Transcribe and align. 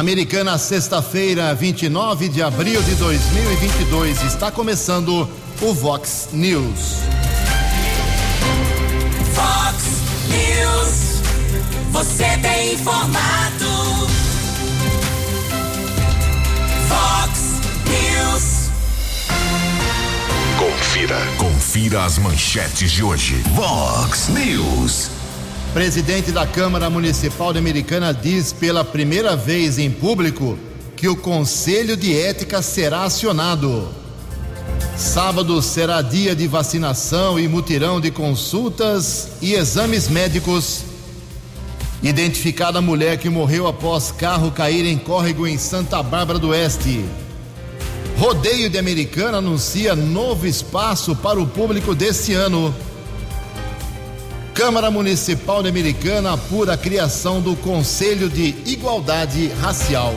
Americana, 0.00 0.56
sexta-feira, 0.56 1.54
29 1.54 2.30
de 2.30 2.42
abril 2.42 2.82
de 2.82 2.94
2022. 2.94 4.22
Está 4.22 4.50
começando 4.50 5.28
o 5.60 5.74
Vox 5.74 6.30
News. 6.32 7.02
Vox 9.34 9.84
News. 10.30 11.20
Você 11.90 12.24
tem 12.38 12.72
informado. 12.72 14.06
Vox 16.88 17.60
News. 17.84 18.70
Confira. 20.58 21.18
Confira 21.36 22.04
as 22.06 22.16
manchetes 22.16 22.90
de 22.90 23.04
hoje. 23.04 23.34
Vox 23.54 24.28
News. 24.28 25.19
Presidente 25.72 26.32
da 26.32 26.44
Câmara 26.44 26.90
Municipal 26.90 27.52
de 27.52 27.60
Americana 27.60 28.12
diz 28.12 28.52
pela 28.52 28.84
primeira 28.84 29.36
vez 29.36 29.78
em 29.78 29.88
público 29.88 30.58
que 30.96 31.06
o 31.06 31.14
Conselho 31.14 31.96
de 31.96 32.12
Ética 32.12 32.60
será 32.60 33.04
acionado. 33.04 33.88
Sábado 34.96 35.62
será 35.62 36.02
dia 36.02 36.34
de 36.34 36.48
vacinação 36.48 37.38
e 37.38 37.46
mutirão 37.46 38.00
de 38.00 38.10
consultas 38.10 39.28
e 39.40 39.54
exames 39.54 40.08
médicos. 40.08 40.82
Identificada 42.02 42.80
a 42.80 42.82
mulher 42.82 43.18
que 43.18 43.30
morreu 43.30 43.68
após 43.68 44.10
carro 44.10 44.50
cair 44.50 44.84
em 44.84 44.98
córrego 44.98 45.46
em 45.46 45.56
Santa 45.56 46.02
Bárbara 46.02 46.40
do 46.40 46.48
Oeste. 46.48 47.04
Rodeio 48.18 48.68
de 48.68 48.76
Americana 48.76 49.38
anuncia 49.38 49.94
novo 49.94 50.48
espaço 50.48 51.14
para 51.14 51.40
o 51.40 51.46
público 51.46 51.94
deste 51.94 52.34
ano. 52.34 52.74
Câmara 54.60 54.90
Municipal 54.90 55.62
de 55.62 55.70
Americana 55.70 56.34
apura 56.34 56.74
a 56.74 56.76
criação 56.76 57.40
do 57.40 57.56
Conselho 57.56 58.28
de 58.28 58.54
Igualdade 58.66 59.46
Racial. 59.58 60.14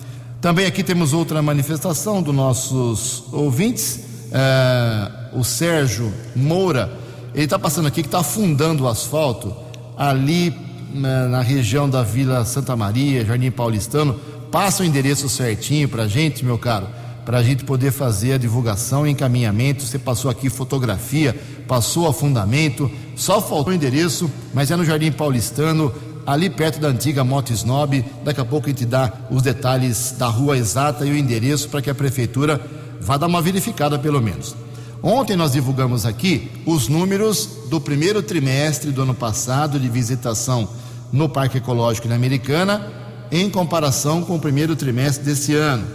Também 0.42 0.66
aqui 0.66 0.84
temos 0.84 1.14
outra 1.14 1.40
manifestação 1.40 2.20
dos 2.20 2.34
nossos 2.34 3.26
ouvintes. 3.32 4.00
É, 4.32 5.12
o 5.34 5.44
Sérgio 5.44 6.12
Moura, 6.36 6.92
ele 7.36 7.44
está 7.44 7.60
passando 7.60 7.88
aqui 7.88 8.02
que 8.02 8.08
está 8.08 8.22
afundando 8.22 8.86
o 8.86 8.88
asfalto 8.88 9.56
ali 9.96 10.50
na, 10.92 11.26
né, 11.26 11.28
na, 11.28 11.42
região 11.42 11.88
da 11.88 12.02
Vila 12.02 12.44
Santa 12.44 12.76
Maria, 12.76 13.24
Jardim 13.24 13.52
Paulistano. 13.52 14.20
Passa 14.52 14.82
o 14.82 14.86
endereço 14.86 15.30
certinho 15.30 15.88
para 15.88 16.04
a 16.04 16.08
gente, 16.08 16.44
meu 16.44 16.58
caro, 16.58 16.88
para 17.24 17.38
a 17.38 17.44
gente 17.44 17.64
poder 17.64 17.92
fazer 17.92 18.34
a 18.34 18.38
divulgação 18.40 19.06
encaminhamento. 19.06 19.84
Você 19.84 20.00
passou 20.00 20.32
aqui 20.32 20.50
fotografia, 20.50 21.40
passou 21.68 22.08
afundamento, 22.08 22.90
só 23.16 23.40
faltou 23.40 23.72
o 23.72 23.76
endereço, 23.76 24.30
mas 24.56 24.72
é 24.72 24.76
no 24.76 24.84
Jardim 24.84 25.12
Paulistano 25.12 25.94
ali 26.26 26.50
perto 26.50 26.80
da 26.80 26.88
antiga 26.88 27.24
Moto 27.24 27.52
Snob. 27.52 28.04
Daqui 28.24 28.42
a 28.42 28.46
pouco 28.46 28.68
a 28.68 28.70
gente 28.70 28.86
dá 28.86 29.12
os 29.30 29.42
detalhes 29.42 30.16
da 30.18 30.28
rua 30.28 30.58
exata 30.58 31.06
e 31.06 31.12
o 31.12 31.18
endereço 31.18 31.70
para 31.70 31.82
que 31.82 31.90
a 31.90 31.96
prefeitura 31.96 32.60
vá 33.00 33.18
dar 33.18 33.28
uma 33.28 33.42
verificada 33.42 33.98
pelo 33.98 34.22
menos. 34.22 34.56
Ontem 35.04 35.36
nós 35.36 35.52
divulgamos 35.52 36.06
aqui 36.06 36.52
os 36.66 36.88
números 36.88 37.50
do 37.70 37.82
primeiro 37.82 38.22
trimestre 38.22 38.92
do 38.92 39.02
ano 39.02 39.16
passado 39.16 39.80
de 39.80 39.90
visitação 39.90 40.70
no 41.12 41.28
Parque 41.28 41.58
Ecológico 41.58 42.08
da 42.08 42.16
Americana 42.16 42.92
em 43.32 43.50
comparação 43.50 44.22
com 44.24 44.36
o 44.36 44.40
primeiro 44.40 44.76
trimestre 44.76 45.26
desse 45.26 45.56
ano. 45.56 45.88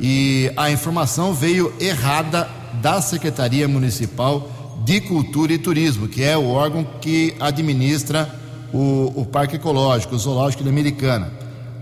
E 0.00 0.50
a 0.56 0.70
informação 0.70 1.34
veio 1.34 1.72
errada 1.80 2.48
da 2.80 3.00
Secretaria 3.00 3.66
Municipal 3.66 4.50
de 4.84 5.00
Cultura 5.00 5.52
e 5.52 5.58
Turismo, 5.58 6.06
que 6.06 6.22
é 6.22 6.36
o 6.36 6.48
órgão 6.48 6.86
que 7.00 7.34
administra 7.40 8.32
o, 8.72 9.12
o 9.14 9.24
Parque 9.24 9.56
Ecológico, 9.56 10.14
o 10.14 10.18
Zoológico 10.18 10.62
da 10.62 10.70
Americana. 10.70 11.30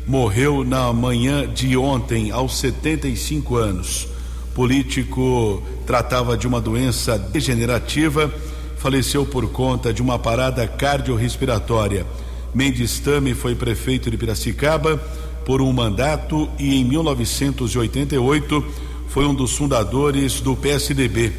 morreu 0.06 0.64
na 0.66 0.92
manhã 0.92 1.48
de 1.48 1.78
ontem, 1.78 2.30
aos 2.30 2.58
75 2.58 3.56
anos. 3.56 4.08
Político 4.54 5.64
tratava 5.88 6.38
de 6.38 6.46
uma 6.46 6.60
doença 6.60 7.18
degenerativa, 7.18 8.32
faleceu 8.80 9.26
por 9.26 9.48
conta 9.52 9.94
de 9.94 10.02
uma 10.02 10.18
parada 10.18 10.66
cardiorrespiratória. 10.68 12.06
Mendes 12.54 13.00
Tame 13.00 13.34
foi 13.34 13.54
prefeito 13.54 14.10
de 14.10 14.18
Piracicaba 14.18 14.98
por 15.46 15.62
um 15.62 15.72
mandato 15.72 16.50
e 16.58 16.76
em 16.76 16.86
1988 16.86 18.66
foi 19.10 19.26
um 19.26 19.36
dos 19.36 19.56
fundadores 19.56 20.40
do 20.40 20.56
PSDB. 20.56 21.32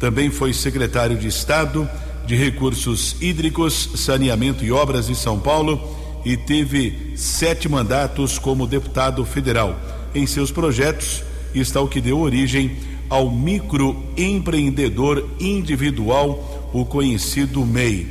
Também 0.00 0.30
foi 0.30 0.52
secretário 0.52 1.16
de 1.16 1.28
Estado 1.28 1.88
de 2.26 2.34
Recursos 2.34 3.16
Hídricos, 3.20 3.90
Saneamento 3.94 4.64
e 4.64 4.72
Obras 4.72 5.06
de 5.06 5.14
São 5.14 5.38
Paulo 5.38 5.80
e 6.24 6.36
teve 6.36 7.12
sete 7.14 7.68
mandatos 7.68 8.38
como 8.38 8.66
deputado 8.66 9.24
federal. 9.24 9.78
Em 10.14 10.26
seus 10.26 10.50
projetos 10.50 11.22
está 11.54 11.80
o 11.80 11.88
que 11.88 12.00
deu 12.00 12.18
origem 12.18 12.76
ao 13.08 13.30
microempreendedor 13.30 15.28
individual, 15.38 16.55
o 16.80 16.84
conhecido 16.84 17.64
MEI. 17.64 18.06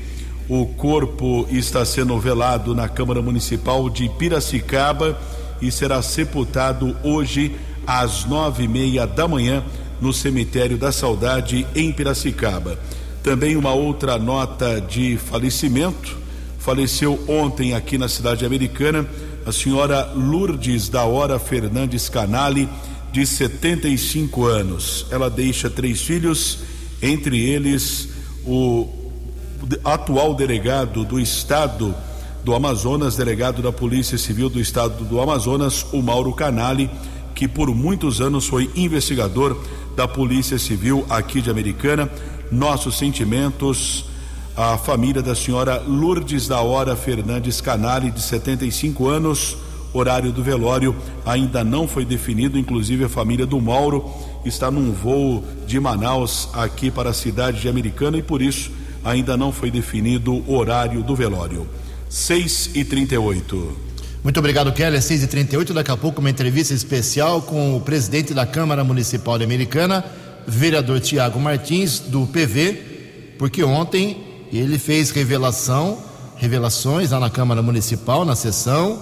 O 0.50 0.66
corpo 0.66 1.48
está 1.52 1.86
sendo 1.86 2.20
velado 2.20 2.74
na 2.74 2.90
Câmara 2.90 3.22
Municipal 3.22 3.88
de 3.92 4.10
Piracicaba 4.10 5.20
e 5.62 5.72
será 5.72 6.02
sepultado 6.02 6.98
hoje 7.04 7.56
às 7.86 8.26
nove 8.26 8.64
e 8.64 8.68
meia 8.68 9.06
da 9.06 9.28
manhã 9.28 9.64
no 10.02 10.12
cemitério 10.12 10.78
da 10.78 10.92
Saudade 10.92 11.66
em 11.76 11.92
Piracicaba. 11.92 12.80
Também 13.22 13.56
uma 13.56 13.74
outra 13.74 14.18
nota 14.18 14.82
de 14.82 15.16
falecimento. 15.18 16.18
Faleceu 16.58 17.24
ontem 17.28 17.76
aqui 17.76 18.00
na 18.00 18.08
cidade 18.08 18.46
americana 18.46 19.08
a 19.46 19.52
senhora 19.52 20.12
Lourdes 20.16 20.90
da 20.90 21.04
Hora 21.04 21.38
Fernandes 21.38 22.10
Canali, 22.10 22.68
de 23.12 23.28
75 23.28 24.46
anos. 24.46 25.06
Ela 25.12 25.30
deixa 25.30 25.70
três 25.70 26.02
filhos, 26.02 26.60
entre 27.02 27.40
eles 27.40 28.15
o 28.46 28.88
atual 29.84 30.34
delegado 30.34 31.04
do 31.04 31.20
estado 31.20 31.96
do 32.44 32.54
Amazonas, 32.54 33.16
delegado 33.16 33.62
da 33.62 33.72
Polícia 33.72 34.18
Civil 34.18 34.50
do 34.50 34.60
estado 34.60 35.04
do 35.04 35.20
Amazonas, 35.20 35.86
o 35.92 36.02
Mauro 36.02 36.32
Canali, 36.34 36.90
que 37.34 37.48
por 37.48 37.74
muitos 37.74 38.22
anos 38.22 38.48
foi 38.48 38.70
investigador 38.76 39.60
da 39.96 40.08
Polícia 40.08 40.60
Civil 40.60 41.06
aqui 41.10 41.42
de 41.42 41.50
Americana 41.50 42.10
nossos 42.52 42.98
sentimentos 42.98 44.06
à 44.56 44.78
família 44.78 45.22
da 45.22 45.36
senhora 45.36 45.82
Lourdes 45.86 46.48
da 46.48 46.62
Hora 46.62 46.96
Fernandes 46.96 47.60
Canali, 47.60 48.12
de 48.12 48.22
75 48.22 49.08
anos. 49.08 49.58
Horário 49.94 50.32
do 50.32 50.44
velório 50.44 50.96
ainda 51.26 51.64
não 51.64 51.88
foi 51.88 52.04
definido, 52.04 52.60
inclusive 52.60 53.06
a 53.06 53.10
família 53.10 53.46
do 53.46 53.60
Mauro 53.60 54.14
está 54.46 54.70
num 54.70 54.92
voo 54.92 55.44
de 55.66 55.80
Manaus 55.80 56.50
aqui 56.54 56.92
para 56.92 57.10
a 57.10 57.14
cidade 57.14 57.62
de 57.62 57.68
Americana 57.68 58.18
e 58.18 58.24
por 58.24 58.42
isso 58.42 58.72
ainda 59.04 59.36
não 59.36 59.52
foi 59.52 59.70
definido 59.70 60.34
o 60.34 60.56
horário 60.56 61.04
do 61.04 61.16
velório. 61.16 61.68
6 62.10 62.72
e 62.76 62.84
38 62.84 63.78
Muito 64.24 64.40
obrigado, 64.40 64.72
Kelly. 64.72 65.02
6 65.02 65.24
e 65.24 65.28
38 65.28 65.74
Daqui 65.74 65.92
a 65.92 65.98
pouco, 65.98 66.22
uma 66.22 66.30
entrevista 66.30 66.74
especial 66.74 67.42
com 67.42 67.76
o 67.76 67.82
presidente 67.82 68.34
da 68.34 68.46
Câmara 68.46 68.84
Municipal 68.84 69.38
de 69.38 69.44
Americana 69.44 70.04
vereador 70.48 71.00
Tiago 71.00 71.40
Martins, 71.40 72.00
do 72.00 72.28
PV, 72.28 73.36
porque 73.38 73.64
ontem 73.64 74.24
ele 74.52 74.78
fez 74.78 75.12
revelação, 75.12 75.98
revelações 76.38 77.12
lá 77.12 77.20
na 77.20 77.30
Câmara 77.30 77.62
Municipal, 77.62 78.24
na 78.24 78.36
sessão, 78.36 79.02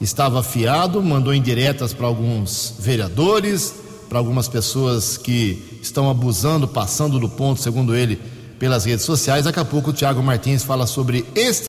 estava 0.00 0.40
afiado, 0.40 1.02
mandou 1.02 1.34
indiretas 1.34 1.92
para 1.92 2.06
alguns 2.06 2.74
vereadores, 2.78 3.74
para 4.14 4.20
algumas 4.20 4.46
pessoas 4.46 5.16
que 5.16 5.80
estão 5.82 6.08
abusando, 6.08 6.68
passando 6.68 7.18
do 7.18 7.28
ponto, 7.28 7.60
segundo 7.60 7.96
ele, 7.96 8.14
pelas 8.60 8.84
redes 8.84 9.04
sociais. 9.04 9.44
Daqui 9.44 9.58
a 9.58 9.64
pouco 9.64 9.90
o 9.90 9.92
Tiago 9.92 10.22
Martins 10.22 10.62
fala 10.62 10.86
sobre 10.86 11.24
este 11.34 11.64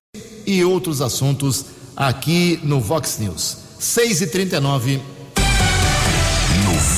e 0.45 0.63
outros 0.63 1.01
assuntos 1.01 1.65
aqui 1.97 2.59
no 2.62 2.80
Vox 2.80 3.18
News. 3.18 3.57
6 3.80 4.21
e 4.21 4.27
39 4.27 5.01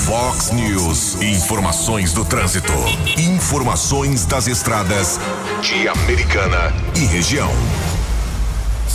Fox 0.06 0.52
News. 0.52 1.22
Informações 1.22 2.12
do 2.12 2.26
trânsito. 2.26 2.74
Informações 3.18 4.26
das 4.26 4.48
estradas 4.48 5.18
de 5.62 5.88
Americana 5.88 6.74
e 6.94 7.06
região. 7.06 7.52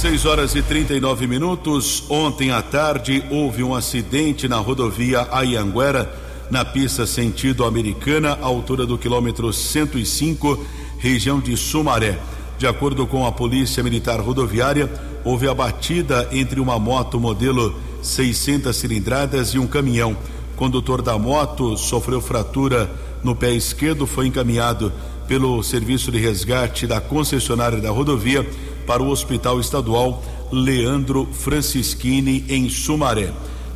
6 0.02 0.26
horas 0.26 0.54
e 0.56 0.62
39 0.62 1.26
minutos. 1.28 2.02
Ontem 2.10 2.50
à 2.50 2.60
tarde 2.60 3.24
houve 3.30 3.62
um 3.62 3.72
acidente 3.72 4.48
na 4.48 4.56
rodovia 4.56 5.28
Ayanguera, 5.30 6.12
na 6.52 6.66
pista 6.66 7.06
sentido 7.06 7.64
americana, 7.64 8.38
altura 8.42 8.84
do 8.84 8.98
quilômetro 8.98 9.50
105, 9.50 10.62
região 10.98 11.40
de 11.40 11.56
Sumaré. 11.56 12.18
De 12.58 12.66
acordo 12.66 13.06
com 13.06 13.24
a 13.24 13.32
Polícia 13.32 13.82
Militar 13.82 14.20
Rodoviária, 14.20 14.92
houve 15.24 15.48
a 15.48 15.54
batida 15.54 16.28
entre 16.30 16.60
uma 16.60 16.78
moto 16.78 17.18
modelo 17.18 17.74
600 18.02 18.76
cilindradas 18.76 19.54
e 19.54 19.58
um 19.58 19.66
caminhão 19.66 20.14
condutor 20.54 21.00
da 21.00 21.18
moto 21.18 21.74
sofreu 21.78 22.20
fratura 22.20 22.90
no 23.24 23.34
pé 23.34 23.52
esquerdo, 23.52 24.06
foi 24.06 24.26
encaminhado 24.26 24.92
pelo 25.26 25.62
serviço 25.62 26.12
de 26.12 26.18
resgate 26.18 26.86
da 26.86 27.00
concessionária 27.00 27.80
da 27.80 27.88
rodovia 27.88 28.46
para 28.86 29.02
o 29.02 29.08
Hospital 29.08 29.58
Estadual 29.58 30.22
Leandro 30.52 31.26
Francischini, 31.32 32.44
em 32.46 32.68
Sumaré. 32.68 33.32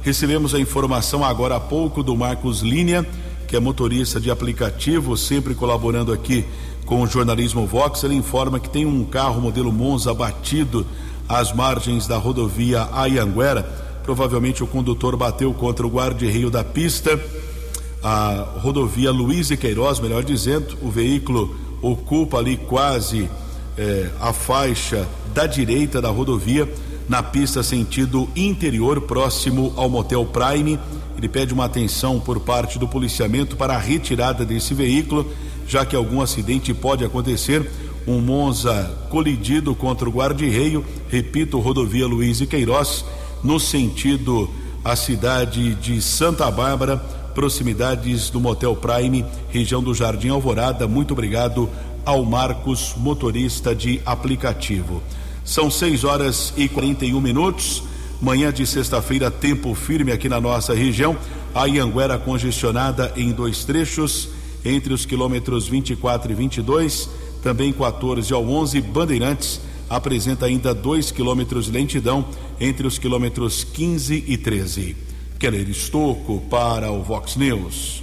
Recebemos 0.06 0.54
a 0.54 0.60
informação 0.60 1.25
agora 1.25 1.56
há 1.56 1.60
pouco 1.60 2.00
do 2.00 2.14
Marcos 2.14 2.60
Linha, 2.60 3.04
que 3.48 3.56
é 3.56 3.58
motorista 3.58 4.20
de 4.20 4.30
aplicativo, 4.30 5.16
sempre 5.16 5.52
colaborando 5.52 6.12
aqui 6.12 6.44
com 6.84 7.02
o 7.02 7.08
jornalismo 7.08 7.66
Vox. 7.66 8.04
Ele 8.04 8.14
informa 8.14 8.60
que 8.60 8.70
tem 8.70 8.86
um 8.86 9.04
carro 9.04 9.40
modelo 9.40 9.72
Monza 9.72 10.12
abatido 10.12 10.86
às 11.28 11.52
margens 11.52 12.06
da 12.06 12.16
rodovia 12.18 12.88
Ayanguera 12.92 13.84
Provavelmente 14.04 14.62
o 14.62 14.66
condutor 14.68 15.16
bateu 15.16 15.52
contra 15.52 15.84
o 15.84 15.90
guarda-reio 15.90 16.50
da 16.50 16.62
pista. 16.62 17.20
A 18.00 18.46
rodovia 18.60 19.10
Luiz 19.10 19.50
e 19.50 19.56
Queiroz, 19.56 19.98
melhor 19.98 20.22
dizendo, 20.22 20.78
o 20.82 20.88
veículo 20.88 21.56
ocupa 21.82 22.38
ali 22.38 22.56
quase 22.56 23.28
eh, 23.76 24.08
a 24.20 24.32
faixa 24.32 25.04
da 25.34 25.46
direita 25.46 26.00
da 26.00 26.10
rodovia, 26.10 26.72
na 27.08 27.22
pista 27.22 27.62
sentido 27.62 28.28
interior, 28.34 29.00
próximo 29.02 29.72
ao 29.76 29.88
Motel 29.88 30.25
Prime. 30.26 30.78
Ele 31.16 31.28
pede 31.28 31.54
uma 31.54 31.64
atenção 31.64 32.20
por 32.20 32.40
parte 32.40 32.78
do 32.78 32.86
policiamento 32.88 33.56
para 33.56 33.75
a 33.75 33.78
retirada 33.78 34.44
desse 34.44 34.75
veículo, 34.75 35.30
já 35.66 35.84
que 35.84 35.96
algum 35.96 36.20
acidente 36.20 36.75
pode 36.75 37.04
acontecer. 37.04 37.70
Um 38.06 38.20
Monza 38.20 38.94
colidido 39.10 39.75
contra 39.75 40.08
o 40.08 40.12
guarda-reio, 40.12 40.84
repito, 41.08 41.58
rodovia 41.58 42.06
Luiz 42.06 42.40
e 42.40 42.46
Queiroz 42.46 43.04
no 43.42 43.58
sentido 43.58 44.50
a 44.84 44.94
cidade 44.94 45.75
de 45.75 46.00
Santa 46.00 46.48
Bárbara, 46.50 46.96
proximidades 47.34 48.30
do 48.30 48.40
Motel 48.40 48.76
Prime, 48.76 49.25
região 49.50 49.82
do 49.82 49.94
Jardim 49.94 50.28
Alvorada. 50.28 50.86
Muito 50.86 51.12
obrigado 51.12 51.68
ao 52.04 52.25
Marcos, 52.25 52.94
motorista 52.96 53.75
de 53.75 54.00
aplicativo. 54.06 55.02
São 55.46 55.70
6 55.70 56.02
horas 56.02 56.52
e 56.56 56.68
41 56.68 57.20
minutos. 57.20 57.84
Manhã 58.20 58.52
de 58.52 58.66
sexta-feira, 58.66 59.30
tempo 59.30 59.74
firme 59.74 60.10
aqui 60.10 60.28
na 60.28 60.40
nossa 60.40 60.74
região. 60.74 61.16
A 61.54 61.66
Ianguera 61.66 62.18
congestionada 62.18 63.12
em 63.16 63.30
dois 63.30 63.64
trechos, 63.64 64.28
entre 64.64 64.92
os 64.92 65.06
quilômetros 65.06 65.68
24 65.68 66.32
e 66.32 66.34
22, 66.34 67.08
também 67.42 67.72
14 67.72 68.34
ao 68.34 68.44
11. 68.44 68.80
Bandeirantes 68.80 69.60
apresenta 69.88 70.46
ainda 70.46 70.74
2 70.74 71.12
quilômetros 71.12 71.66
de 71.66 71.70
lentidão 71.70 72.26
entre 72.60 72.84
os 72.84 72.98
quilômetros 72.98 73.62
15 73.62 74.24
e 74.26 74.36
13. 74.36 74.96
Keller 75.38 75.68
Estocco 75.68 76.40
para 76.50 76.90
o 76.90 77.04
Vox 77.04 77.36
News. 77.36 78.02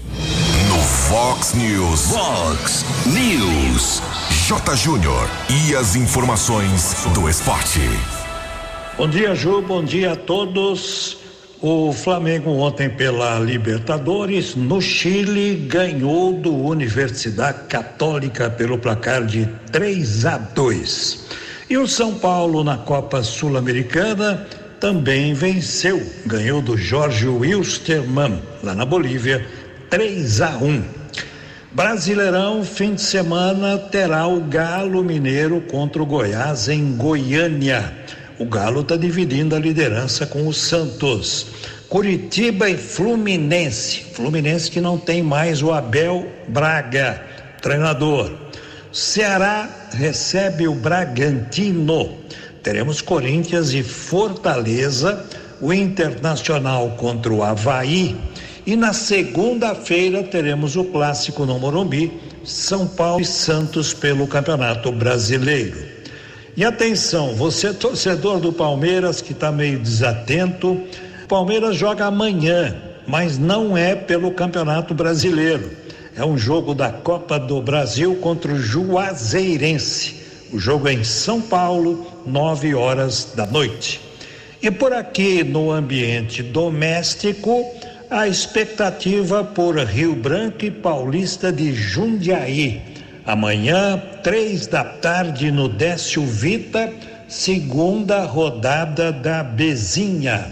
No 0.70 0.80
Fox 0.80 1.54
News. 1.56 2.02
Fox 2.08 2.86
News. 3.08 4.02
J. 4.46 4.76
Júnior. 4.76 5.30
E 5.50 5.74
as 5.74 5.96
informações 5.96 7.06
do 7.14 7.30
esporte. 7.30 7.80
Bom 8.98 9.08
dia, 9.08 9.34
Ju. 9.34 9.62
Bom 9.62 9.82
dia 9.82 10.12
a 10.12 10.16
todos. 10.18 11.18
O 11.62 11.94
Flamengo 11.94 12.52
ontem 12.52 12.90
pela 12.90 13.40
Libertadores 13.40 14.54
no 14.54 14.82
Chile 14.82 15.56
ganhou 15.56 16.34
do 16.34 16.54
Universidade 16.54 17.70
Católica 17.70 18.50
pelo 18.50 18.78
placar 18.78 19.26
de 19.26 19.46
3 19.72 20.26
a 20.26 20.38
2. 20.38 21.26
E 21.70 21.78
o 21.78 21.88
São 21.88 22.16
Paulo 22.16 22.66
na 22.66 22.78
Copa 22.78 23.24
Sul-Americana 23.24 24.46
também 24.78 25.34
venceu, 25.34 26.06
ganhou 26.26 26.62
do 26.62 26.76
Jorge 26.76 27.30
Wilstermann 27.30 28.42
lá 28.62 28.76
na 28.76 28.84
Bolívia 28.84 29.48
3 29.90 30.42
a 30.42 30.58
1. 30.58 31.03
Brasileirão, 31.74 32.64
fim 32.64 32.94
de 32.94 33.02
semana 33.02 33.80
terá 33.80 34.28
o 34.28 34.42
Galo 34.42 35.04
Mineiro 35.04 35.60
contra 35.60 36.04
o 36.04 36.06
Goiás 36.06 36.70
em 36.70 36.96
Goiânia. 36.96 37.92
O 38.38 38.46
Galo 38.46 38.82
está 38.82 38.96
dividindo 38.96 39.56
a 39.56 39.60
liderança 39.60 40.28
com 40.28 40.48
o 40.48 40.54
Santos. 40.54 41.48
Curitiba 41.90 42.70
e 42.70 42.78
Fluminense. 42.78 44.06
Fluminense 44.14 44.70
que 44.70 44.80
não 44.80 45.00
tem 45.00 45.24
mais 45.24 45.64
o 45.64 45.72
Abel 45.72 46.28
Braga, 46.48 47.24
treinador. 47.60 48.32
Ceará 48.92 49.68
recebe 49.94 50.68
o 50.68 50.76
Bragantino. 50.76 52.20
Teremos 52.62 53.02
Corinthians 53.02 53.74
e 53.74 53.82
Fortaleza, 53.82 55.26
o 55.60 55.74
Internacional 55.74 56.92
contra 56.98 57.34
o 57.34 57.42
Havaí. 57.42 58.16
E 58.66 58.78
na 58.78 58.94
segunda-feira 58.94 60.24
teremos 60.24 60.78
o 60.78 60.86
clássico 60.86 61.46
no 61.46 61.60
Morumbi, 61.60 62.12
São 62.46 62.88
Paulo 62.88 63.22
e 63.22 63.26
Santos 63.26 63.94
pelo 63.94 64.26
Campeonato 64.26 64.90
Brasileiro. 64.90 65.78
E 66.56 66.64
atenção, 66.64 67.36
você 67.36 67.74
torcedor 67.74 68.40
do 68.40 68.54
Palmeiras 68.54 69.22
que 69.22 69.34
está 69.34 69.52
meio 69.52 69.80
desatento, 69.80 70.82
Palmeiras 71.28 71.76
joga 71.76 72.06
amanhã, 72.06 72.74
mas 73.06 73.38
não 73.38 73.76
é 73.76 73.96
pelo 73.96 74.32
Campeonato 74.32 74.94
Brasileiro. 74.94 75.72
É 76.16 76.24
um 76.24 76.38
jogo 76.38 76.74
da 76.74 76.90
Copa 76.90 77.38
do 77.38 77.62
Brasil 77.62 78.16
contra 78.18 78.54
o 78.54 78.60
Juazeirense. 78.60 80.22
O 80.54 80.60
jogo 80.60 80.88
é 80.88 80.94
em 80.94 81.04
São 81.04 81.42
Paulo, 81.42 82.06
nove 82.26 82.74
horas 82.74 83.34
da 83.36 83.46
noite. 83.46 84.00
E 84.62 84.72
por 84.72 84.94
aqui 84.94 85.44
no 85.44 85.72
ambiente 85.72 86.42
doméstico, 86.42 87.66
a 88.10 88.28
expectativa 88.28 89.44
por 89.44 89.78
Rio 89.78 90.16
Branco 90.16 90.66
e 90.66 90.72
Paulista 90.72 91.52
de 91.52 91.74
Jundiaí. 91.74 92.82
Amanhã, 93.26 94.02
três 94.24 94.68
da 94.68 94.84
tarde, 94.84 95.52
no 95.52 95.70
Décio 95.70 96.26
Vita, 96.26 96.92
segunda 97.28 98.26
rodada 98.26 99.12
da 99.12 99.44
Bezinha. 99.44 100.52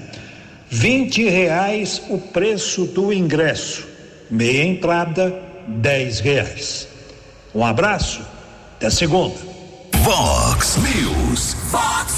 Vinte 0.70 1.28
reais 1.28 2.02
o 2.10 2.18
preço 2.18 2.86
do 2.86 3.12
ingresso. 3.12 3.86
Meia 4.30 4.64
entrada, 4.64 5.38
dez 5.68 6.20
reais. 6.20 6.88
Um 7.54 7.66
abraço, 7.66 8.22
até 8.78 8.90
segunda. 8.90 9.36
Fox 10.04 10.78
News. 10.78 11.54
Fox 11.70 12.14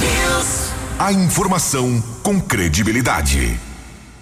News. 0.00 0.72
A 0.98 1.12
informação 1.12 2.02
com 2.22 2.40
credibilidade. 2.40 3.58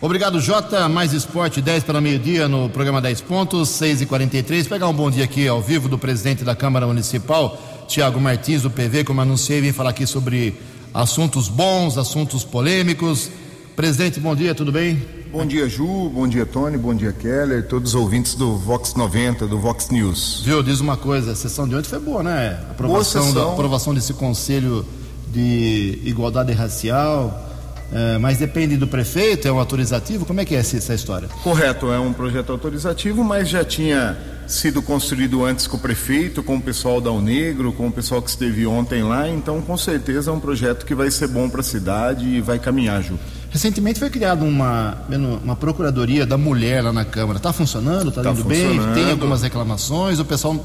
Obrigado, 0.02 0.40
Jota. 0.40 0.88
Mais 0.88 1.12
esporte, 1.12 1.60
10 1.60 1.84
para 1.84 2.00
meio-dia 2.00 2.48
no 2.48 2.70
programa 2.70 3.02
10 3.02 3.20
pontos, 3.20 3.68
6 3.68 4.00
e 4.00 4.06
43 4.06 4.66
Pegar 4.66 4.88
um 4.88 4.94
bom 4.94 5.10
dia 5.10 5.24
aqui 5.24 5.46
ao 5.46 5.60
vivo 5.60 5.90
do 5.90 5.98
presidente 5.98 6.42
da 6.42 6.56
Câmara 6.56 6.86
Municipal, 6.86 7.60
Tiago 7.86 8.18
Martins, 8.18 8.62
do 8.62 8.70
PV, 8.70 9.04
como 9.04 9.20
anunciei, 9.20 9.60
vem 9.60 9.72
falar 9.72 9.90
aqui 9.90 10.06
sobre 10.06 10.54
assuntos 10.94 11.48
bons, 11.48 11.98
assuntos 11.98 12.44
polêmicos. 12.44 13.30
Presidente, 13.76 14.18
bom 14.18 14.34
dia, 14.34 14.54
tudo 14.54 14.72
bem? 14.72 15.02
Bom 15.30 15.44
dia, 15.44 15.68
Ju, 15.68 16.08
bom 16.08 16.26
dia, 16.26 16.46
Tony, 16.46 16.78
bom 16.78 16.94
dia, 16.94 17.12
Keller, 17.12 17.68
todos 17.68 17.94
os 17.94 17.94
ouvintes 17.94 18.34
do 18.34 18.56
Vox 18.56 18.94
90, 18.94 19.46
do 19.46 19.58
Vox 19.58 19.90
News. 19.90 20.42
Viu, 20.46 20.62
diz 20.62 20.80
uma 20.80 20.96
coisa, 20.96 21.32
a 21.32 21.36
sessão 21.36 21.68
de 21.68 21.74
ontem 21.74 21.88
foi 21.88 21.98
boa, 21.98 22.22
né? 22.22 22.58
Aprovação, 22.70 23.32
Boa. 23.34 23.44
Da, 23.44 23.52
aprovação 23.52 23.92
desse 23.92 24.14
conselho 24.14 24.84
de 25.30 26.00
igualdade 26.04 26.52
racial, 26.52 27.49
é, 27.92 28.18
mas 28.18 28.38
depende 28.38 28.76
do 28.76 28.86
prefeito, 28.86 29.46
é 29.48 29.52
um 29.52 29.58
autorizativo, 29.58 30.24
como 30.24 30.40
é 30.40 30.44
que 30.44 30.54
é 30.54 30.58
essa, 30.58 30.76
essa 30.76 30.94
história? 30.94 31.28
Correto, 31.42 31.90
é 31.92 31.98
um 31.98 32.12
projeto 32.12 32.52
autorizativo, 32.52 33.24
mas 33.24 33.48
já 33.48 33.64
tinha 33.64 34.16
sido 34.46 34.82
construído 34.82 35.44
antes 35.44 35.66
com 35.66 35.76
o 35.76 35.80
prefeito, 35.80 36.42
com 36.42 36.56
o 36.56 36.60
pessoal 36.60 37.00
da 37.00 37.10
Unegro, 37.12 37.72
com 37.72 37.86
o 37.86 37.92
pessoal 37.92 38.20
que 38.20 38.28
esteve 38.30 38.66
ontem 38.66 39.02
lá, 39.02 39.28
então 39.28 39.60
com 39.60 39.76
certeza 39.76 40.30
é 40.30 40.34
um 40.34 40.40
projeto 40.40 40.84
que 40.84 40.94
vai 40.94 41.10
ser 41.10 41.28
bom 41.28 41.48
para 41.48 41.60
a 41.60 41.64
cidade 41.64 42.26
e 42.26 42.40
vai 42.40 42.58
caminhar, 42.58 43.02
Ju. 43.02 43.18
Recentemente 43.50 43.98
foi 43.98 44.10
criada 44.10 44.44
uma, 44.44 44.98
uma 45.42 45.56
procuradoria 45.56 46.24
da 46.24 46.38
mulher 46.38 46.82
lá 46.84 46.92
na 46.92 47.04
Câmara. 47.04 47.38
Está 47.38 47.52
funcionando? 47.52 48.08
Está 48.10 48.22
Tá 48.22 48.30
indo 48.30 48.44
bem? 48.44 48.66
funcionando. 48.68 48.94
Tem 48.94 49.10
algumas 49.10 49.42
reclamações? 49.42 50.18
O 50.20 50.24
pessoal 50.24 50.64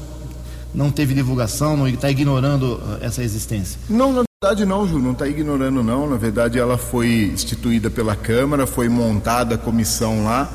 não 0.74 0.90
teve 0.90 1.12
divulgação, 1.14 1.76
não 1.76 1.88
está 1.88 2.08
ignorando 2.10 2.74
uh, 2.74 2.98
essa 3.00 3.22
existência? 3.24 3.78
Não, 3.88 4.12
na 4.12 4.22
verdade 4.46 4.64
não, 4.64 4.86
Ju, 4.86 5.00
não 5.00 5.10
está 5.10 5.26
ignorando 5.26 5.82
não. 5.82 6.08
Na 6.08 6.16
verdade 6.16 6.56
ela 6.56 6.78
foi 6.78 7.30
instituída 7.32 7.90
pela 7.90 8.14
Câmara, 8.14 8.64
foi 8.64 8.88
montada 8.88 9.56
a 9.56 9.58
comissão 9.58 10.24
lá. 10.24 10.48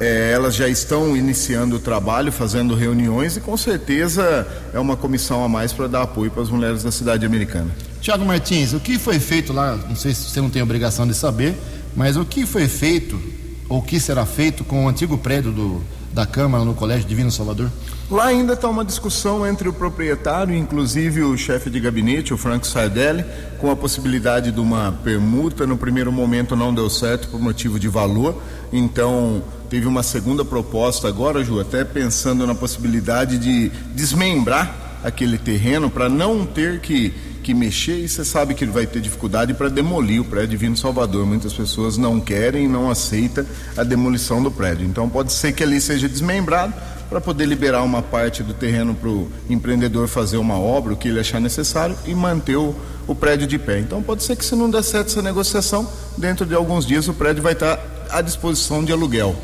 É, 0.00 0.32
elas 0.32 0.56
já 0.56 0.68
estão 0.68 1.16
iniciando 1.16 1.76
o 1.76 1.78
trabalho, 1.78 2.32
fazendo 2.32 2.74
reuniões 2.74 3.36
e 3.36 3.40
com 3.40 3.56
certeza 3.56 4.46
é 4.74 4.80
uma 4.80 4.96
comissão 4.96 5.44
a 5.44 5.48
mais 5.48 5.72
para 5.72 5.86
dar 5.86 6.02
apoio 6.02 6.30
para 6.30 6.42
as 6.42 6.50
mulheres 6.50 6.82
da 6.82 6.90
cidade 6.90 7.24
americana. 7.24 7.70
Tiago 8.00 8.24
Martins, 8.24 8.72
o 8.72 8.80
que 8.80 8.98
foi 8.98 9.20
feito 9.20 9.52
lá? 9.52 9.76
Não 9.88 9.94
sei 9.96 10.12
se 10.12 10.28
você 10.28 10.40
não 10.40 10.50
tem 10.50 10.60
obrigação 10.60 11.06
de 11.06 11.14
saber, 11.14 11.54
mas 11.94 12.16
o 12.16 12.24
que 12.24 12.44
foi 12.44 12.66
feito, 12.66 13.18
ou 13.68 13.78
o 13.78 13.82
que 13.82 13.98
será 13.98 14.24
feito 14.24 14.64
com 14.64 14.84
o 14.84 14.88
antigo 14.88 15.18
prédio 15.18 15.52
do, 15.52 15.82
da 16.12 16.24
Câmara 16.24 16.64
no 16.64 16.74
Colégio 16.74 17.06
Divino 17.06 17.30
Salvador? 17.30 17.70
Lá 18.10 18.26
ainda 18.26 18.52
está 18.52 18.68
uma 18.68 18.84
discussão 18.84 19.46
entre 19.46 19.68
o 19.68 19.72
proprietário, 19.72 20.54
inclusive 20.54 21.22
o 21.22 21.36
chefe 21.36 21.68
de 21.68 21.80
gabinete, 21.80 22.32
o 22.32 22.38
Franco 22.38 22.66
Sardelli, 22.66 23.24
com 23.58 23.70
a 23.70 23.76
possibilidade 23.76 24.52
de 24.52 24.60
uma 24.60 24.92
permuta. 25.02 25.66
No 25.66 25.76
primeiro 25.76 26.12
momento 26.12 26.54
não 26.54 26.72
deu 26.72 26.88
certo 26.88 27.28
por 27.28 27.40
motivo 27.40 27.80
de 27.80 27.88
valor, 27.88 28.40
então 28.72 29.42
teve 29.68 29.86
uma 29.86 30.04
segunda 30.04 30.44
proposta 30.44 31.08
agora, 31.08 31.42
Ju, 31.42 31.60
até 31.60 31.84
pensando 31.84 32.46
na 32.46 32.54
possibilidade 32.54 33.38
de 33.38 33.70
desmembrar 33.92 35.00
aquele 35.02 35.36
terreno 35.36 35.90
para 35.90 36.08
não 36.08 36.46
ter 36.46 36.80
que, 36.80 37.12
que 37.46 37.54
mexer 37.54 38.00
e 38.00 38.08
você 38.08 38.24
sabe 38.24 38.54
que 38.54 38.64
ele 38.64 38.72
vai 38.72 38.88
ter 38.88 39.00
dificuldade 39.00 39.54
para 39.54 39.68
demolir 39.68 40.20
o 40.20 40.24
prédio 40.24 40.48
Divino 40.48 40.76
Salvador. 40.76 41.24
Muitas 41.24 41.52
pessoas 41.52 41.96
não 41.96 42.18
querem, 42.18 42.66
não 42.66 42.90
aceitam 42.90 43.46
a 43.76 43.84
demolição 43.84 44.42
do 44.42 44.50
prédio. 44.50 44.84
Então 44.84 45.08
pode 45.08 45.32
ser 45.32 45.52
que 45.52 45.62
ali 45.62 45.80
seja 45.80 46.08
desmembrado 46.08 46.74
para 47.08 47.20
poder 47.20 47.46
liberar 47.46 47.84
uma 47.84 48.02
parte 48.02 48.42
do 48.42 48.52
terreno 48.52 48.96
para 48.96 49.08
o 49.08 49.30
empreendedor 49.48 50.08
fazer 50.08 50.38
uma 50.38 50.58
obra, 50.58 50.92
o 50.92 50.96
que 50.96 51.06
ele 51.06 51.20
achar 51.20 51.40
necessário, 51.40 51.96
e 52.04 52.12
manter 52.16 52.56
o, 52.56 52.74
o 53.06 53.14
prédio 53.14 53.46
de 53.46 53.60
pé. 53.60 53.78
Então 53.78 54.02
pode 54.02 54.24
ser 54.24 54.34
que 54.34 54.44
se 54.44 54.56
não 54.56 54.68
der 54.68 54.82
certo 54.82 55.10
essa 55.10 55.22
negociação, 55.22 55.88
dentro 56.18 56.44
de 56.44 56.54
alguns 56.56 56.84
dias 56.84 57.06
o 57.06 57.14
prédio 57.14 57.44
vai 57.44 57.52
estar 57.52 57.78
à 58.10 58.20
disposição 58.22 58.84
de 58.84 58.90
aluguel. 58.90 59.36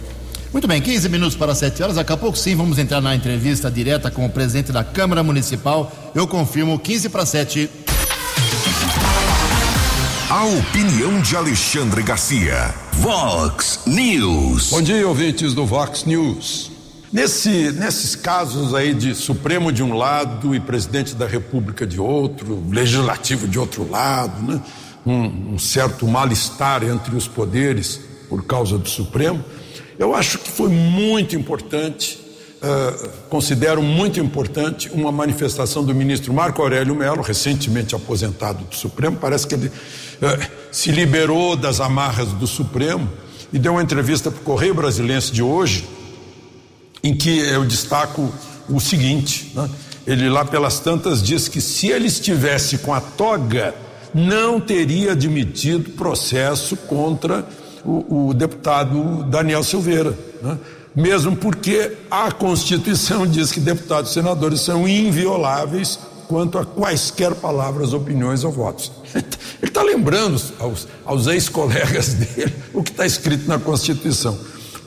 Muito 0.53 0.67
bem, 0.67 0.83
15 0.83 1.09
minutos 1.09 1.37
para 1.37 1.55
7 1.55 1.81
horas. 1.85 1.95
Daqui 1.95 2.13
a 2.13 2.17
pouco 2.17 2.37
sim 2.37 2.57
vamos 2.57 2.81
entrar 2.81 3.01
na 3.01 3.15
entrevista 3.15 3.71
direta 3.71 4.11
com 4.11 4.27
o 4.27 4.29
presidente 4.29 4.73
da 4.73 4.83
Câmara 4.83 5.23
Municipal. 5.23 5.93
Eu 6.17 6.27
confirmo, 6.27 6.77
15 6.81 7.09
para 7.11 7.25
7. 7.25 7.71
A 10.33 10.47
opinião 10.47 11.21
de 11.21 11.37
Alexandre 11.37 12.03
Garcia. 12.03 12.75
Vox 12.95 13.81
News. 13.87 14.71
Bom 14.71 14.81
dia, 14.81 15.07
ouvintes 15.07 15.53
do 15.53 15.67
Vox 15.67 16.07
News. 16.07 16.71
Nesse, 17.13 17.71
nesses 17.73 18.17
casos 18.17 18.75
aí 18.75 18.95
de 18.95 19.15
Supremo 19.15 19.71
de 19.71 19.83
um 19.83 19.93
lado 19.93 20.55
e 20.55 20.59
presidente 20.59 21.15
da 21.15 21.27
República 21.27 21.87
de 21.87 22.01
outro, 22.01 22.65
legislativo 22.71 23.47
de 23.47 23.59
outro 23.59 23.87
lado, 23.91 24.43
né? 24.51 24.63
um, 25.05 25.53
um 25.53 25.59
certo 25.59 26.09
mal-estar 26.09 26.83
entre 26.83 27.15
os 27.15 27.29
poderes 27.29 28.01
por 28.31 28.43
causa 28.47 28.79
do 28.79 28.89
Supremo, 28.89 29.45
eu 29.99 30.15
acho 30.15 30.39
que 30.39 30.51
foi 30.51 30.71
muito 30.71 31.37
importante, 31.37 32.19
eh, 32.63 33.11
considero 33.29 33.83
muito 33.83 34.19
importante 34.19 34.91
uma 34.95 35.13
manifestação 35.13 35.85
do 35.85 35.95
ministro 35.95 36.33
Marco 36.33 36.63
Aurélio 36.63 36.95
Mello, 36.95 37.21
recentemente 37.21 37.95
aposentado 37.95 38.65
do 38.65 38.75
Supremo, 38.75 39.19
parece 39.21 39.47
que 39.47 39.57
ele 39.57 39.71
se 40.71 40.91
liberou 40.91 41.57
das 41.57 41.81
amarras 41.81 42.29
do 42.29 42.47
Supremo 42.47 43.09
e 43.53 43.59
deu 43.59 43.73
uma 43.73 43.83
entrevista 43.83 44.31
para 44.31 44.41
o 44.41 44.45
Correio 44.45 44.75
Brasilense 44.75 45.33
de 45.33 45.43
hoje, 45.43 45.87
em 47.03 47.15
que 47.15 47.41
eu 47.41 47.65
destaco 47.65 48.33
o 48.69 48.81
seguinte: 48.81 49.53
né? 49.55 49.69
ele 50.07 50.29
lá 50.29 50.45
pelas 50.45 50.81
tantas 50.81 51.23
diz 51.23 51.49
que 51.49 51.61
se 51.61 51.89
ele 51.89 52.07
estivesse 52.07 52.79
com 52.79 52.95
a 52.95 53.01
toga, 53.01 53.75
não 54.15 54.61
teria 54.61 55.13
admitido 55.13 55.91
processo 55.91 56.77
contra 56.77 57.47
o, 57.85 58.29
o 58.29 58.35
deputado 58.35 59.25
Daniel 59.25 59.63
Silveira. 59.63 60.17
Né? 60.41 60.59
Mesmo 60.95 61.35
porque 61.37 61.93
a 62.11 62.31
Constituição 62.31 63.27
diz 63.29 63.51
que 63.51 63.61
deputados 63.61 64.11
e 64.11 64.15
senadores 64.15 64.61
são 64.61 64.87
invioláveis 64.87 65.99
quanto 66.33 66.57
a 66.57 66.65
quaisquer 66.65 67.35
palavras, 67.35 67.93
opiniões 67.93 68.43
ou 68.43 68.51
votos. 68.51 68.91
Ele 69.15 69.69
está 69.69 69.83
lembrando 69.83 70.41
aos, 70.59 70.89
aos 71.05 71.27
ex-colegas 71.27 72.15
dele 72.15 72.55
o 72.73 72.83
que 72.83 72.91
está 72.91 73.05
escrito 73.05 73.47
na 73.47 73.59
Constituição. 73.59 74.39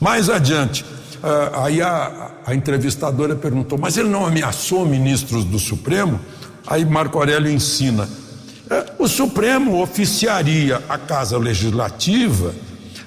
Mais 0.01 0.27
adiante, 0.27 0.83
uh, 0.83 1.61
aí 1.61 1.83
a, 1.83 2.31
a 2.47 2.55
entrevistadora 2.55 3.35
perguntou: 3.35 3.77
mas 3.77 3.95
ele 3.95 4.09
não 4.09 4.25
ameaçou 4.25 4.87
ministros 4.87 5.45
do 5.45 5.59
Supremo? 5.59 6.19
Aí 6.65 6.83
Marco 6.83 7.19
Aurélio 7.19 7.51
ensina: 7.51 8.05
uh, 8.05 9.03
o 9.03 9.07
Supremo 9.07 9.79
oficiaria 9.83 10.81
a 10.89 10.97
Casa 10.97 11.37
Legislativa 11.37 12.55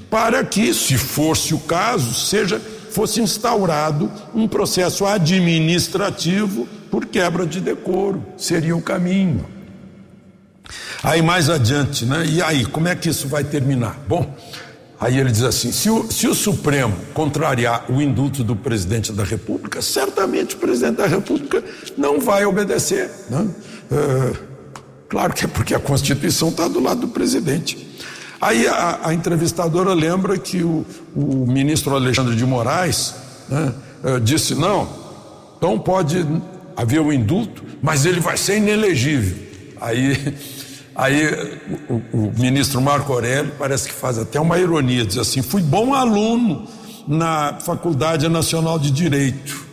para 0.08 0.44
que, 0.44 0.72
se 0.72 0.96
fosse 0.96 1.54
o 1.54 1.58
caso, 1.58 2.14
seja 2.14 2.62
fosse 2.92 3.20
instaurado 3.20 4.10
um 4.32 4.46
processo 4.46 5.04
administrativo 5.04 6.68
por 6.90 7.06
quebra 7.06 7.46
de 7.46 7.60
decoro. 7.60 8.24
Seria 8.36 8.76
o 8.76 8.82
caminho. 8.82 9.44
Aí 11.02 11.22
mais 11.22 11.48
adiante, 11.48 12.04
né? 12.04 12.24
E 12.26 12.42
aí, 12.42 12.66
como 12.66 12.88
é 12.88 12.94
que 12.94 13.08
isso 13.08 13.28
vai 13.28 13.44
terminar? 13.44 13.98
Bom, 14.06 14.34
aí 15.00 15.18
ele 15.18 15.30
diz 15.30 15.42
assim: 15.42 15.72
se 15.72 15.88
o, 15.88 16.10
se 16.10 16.26
o 16.26 16.34
Supremo 16.34 16.94
contrariar 17.14 17.90
o 17.90 18.02
indulto 18.02 18.42
do 18.42 18.56
presidente 18.56 19.12
da 19.12 19.24
República, 19.24 19.80
certamente 19.80 20.56
o 20.56 20.58
presidente 20.58 20.96
da 20.96 21.06
República 21.06 21.62
não 21.96 22.20
vai 22.20 22.44
obedecer. 22.44 23.10
Né? 23.30 23.48
É, 23.90 24.32
claro 25.08 25.32
que 25.32 25.44
é 25.44 25.48
porque 25.48 25.74
a 25.74 25.80
Constituição 25.80 26.48
está 26.48 26.68
do 26.68 26.80
lado 26.80 27.02
do 27.02 27.08
presidente. 27.08 27.86
Aí 28.40 28.68
a, 28.68 29.00
a 29.04 29.14
entrevistadora 29.14 29.92
lembra 29.94 30.38
que 30.38 30.62
o, 30.62 30.84
o, 31.14 31.46
ministro 31.46 31.94
Alexandre 31.94 32.36
de 32.36 32.46
Moraes 32.46 33.14
né, 33.48 33.74
eh, 34.04 34.20
disse: 34.20 34.54
não, 34.54 34.88
então 35.56 35.76
pode 35.78 36.24
haver 36.78 37.00
um 37.00 37.12
indulto, 37.12 37.64
mas 37.82 38.06
ele 38.06 38.20
vai 38.20 38.36
ser 38.36 38.58
inelegível. 38.58 39.36
Aí, 39.80 40.34
aí 40.94 41.58
o, 41.88 41.94
o 42.16 42.32
ministro 42.38 42.80
Marco 42.80 43.12
Aurélio 43.12 43.52
parece 43.58 43.88
que 43.88 43.94
faz 43.94 44.16
até 44.16 44.38
uma 44.38 44.56
ironia: 44.58 45.04
diz 45.04 45.18
assim, 45.18 45.42
fui 45.42 45.60
bom 45.60 45.92
aluno 45.92 46.68
na 47.08 47.58
Faculdade 47.60 48.28
Nacional 48.28 48.78
de 48.78 48.92
Direito 48.92 49.66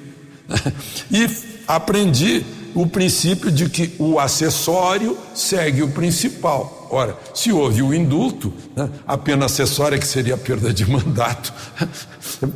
e 1.11 1.29
aprendi 1.67 2.43
o 2.73 2.87
princípio 2.87 3.51
de 3.51 3.69
que 3.69 3.95
o 3.99 4.19
acessório 4.19 5.15
segue 5.35 5.83
o 5.83 5.91
principal. 5.91 6.87
Ora, 6.89 7.15
se 7.35 7.51
houve 7.51 7.83
o 7.83 7.93
indulto, 7.93 8.51
né, 8.75 8.89
a 9.07 9.17
pena 9.17 9.45
acessória, 9.45 9.97
que 9.97 10.07
seria 10.07 10.33
a 10.33 10.37
perda 10.37 10.73
de 10.73 10.85
mandato, 10.89 11.53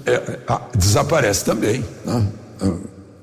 é, 0.06 0.14
é, 0.14 0.40
desaparece 0.76 1.46
também. 1.46 1.86
Né? 2.04 2.28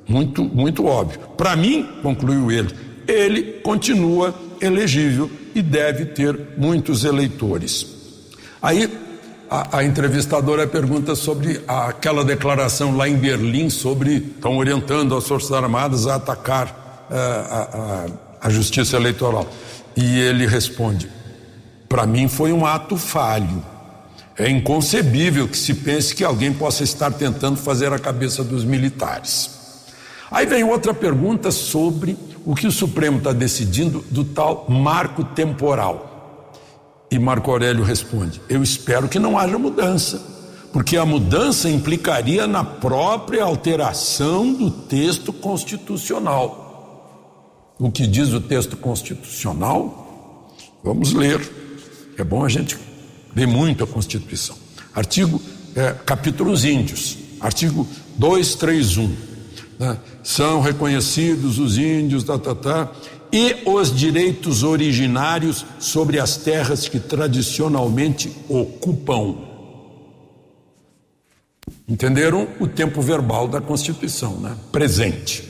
Muito, 0.08 0.44
muito 0.44 0.86
óbvio. 0.86 1.20
Para 1.36 1.56
mim, 1.56 1.86
concluiu 2.02 2.50
ele, 2.50 2.74
ele 3.06 3.42
continua 3.62 4.34
elegível 4.60 5.30
e 5.54 5.62
deve 5.62 6.06
ter 6.06 6.38
muitos 6.56 7.04
eleitores. 7.04 7.86
Aí 8.62 8.90
a, 9.50 9.78
a, 9.78 9.84
entrevistadora 9.84 10.66
pergunta 10.66 11.14
sobre 11.14 11.60
aquela 11.66 12.24
declaração 12.24 12.96
lá 12.96 13.08
em 13.08 13.16
Berlim 13.16 13.70
sobre 13.70 14.16
estão 14.16 14.56
orientando 14.56 15.16
as 15.16 15.26
Forças 15.26 15.52
Armadas 15.52 16.06
a 16.06 16.16
atacar 16.16 17.06
a, 17.10 18.06
a, 18.42 18.46
a 18.48 18.50
justiça 18.50 18.96
eleitoral. 18.96 19.48
E 19.96 20.18
ele 20.18 20.46
responde: 20.46 21.08
para 21.88 22.06
mim 22.06 22.28
foi 22.28 22.52
um 22.52 22.66
ato 22.66 22.96
falho. 22.96 23.62
É 24.38 24.50
inconcebível 24.50 25.48
que 25.48 25.56
se 25.56 25.72
pense 25.72 26.14
que 26.14 26.22
alguém 26.22 26.52
possa 26.52 26.84
estar 26.84 27.10
tentando 27.10 27.56
fazer 27.56 27.92
a 27.92 27.98
cabeça 27.98 28.44
dos 28.44 28.64
militares. 28.64 29.55
Aí 30.30 30.46
vem 30.46 30.64
outra 30.64 30.92
pergunta 30.92 31.50
sobre 31.50 32.16
o 32.44 32.54
que 32.54 32.66
o 32.66 32.72
Supremo 32.72 33.18
está 33.18 33.32
decidindo 33.32 34.04
do 34.10 34.24
tal 34.24 34.66
marco 34.68 35.24
temporal. 35.24 36.52
E 37.10 37.18
Marco 37.18 37.50
Aurélio 37.50 37.84
responde: 37.84 38.40
Eu 38.48 38.62
espero 38.62 39.08
que 39.08 39.18
não 39.18 39.38
haja 39.38 39.58
mudança, 39.58 40.20
porque 40.72 40.96
a 40.96 41.06
mudança 41.06 41.70
implicaria 41.70 42.46
na 42.46 42.64
própria 42.64 43.44
alteração 43.44 44.52
do 44.52 44.70
texto 44.70 45.32
constitucional. 45.32 46.64
O 47.78 47.90
que 47.90 48.06
diz 48.06 48.32
o 48.32 48.40
texto 48.40 48.76
constitucional? 48.76 50.52
Vamos 50.82 51.12
ler. 51.12 51.40
É 52.16 52.24
bom 52.24 52.44
a 52.44 52.48
gente 52.48 52.78
ler 53.34 53.46
muito 53.46 53.84
a 53.84 53.86
Constituição. 53.86 54.56
Artigo, 54.94 55.40
é, 55.74 55.92
capítulo 55.92 56.54
índios, 56.54 57.18
artigo 57.38 57.86
231. 58.16 59.25
Né? 59.78 59.98
São 60.22 60.60
reconhecidos 60.60 61.58
os 61.58 61.76
índios, 61.76 62.24
tá, 62.24 62.38
tá, 62.38 62.54
tá, 62.54 62.92
e 63.32 63.56
os 63.66 63.94
direitos 63.94 64.62
originários 64.62 65.66
sobre 65.78 66.18
as 66.18 66.36
terras 66.36 66.88
que 66.88 66.98
tradicionalmente 66.98 68.32
ocupam. 68.48 69.36
Entenderam 71.88 72.48
o 72.58 72.66
tempo 72.66 73.00
verbal 73.02 73.48
da 73.48 73.60
Constituição, 73.60 74.38
né? 74.40 74.56
Presente. 74.72 75.44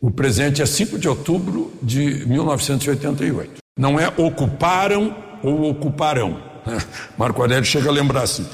O 0.00 0.10
presente 0.10 0.60
é 0.60 0.66
5 0.66 0.98
de 0.98 1.08
outubro 1.08 1.72
de 1.82 2.26
1988. 2.26 3.56
Não 3.76 3.98
é 3.98 4.08
ocuparam 4.08 5.16
ou 5.42 5.70
ocuparão. 5.70 6.40
Marco 7.18 7.40
Aurélio 7.40 7.64
chega 7.64 7.88
a 7.88 7.92
lembrar 7.92 8.22
assim: 8.22 8.46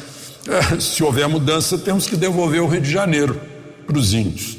é, 0.48 0.80
se 0.80 1.02
houver 1.02 1.28
mudança, 1.28 1.76
temos 1.76 2.06
que 2.06 2.16
devolver 2.16 2.62
o 2.62 2.66
Rio 2.66 2.80
de 2.80 2.90
Janeiro 2.90 3.49
para 3.90 3.98
os 3.98 4.14
índios. 4.14 4.56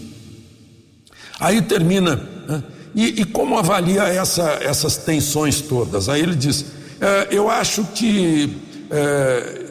Aí 1.40 1.62
termina. 1.62 2.18
Né? 2.48 2.64
E, 2.94 3.22
e, 3.22 3.26
como 3.26 3.58
avalia 3.58 4.04
essa, 4.04 4.60
essas 4.62 4.98
tensões 4.98 5.62
todas? 5.62 6.10
Aí 6.10 6.22
ele 6.22 6.36
diz: 6.36 6.66
é, 7.00 7.30
eu 7.32 7.50
acho 7.50 7.86
que 7.96 8.58
é, 8.92 9.66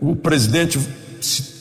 o 0.00 0.14
presidente 0.14 0.78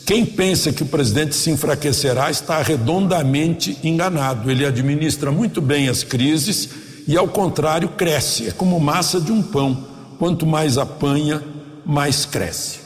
quem 0.05 0.25
pensa 0.25 0.71
que 0.73 0.83
o 0.83 0.85
presidente 0.85 1.33
se 1.33 1.49
enfraquecerá 1.49 2.29
está 2.29 2.61
redondamente 2.61 3.79
enganado. 3.83 4.51
Ele 4.51 4.65
administra 4.65 5.31
muito 5.31 5.61
bem 5.61 5.87
as 5.87 6.03
crises 6.03 6.69
e, 7.07 7.17
ao 7.17 7.27
contrário, 7.27 7.87
cresce. 7.87 8.49
É 8.49 8.51
como 8.51 8.79
massa 8.79 9.19
de 9.19 9.31
um 9.31 9.41
pão. 9.41 9.87
Quanto 10.19 10.45
mais 10.45 10.77
apanha, 10.77 11.41
mais 11.85 12.25
cresce. 12.25 12.79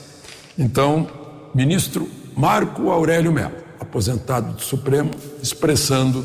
Então, 0.56 1.08
ministro 1.52 2.08
Marco 2.36 2.90
Aurélio 2.90 3.32
Melo, 3.32 3.67
aposentado 3.80 4.54
do 4.54 4.62
Supremo, 4.62 5.10
expressando 5.42 6.24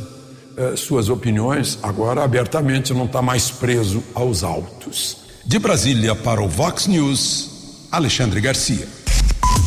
eh, 0.56 0.76
suas 0.76 1.10
opiniões, 1.10 1.80
agora 1.82 2.24
abertamente, 2.24 2.94
não 2.94 3.06
está 3.06 3.20
mais 3.22 3.50
preso 3.50 4.04
aos 4.14 4.44
autos. 4.44 5.18
De 5.46 5.58
Brasília 5.60 6.16
para 6.16 6.42
o 6.42 6.48
Vox 6.48 6.88
News, 6.88 7.88
Alexandre 7.92 8.40
Garcia. 8.40 8.88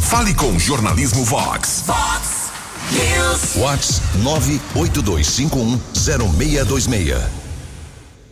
Fale 0.02 0.32
com 0.34 0.58
Jornalismo 0.58 1.22
Vox. 1.24 1.84
Vox 1.86 2.50
News. 2.92 3.56
Vox 3.56 4.00
982510626. 4.22 7.20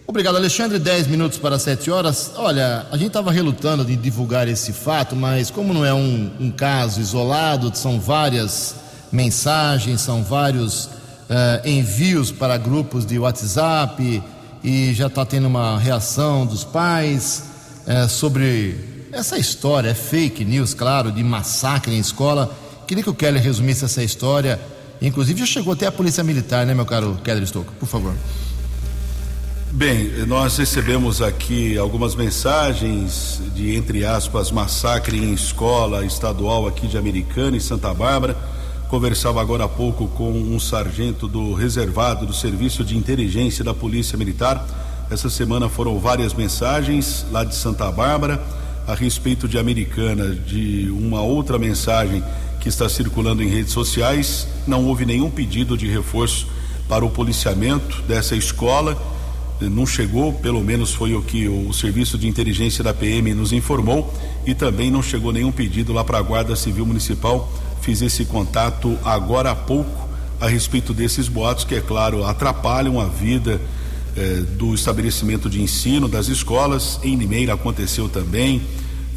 Obrigado, 0.06 0.36
Alexandre. 0.36 0.78
10 0.78 1.08
minutos 1.08 1.38
para 1.38 1.58
7 1.58 1.90
horas. 1.90 2.30
Olha, 2.36 2.86
a 2.92 2.96
gente 2.96 3.08
estava 3.08 3.32
relutando 3.32 3.84
de 3.84 3.96
divulgar 3.96 4.46
esse 4.46 4.72
fato, 4.72 5.16
mas 5.16 5.50
como 5.50 5.74
não 5.74 5.84
é 5.84 5.92
um, 5.92 6.30
um 6.38 6.52
caso 6.52 7.00
isolado, 7.00 7.76
são 7.76 7.98
várias 7.98 8.76
mensagens, 9.12 10.00
são 10.00 10.22
vários 10.22 10.86
uh, 10.86 11.66
envios 11.66 12.30
para 12.30 12.56
grupos 12.56 13.06
de 13.06 13.18
WhatsApp 13.18 14.22
e 14.62 14.92
já 14.94 15.06
está 15.06 15.24
tendo 15.24 15.46
uma 15.46 15.78
reação 15.78 16.46
dos 16.46 16.64
pais 16.64 17.44
uh, 17.86 18.08
sobre 18.08 18.94
essa 19.14 19.38
história 19.38 19.90
é 19.90 19.94
fake 19.94 20.44
news, 20.44 20.74
claro, 20.74 21.12
de 21.12 21.22
massacre 21.22 21.94
em 21.94 22.00
escola. 22.00 22.52
Queria 22.84 23.02
que 23.02 23.08
o 23.08 23.14
Kelly 23.14 23.38
resumisse 23.38 23.84
essa 23.84 24.02
história. 24.02 24.60
Inclusive 25.00 25.38
já 25.38 25.46
chegou 25.46 25.72
até 25.72 25.86
a 25.86 25.92
polícia 25.92 26.24
militar, 26.24 26.66
né, 26.66 26.74
meu 26.74 26.84
caro 26.84 27.16
Kelly 27.22 27.46
Stouco? 27.46 27.72
Por 27.74 27.86
favor. 27.86 28.12
Bem, 29.70 30.26
nós 30.26 30.56
recebemos 30.56 31.22
aqui 31.22 31.78
algumas 31.78 32.16
mensagens 32.16 33.40
de, 33.54 33.76
entre 33.76 34.04
aspas, 34.04 34.50
massacre 34.50 35.16
em 35.16 35.32
escola 35.32 36.04
estadual 36.04 36.66
aqui 36.66 36.88
de 36.88 36.98
Americana, 36.98 37.56
em 37.56 37.60
Santa 37.60 37.94
Bárbara. 37.94 38.36
Conversava 38.88 39.40
agora 39.40 39.64
há 39.64 39.68
pouco 39.68 40.06
com 40.08 40.30
um 40.30 40.60
sargento 40.60 41.26
do 41.26 41.54
reservado 41.54 42.26
do 42.26 42.32
Serviço 42.32 42.84
de 42.84 42.96
Inteligência 42.96 43.64
da 43.64 43.74
Polícia 43.74 44.16
Militar 44.16 44.64
Essa 45.10 45.28
semana 45.30 45.68
foram 45.68 45.98
várias 45.98 46.34
mensagens 46.34 47.26
lá 47.32 47.44
de 47.44 47.54
Santa 47.54 47.90
Bárbara 47.90 48.40
a 48.86 48.94
respeito 48.94 49.48
de 49.48 49.58
Americana, 49.58 50.34
de 50.34 50.90
uma 50.90 51.22
outra 51.22 51.58
mensagem 51.58 52.22
que 52.60 52.68
está 52.68 52.88
circulando 52.88 53.42
em 53.42 53.48
redes 53.48 53.72
sociais. 53.72 54.46
Não 54.66 54.84
houve 54.84 55.06
nenhum 55.06 55.30
pedido 55.30 55.76
de 55.76 55.88
reforço 55.88 56.46
para 56.88 57.04
o 57.04 57.10
policiamento 57.10 58.02
dessa 58.02 58.36
escola. 58.36 58.96
Não 59.60 59.86
chegou, 59.86 60.32
pelo 60.34 60.62
menos 60.62 60.92
foi 60.92 61.14
o 61.14 61.22
que 61.22 61.48
o 61.48 61.72
serviço 61.72 62.18
de 62.18 62.28
inteligência 62.28 62.84
da 62.84 62.92
PM 62.92 63.32
nos 63.32 63.52
informou, 63.52 64.12
e 64.44 64.54
também 64.54 64.90
não 64.90 65.02
chegou 65.02 65.32
nenhum 65.32 65.52
pedido 65.52 65.92
lá 65.92 66.04
para 66.04 66.18
a 66.18 66.22
Guarda 66.22 66.54
Civil 66.54 66.84
Municipal. 66.84 67.50
Fiz 67.84 68.00
esse 68.00 68.24
contato 68.24 68.98
agora 69.04 69.50
há 69.50 69.54
pouco 69.54 70.08
a 70.40 70.48
respeito 70.48 70.94
desses 70.94 71.28
boatos 71.28 71.64
que, 71.64 71.74
é 71.74 71.82
claro, 71.82 72.24
atrapalham 72.24 72.98
a 72.98 73.04
vida 73.04 73.60
eh, 74.16 74.42
do 74.56 74.74
estabelecimento 74.74 75.50
de 75.50 75.60
ensino, 75.60 76.08
das 76.08 76.28
escolas. 76.28 76.98
Em 77.02 77.14
Limeira 77.14 77.52
aconteceu 77.52 78.08
também. 78.08 78.62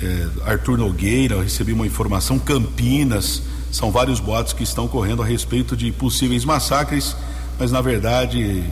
Eh, 0.02 0.28
Arthur 0.46 0.78
Nogueira, 0.78 1.36
eu 1.36 1.44
recebi 1.44 1.72
uma 1.72 1.88
informação, 1.88 2.38
Campinas, 2.38 3.42
são 3.72 3.90
vários 3.90 4.20
boatos 4.20 4.52
que 4.52 4.64
estão 4.64 4.86
correndo 4.86 5.24
a 5.24 5.26
respeito 5.26 5.74
de 5.74 5.90
possíveis 5.94 6.44
massacres, 6.44 7.16
mas 7.58 7.72
na 7.72 7.80
verdade, 7.80 8.66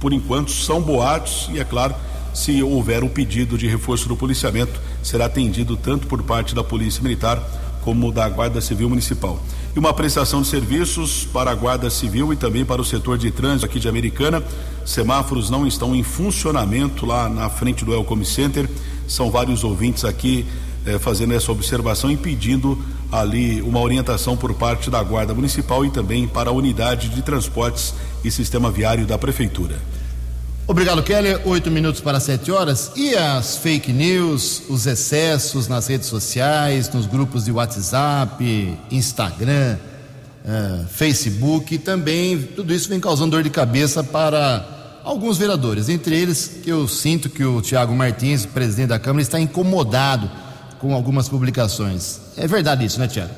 por 0.00 0.12
enquanto, 0.12 0.50
são 0.50 0.82
boatos 0.82 1.48
e, 1.52 1.60
é 1.60 1.64
claro, 1.64 1.94
se 2.34 2.60
houver 2.64 3.04
um 3.04 3.08
pedido 3.08 3.56
de 3.56 3.68
reforço 3.68 4.08
do 4.08 4.16
policiamento, 4.16 4.80
será 5.04 5.26
atendido 5.26 5.76
tanto 5.76 6.08
por 6.08 6.20
parte 6.24 6.52
da 6.52 6.64
Polícia 6.64 7.00
Militar 7.00 7.69
como 7.82 8.12
da 8.12 8.28
Guarda 8.28 8.60
Civil 8.60 8.88
Municipal 8.88 9.40
e 9.74 9.78
uma 9.78 9.94
prestação 9.94 10.42
de 10.42 10.48
serviços 10.48 11.24
para 11.32 11.50
a 11.50 11.54
Guarda 11.54 11.88
Civil 11.90 12.32
e 12.32 12.36
também 12.36 12.64
para 12.64 12.80
o 12.80 12.84
setor 12.84 13.16
de 13.16 13.30
trânsito 13.30 13.66
aqui 13.66 13.78
de 13.78 13.88
Americana. 13.88 14.42
Semáforos 14.84 15.48
não 15.48 15.66
estão 15.66 15.94
em 15.94 16.02
funcionamento 16.02 17.06
lá 17.06 17.28
na 17.28 17.48
frente 17.48 17.84
do 17.84 17.94
Elcom 17.94 18.24
Center. 18.24 18.68
São 19.06 19.30
vários 19.30 19.62
ouvintes 19.62 20.04
aqui 20.04 20.44
eh, 20.84 20.98
fazendo 20.98 21.34
essa 21.34 21.52
observação 21.52 22.10
e 22.10 22.16
pedindo 22.16 22.78
ali 23.12 23.62
uma 23.62 23.80
orientação 23.80 24.36
por 24.36 24.54
parte 24.54 24.90
da 24.90 25.02
Guarda 25.02 25.34
Municipal 25.34 25.84
e 25.84 25.90
também 25.90 26.26
para 26.26 26.50
a 26.50 26.52
unidade 26.52 27.08
de 27.08 27.22
transportes 27.22 27.94
e 28.24 28.30
sistema 28.30 28.70
viário 28.70 29.06
da 29.06 29.18
Prefeitura. 29.18 29.78
Obrigado, 30.70 31.02
Keller. 31.02 31.40
Oito 31.46 31.68
minutos 31.68 32.00
para 32.00 32.20
sete 32.20 32.52
horas. 32.52 32.92
E 32.94 33.16
as 33.16 33.56
fake 33.56 33.92
news, 33.92 34.62
os 34.68 34.86
excessos 34.86 35.66
nas 35.66 35.88
redes 35.88 36.06
sociais, 36.06 36.88
nos 36.94 37.06
grupos 37.06 37.44
de 37.44 37.50
WhatsApp, 37.50 38.78
Instagram, 38.88 39.76
uh, 40.44 40.86
Facebook, 40.86 41.76
também 41.76 42.40
tudo 42.54 42.72
isso 42.72 42.88
vem 42.88 43.00
causando 43.00 43.32
dor 43.32 43.42
de 43.42 43.50
cabeça 43.50 44.04
para 44.04 45.00
alguns 45.02 45.38
vereadores. 45.38 45.88
Entre 45.88 46.16
eles, 46.16 46.60
que 46.62 46.70
eu 46.70 46.86
sinto 46.86 47.28
que 47.28 47.44
o 47.44 47.60
Tiago 47.60 47.92
Martins, 47.92 48.46
presidente 48.46 48.90
da 48.90 48.98
Câmara, 49.00 49.22
está 49.22 49.40
incomodado 49.40 50.30
com 50.78 50.94
algumas 50.94 51.28
publicações. 51.28 52.20
É 52.36 52.46
verdade 52.46 52.84
isso, 52.84 53.00
né, 53.00 53.08
Tiago? 53.08 53.32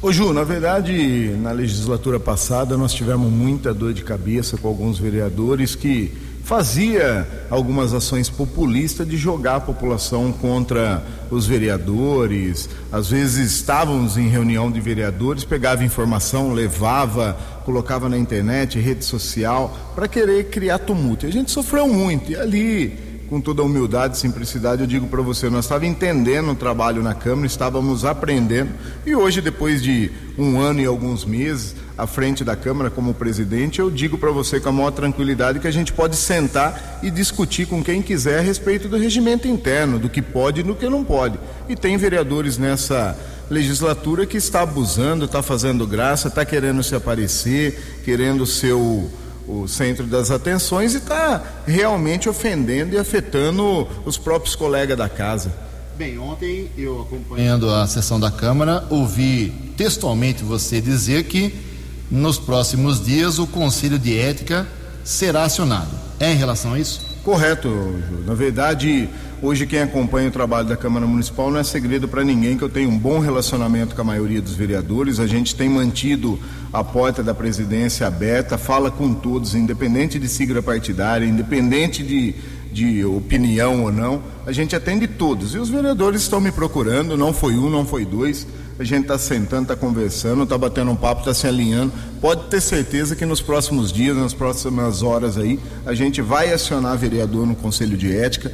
Ô 0.00 0.12
Ju, 0.12 0.32
na 0.32 0.44
verdade, 0.44 1.36
na 1.40 1.50
legislatura 1.50 2.20
passada 2.20 2.76
nós 2.76 2.92
tivemos 2.92 3.32
muita 3.32 3.74
dor 3.74 3.92
de 3.92 4.04
cabeça 4.04 4.56
com 4.56 4.68
alguns 4.68 5.00
vereadores 5.00 5.74
que 5.74 6.30
fazia 6.42 7.26
algumas 7.48 7.94
ações 7.94 8.28
populistas 8.28 9.06
de 9.06 9.16
jogar 9.16 9.56
a 9.56 9.60
população 9.60 10.32
contra 10.32 11.02
os 11.30 11.46
vereadores. 11.46 12.68
Às 12.90 13.10
vezes 13.10 13.52
estávamos 13.52 14.16
em 14.16 14.28
reunião 14.28 14.70
de 14.70 14.80
vereadores, 14.80 15.44
pegava 15.44 15.84
informação, 15.84 16.52
levava, 16.52 17.36
colocava 17.64 18.08
na 18.08 18.18
internet, 18.18 18.78
rede 18.78 19.04
social, 19.04 19.92
para 19.94 20.08
querer 20.08 20.50
criar 20.50 20.78
tumulto. 20.78 21.26
E 21.26 21.28
a 21.28 21.32
gente 21.32 21.50
sofreu 21.50 21.86
muito. 21.86 22.32
E 22.32 22.36
ali 22.36 23.11
com 23.32 23.40
toda 23.40 23.62
humildade 23.62 24.14
e 24.14 24.20
simplicidade, 24.20 24.82
eu 24.82 24.86
digo 24.86 25.06
para 25.06 25.22
você, 25.22 25.48
nós 25.48 25.64
estávamos 25.64 25.88
entendendo 25.88 26.50
o 26.50 26.54
trabalho 26.54 27.02
na 27.02 27.14
Câmara, 27.14 27.46
estávamos 27.46 28.04
aprendendo, 28.04 28.72
e 29.06 29.16
hoje, 29.16 29.40
depois 29.40 29.82
de 29.82 30.10
um 30.36 30.60
ano 30.60 30.82
e 30.82 30.84
alguns 30.84 31.24
meses 31.24 31.74
à 31.96 32.06
frente 32.06 32.44
da 32.44 32.54
Câmara 32.54 32.90
como 32.90 33.14
presidente, 33.14 33.78
eu 33.78 33.90
digo 33.90 34.18
para 34.18 34.30
você 34.30 34.60
com 34.60 34.68
a 34.68 34.72
maior 34.72 34.90
tranquilidade 34.90 35.60
que 35.60 35.66
a 35.66 35.70
gente 35.70 35.94
pode 35.94 36.14
sentar 36.14 37.00
e 37.02 37.10
discutir 37.10 37.64
com 37.64 37.82
quem 37.82 38.02
quiser 38.02 38.40
a 38.40 38.42
respeito 38.42 38.86
do 38.86 38.98
regimento 38.98 39.48
interno, 39.48 39.98
do 39.98 40.10
que 40.10 40.20
pode 40.20 40.60
e 40.60 40.62
do 40.62 40.74
que 40.74 40.86
não 40.86 41.02
pode. 41.02 41.38
E 41.70 41.74
tem 41.74 41.96
vereadores 41.96 42.58
nessa 42.58 43.18
legislatura 43.48 44.26
que 44.26 44.36
está 44.36 44.60
abusando, 44.60 45.24
está 45.24 45.42
fazendo 45.42 45.86
graça, 45.86 46.28
está 46.28 46.44
querendo 46.44 46.82
se 46.82 46.94
aparecer, 46.94 48.02
querendo 48.04 48.44
ser 48.44 48.74
o 49.46 49.66
centro 49.66 50.06
das 50.06 50.30
atenções 50.30 50.94
e 50.94 50.98
está 50.98 51.42
realmente 51.66 52.28
ofendendo 52.28 52.94
e 52.94 52.98
afetando 52.98 53.86
os 54.04 54.16
próprios 54.16 54.54
colegas 54.54 54.96
da 54.96 55.08
casa. 55.08 55.52
Bem, 55.96 56.18
ontem 56.18 56.70
eu 56.76 57.02
acompanhando 57.02 57.70
a 57.70 57.86
sessão 57.86 58.18
da 58.18 58.30
Câmara, 58.30 58.84
ouvi 58.88 59.52
textualmente 59.76 60.42
você 60.42 60.80
dizer 60.80 61.24
que 61.24 61.54
nos 62.10 62.38
próximos 62.38 63.04
dias 63.04 63.38
o 63.38 63.46
Conselho 63.46 63.98
de 63.98 64.18
Ética 64.18 64.66
será 65.04 65.44
acionado. 65.44 65.90
É 66.18 66.32
em 66.32 66.36
relação 66.36 66.74
a 66.74 66.78
isso? 66.78 67.11
Correto, 67.22 67.68
Ju. 67.68 68.24
Na 68.26 68.34
verdade, 68.34 69.08
hoje 69.40 69.64
quem 69.64 69.78
acompanha 69.78 70.28
o 70.28 70.32
trabalho 70.32 70.66
da 70.66 70.76
Câmara 70.76 71.06
Municipal 71.06 71.52
não 71.52 71.60
é 71.60 71.62
segredo 71.62 72.08
para 72.08 72.24
ninguém 72.24 72.58
que 72.58 72.64
eu 72.64 72.68
tenho 72.68 72.90
um 72.90 72.98
bom 72.98 73.20
relacionamento 73.20 73.94
com 73.94 74.00
a 74.00 74.04
maioria 74.04 74.42
dos 74.42 74.54
vereadores. 74.54 75.20
A 75.20 75.26
gente 75.28 75.54
tem 75.54 75.68
mantido 75.68 76.36
a 76.72 76.82
porta 76.82 77.22
da 77.22 77.32
presidência 77.32 78.08
aberta, 78.08 78.58
fala 78.58 78.90
com 78.90 79.14
todos, 79.14 79.54
independente 79.54 80.18
de 80.18 80.26
sigla 80.26 80.60
partidária, 80.60 81.24
independente 81.24 82.02
de, 82.02 82.34
de 82.72 83.04
opinião 83.04 83.84
ou 83.84 83.92
não. 83.92 84.22
A 84.46 84.52
gente 84.52 84.74
atende 84.74 85.06
todos. 85.06 85.54
E 85.54 85.58
os 85.58 85.68
vereadores 85.68 86.22
estão 86.22 86.40
me 86.40 86.50
procurando, 86.50 87.16
não 87.16 87.32
foi 87.32 87.54
um, 87.54 87.68
não 87.68 87.84
foi 87.84 88.04
dois 88.04 88.46
a 88.78 88.84
gente 88.84 89.02
está 89.02 89.18
sentando, 89.18 89.62
está 89.62 89.76
conversando, 89.76 90.42
está 90.42 90.56
batendo 90.56 90.90
um 90.90 90.96
papo, 90.96 91.20
está 91.20 91.34
se 91.34 91.46
alinhando. 91.46 91.92
Pode 92.20 92.44
ter 92.44 92.60
certeza 92.60 93.14
que 93.14 93.24
nos 93.24 93.40
próximos 93.40 93.92
dias, 93.92 94.16
nas 94.16 94.34
próximas 94.34 95.02
horas 95.02 95.36
aí, 95.38 95.58
a 95.84 95.94
gente 95.94 96.20
vai 96.20 96.52
acionar 96.52 96.96
vereador 96.96 97.46
no 97.46 97.54
Conselho 97.54 97.96
de 97.96 98.14
Ética, 98.14 98.52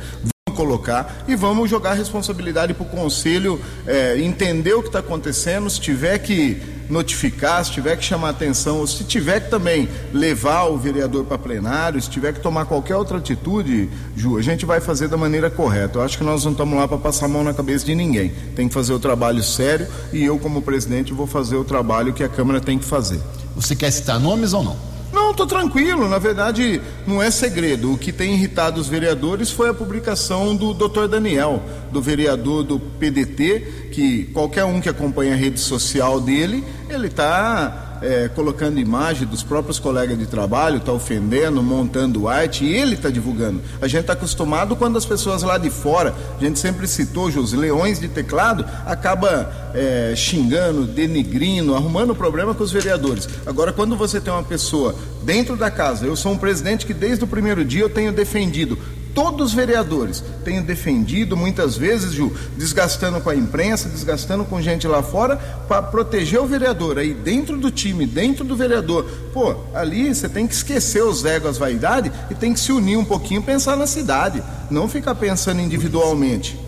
colocar 0.54 1.24
e 1.28 1.37
vamos 1.37 1.70
jogar 1.70 1.92
a 1.92 1.94
responsabilidade 1.94 2.74
para 2.74 2.83
o 2.83 2.88
conselho 2.88 3.61
é, 3.87 4.18
entender 4.18 4.74
o 4.74 4.83
que 4.83 4.88
está 4.88 4.98
acontecendo, 4.98 5.70
se 5.70 5.81
tiver 5.81 6.18
que 6.18 6.61
notificar, 6.88 7.64
se 7.64 7.72
tiver 7.72 7.96
que 7.96 8.05
chamar 8.05 8.31
atenção, 8.31 8.79
ou 8.79 8.87
se 8.87 9.05
tiver 9.05 9.40
que 9.40 9.51
também 9.51 9.88
levar 10.12 10.64
o 10.64 10.79
vereador 10.79 11.24
para 11.24 11.38
plenário, 11.38 12.01
se 12.01 12.09
tiver 12.09 12.33
que 12.33 12.40
tomar 12.40 12.64
qualquer 12.66 12.96
outra 12.96 13.18
atitude, 13.18 13.88
Ju, 14.16 14.38
a 14.38 14.42
gente 14.42 14.64
vai 14.64 14.81
fazer 14.81 15.09
da 15.09 15.16
maneira 15.16 15.51
correta. 15.51 15.98
Eu 15.98 16.03
acho 16.03 16.16
que 16.16 16.24
nós 16.24 16.44
não 16.44 16.53
estamos 16.53 16.79
lá 16.79 16.88
para 16.88 16.98
passar 16.98 17.27
a 17.27 17.29
mão 17.29 17.44
na 17.44 17.55
cabeça 17.55 17.85
de 17.85 17.94
ninguém. 17.94 18.33
Tem 18.55 18.68
que 18.68 18.74
fazer 18.74 18.92
o 18.92 18.98
trabalho 18.98 19.42
sério 19.42 19.87
e 20.12 20.24
eu, 20.24 20.38
como 20.38 20.62
presidente, 20.62 21.12
vou 21.12 21.27
fazer 21.27 21.57
o 21.57 21.64
trabalho 21.64 22.12
que 22.12 22.24
a 22.24 22.29
Câmara 22.29 22.61
tem 22.61 22.79
que 22.79 22.85
fazer. 22.85 23.20
Você 23.55 23.74
quer 23.74 23.90
citar 23.90 24.18
nomes 24.18 24.53
ou 24.53 24.62
não? 24.62 24.97
Não, 25.12 25.31
estou 25.31 25.47
tranquilo. 25.47 26.09
Na 26.09 26.18
verdade, 26.18 26.81
não 27.07 27.23
é 27.23 27.31
segredo. 27.31 27.92
O 27.92 27.99
que 27.99 28.12
tem 28.12 28.35
irritado 28.35 28.81
os 28.81 28.88
vereadores 28.88 29.51
foi 29.51 29.68
a 29.68 29.75
publicação 29.75 30.55
do 30.55 30.75
Dr. 30.75 31.07
Daniel, 31.09 31.62
do 31.90 32.01
vereador 32.01 32.62
do 32.62 32.79
PDT, 32.79 33.90
que 33.92 34.25
qualquer 34.27 34.64
um 34.64 34.81
que 34.81 34.88
acompanha 34.88 35.33
a 35.33 35.37
rede 35.37 35.61
social 35.61 36.21
dele, 36.21 36.64
ele 36.88 37.07
está 37.07 37.88
é, 38.02 38.28
colocando 38.28 38.78
imagem 38.78 39.26
dos 39.26 39.42
próprios 39.42 39.78
colegas 39.78 40.18
de 40.18 40.26
trabalho, 40.26 40.78
está 40.78 40.92
ofendendo, 40.92 41.62
montando 41.62 42.28
arte, 42.28 42.64
e 42.64 42.74
ele 42.74 42.94
está 42.94 43.11
divulgando. 43.11 43.61
A 43.80 43.88
gente 43.88 44.02
está 44.02 44.12
acostumado 44.12 44.76
quando 44.76 44.96
as 44.96 45.04
pessoas 45.04 45.42
lá 45.42 45.58
de 45.58 45.70
fora, 45.70 46.14
a 46.38 46.42
gente 46.42 46.58
sempre 46.58 46.87
citou, 46.87 47.26
os 47.28 47.52
leões 47.52 47.98
de 47.98 48.08
teclado, 48.08 48.64
acaba 48.87 49.72
é, 49.74 50.14
xingando, 50.16 50.84
denigrindo, 50.84 51.74
arrumando 51.74 52.14
problema 52.14 52.54
com 52.54 52.62
os 52.62 52.72
vereadores. 52.72 53.28
Agora, 53.44 53.72
quando 53.72 53.96
você 53.96 54.20
tem 54.20 54.32
uma 54.32 54.42
pessoa 54.42 54.94
dentro 55.22 55.56
da 55.56 55.70
casa, 55.70 56.06
eu 56.06 56.16
sou 56.16 56.32
um 56.32 56.38
presidente 56.38 56.87
que 56.87 56.94
desde 56.94 57.24
o 57.24 57.26
primeiro 57.26 57.64
dia 57.64 57.82
eu 57.82 57.90
tenho 57.90 58.12
defendido 58.12 58.78
todos 59.14 59.49
os 59.49 59.55
vereadores 59.55 60.23
tenho 60.44 60.62
defendido 60.62 61.37
muitas 61.37 61.77
vezes, 61.77 62.12
Ju, 62.12 62.33
desgastando 62.57 63.21
com 63.21 63.31
a 63.31 63.35
imprensa, 63.35 63.88
desgastando 63.88 64.44
com 64.44 64.61
gente 64.61 64.87
lá 64.87 65.03
fora, 65.03 65.37
para 65.37 65.83
proteger 65.83 66.40
o 66.40 66.47
vereador. 66.47 66.99
Aí 66.99 67.12
dentro 67.14 67.57
do 67.57 67.71
time, 67.71 68.07
dentro 68.07 68.44
do 68.44 68.57
vereador, 68.57 69.05
pô, 69.33 69.57
ali 69.75 70.14
você 70.14 70.29
tem 70.29 70.47
que 70.47 70.55
esquecer 70.55 71.03
os 71.03 71.25
egos, 71.25 71.51
as 71.51 71.59
vaidades 71.59 72.12
e 72.31 72.35
tem 72.35 72.53
que 72.53 72.61
se 72.61 72.73
unir 72.73 72.97
um 72.97 73.05
pouquinho, 73.05 73.42
pensar 73.42 73.77
na 73.77 73.87
cidade, 73.87 74.42
não 74.71 74.88
ficar 74.88 75.14
pensando 75.14 75.61
individualmente. 75.61 76.59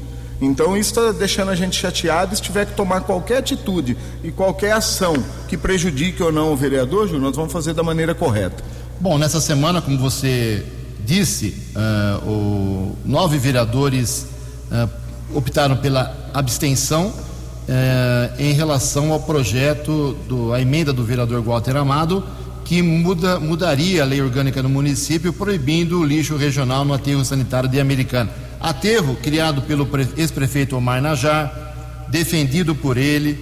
Então 0.40 0.76
isso 0.76 0.90
está 0.90 1.12
deixando 1.12 1.50
a 1.50 1.54
gente 1.54 1.78
chateado. 1.78 2.34
Se 2.34 2.40
tiver 2.40 2.64
que 2.66 2.72
tomar 2.72 3.02
qualquer 3.02 3.38
atitude 3.38 3.96
e 4.24 4.32
qualquer 4.32 4.72
ação 4.72 5.14
que 5.48 5.56
prejudique 5.56 6.22
ou 6.22 6.32
não 6.32 6.52
o 6.52 6.56
vereador, 6.56 7.06
Ju, 7.06 7.18
nós 7.18 7.36
vamos 7.36 7.52
fazer 7.52 7.74
da 7.74 7.82
maneira 7.82 8.14
correta. 8.14 8.64
Bom, 8.98 9.18
nessa 9.18 9.40
semana, 9.40 9.80
como 9.82 9.98
você 9.98 10.64
disse, 11.10 11.56
uh, 11.74 12.24
o, 12.24 12.96
nove 13.04 13.36
vereadores 13.36 14.28
uh, 14.70 14.88
optaram 15.34 15.76
pela 15.76 16.30
abstenção 16.32 17.06
uh, 17.08 18.32
em 18.38 18.52
relação 18.52 19.10
ao 19.10 19.18
projeto, 19.18 20.16
do, 20.28 20.52
a 20.52 20.60
emenda 20.60 20.92
do 20.92 21.02
vereador 21.02 21.42
Walter 21.42 21.76
Amado, 21.76 22.24
que 22.64 22.80
muda, 22.80 23.40
mudaria 23.40 24.02
a 24.02 24.06
lei 24.06 24.22
orgânica 24.22 24.62
no 24.62 24.68
município, 24.68 25.32
proibindo 25.32 25.98
o 25.98 26.04
lixo 26.04 26.36
regional 26.36 26.84
no 26.84 26.94
aterro 26.94 27.24
sanitário 27.24 27.68
de 27.68 27.80
Americana. 27.80 28.30
Aterro 28.60 29.16
criado 29.16 29.62
pelo 29.62 29.88
ex-prefeito 30.16 30.76
Omar 30.76 31.02
Najar, 31.02 32.06
defendido 32.08 32.72
por 32.72 32.96
ele, 32.96 33.36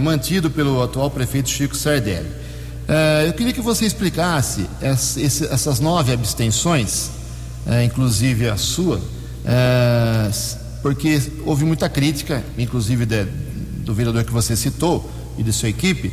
mantido 0.00 0.50
pelo 0.50 0.82
atual 0.82 1.10
prefeito 1.10 1.50
Chico 1.50 1.76
Sardelli. 1.76 2.43
Eh, 2.86 3.24
eu 3.28 3.32
queria 3.32 3.52
que 3.52 3.60
você 3.60 3.86
explicasse 3.86 4.66
essa, 4.80 5.20
essas 5.20 5.80
nove 5.80 6.12
abstenções, 6.12 7.10
eh, 7.66 7.84
inclusive 7.84 8.48
a 8.48 8.56
sua, 8.56 9.00
porque 10.82 11.20
houve 11.44 11.64
muita 11.64 11.88
crítica, 11.88 12.42
inclusive 12.58 13.06
do 13.84 13.94
vereador 13.94 14.24
que 14.24 14.32
você 14.32 14.56
citou 14.56 15.10
e 15.36 15.42
de 15.42 15.52
sua 15.52 15.68
equipe, 15.68 16.12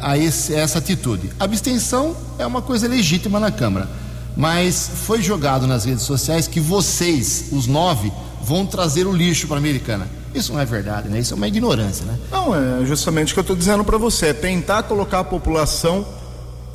a 0.00 0.16
essa 0.18 0.78
atitude. 0.78 1.30
Abstenção 1.38 2.16
é 2.38 2.46
uma 2.46 2.62
coisa 2.62 2.86
legítima 2.86 3.40
na 3.40 3.50
Câmara 3.50 3.88
mas 4.38 4.88
foi 5.04 5.20
jogado 5.20 5.66
nas 5.66 5.84
redes 5.84 6.04
sociais 6.04 6.46
que 6.46 6.60
vocês, 6.60 7.46
os 7.50 7.66
nove, 7.66 8.12
vão 8.40 8.64
trazer 8.64 9.04
o 9.04 9.12
lixo 9.12 9.48
para 9.48 9.56
a 9.56 9.58
Americana. 9.58 10.06
Isso 10.38 10.52
não 10.52 10.60
é 10.60 10.64
verdade, 10.64 11.08
né? 11.08 11.18
Isso 11.18 11.34
é 11.34 11.36
uma 11.36 11.48
ignorância, 11.48 12.04
né? 12.06 12.16
Não, 12.30 12.54
é 12.54 12.84
justamente 12.84 13.32
o 13.32 13.34
que 13.34 13.40
eu 13.40 13.42
estou 13.42 13.56
dizendo 13.56 13.84
para 13.84 13.98
você, 13.98 14.28
é 14.28 14.32
tentar 14.32 14.84
colocar 14.84 15.20
a 15.20 15.24
população 15.24 16.06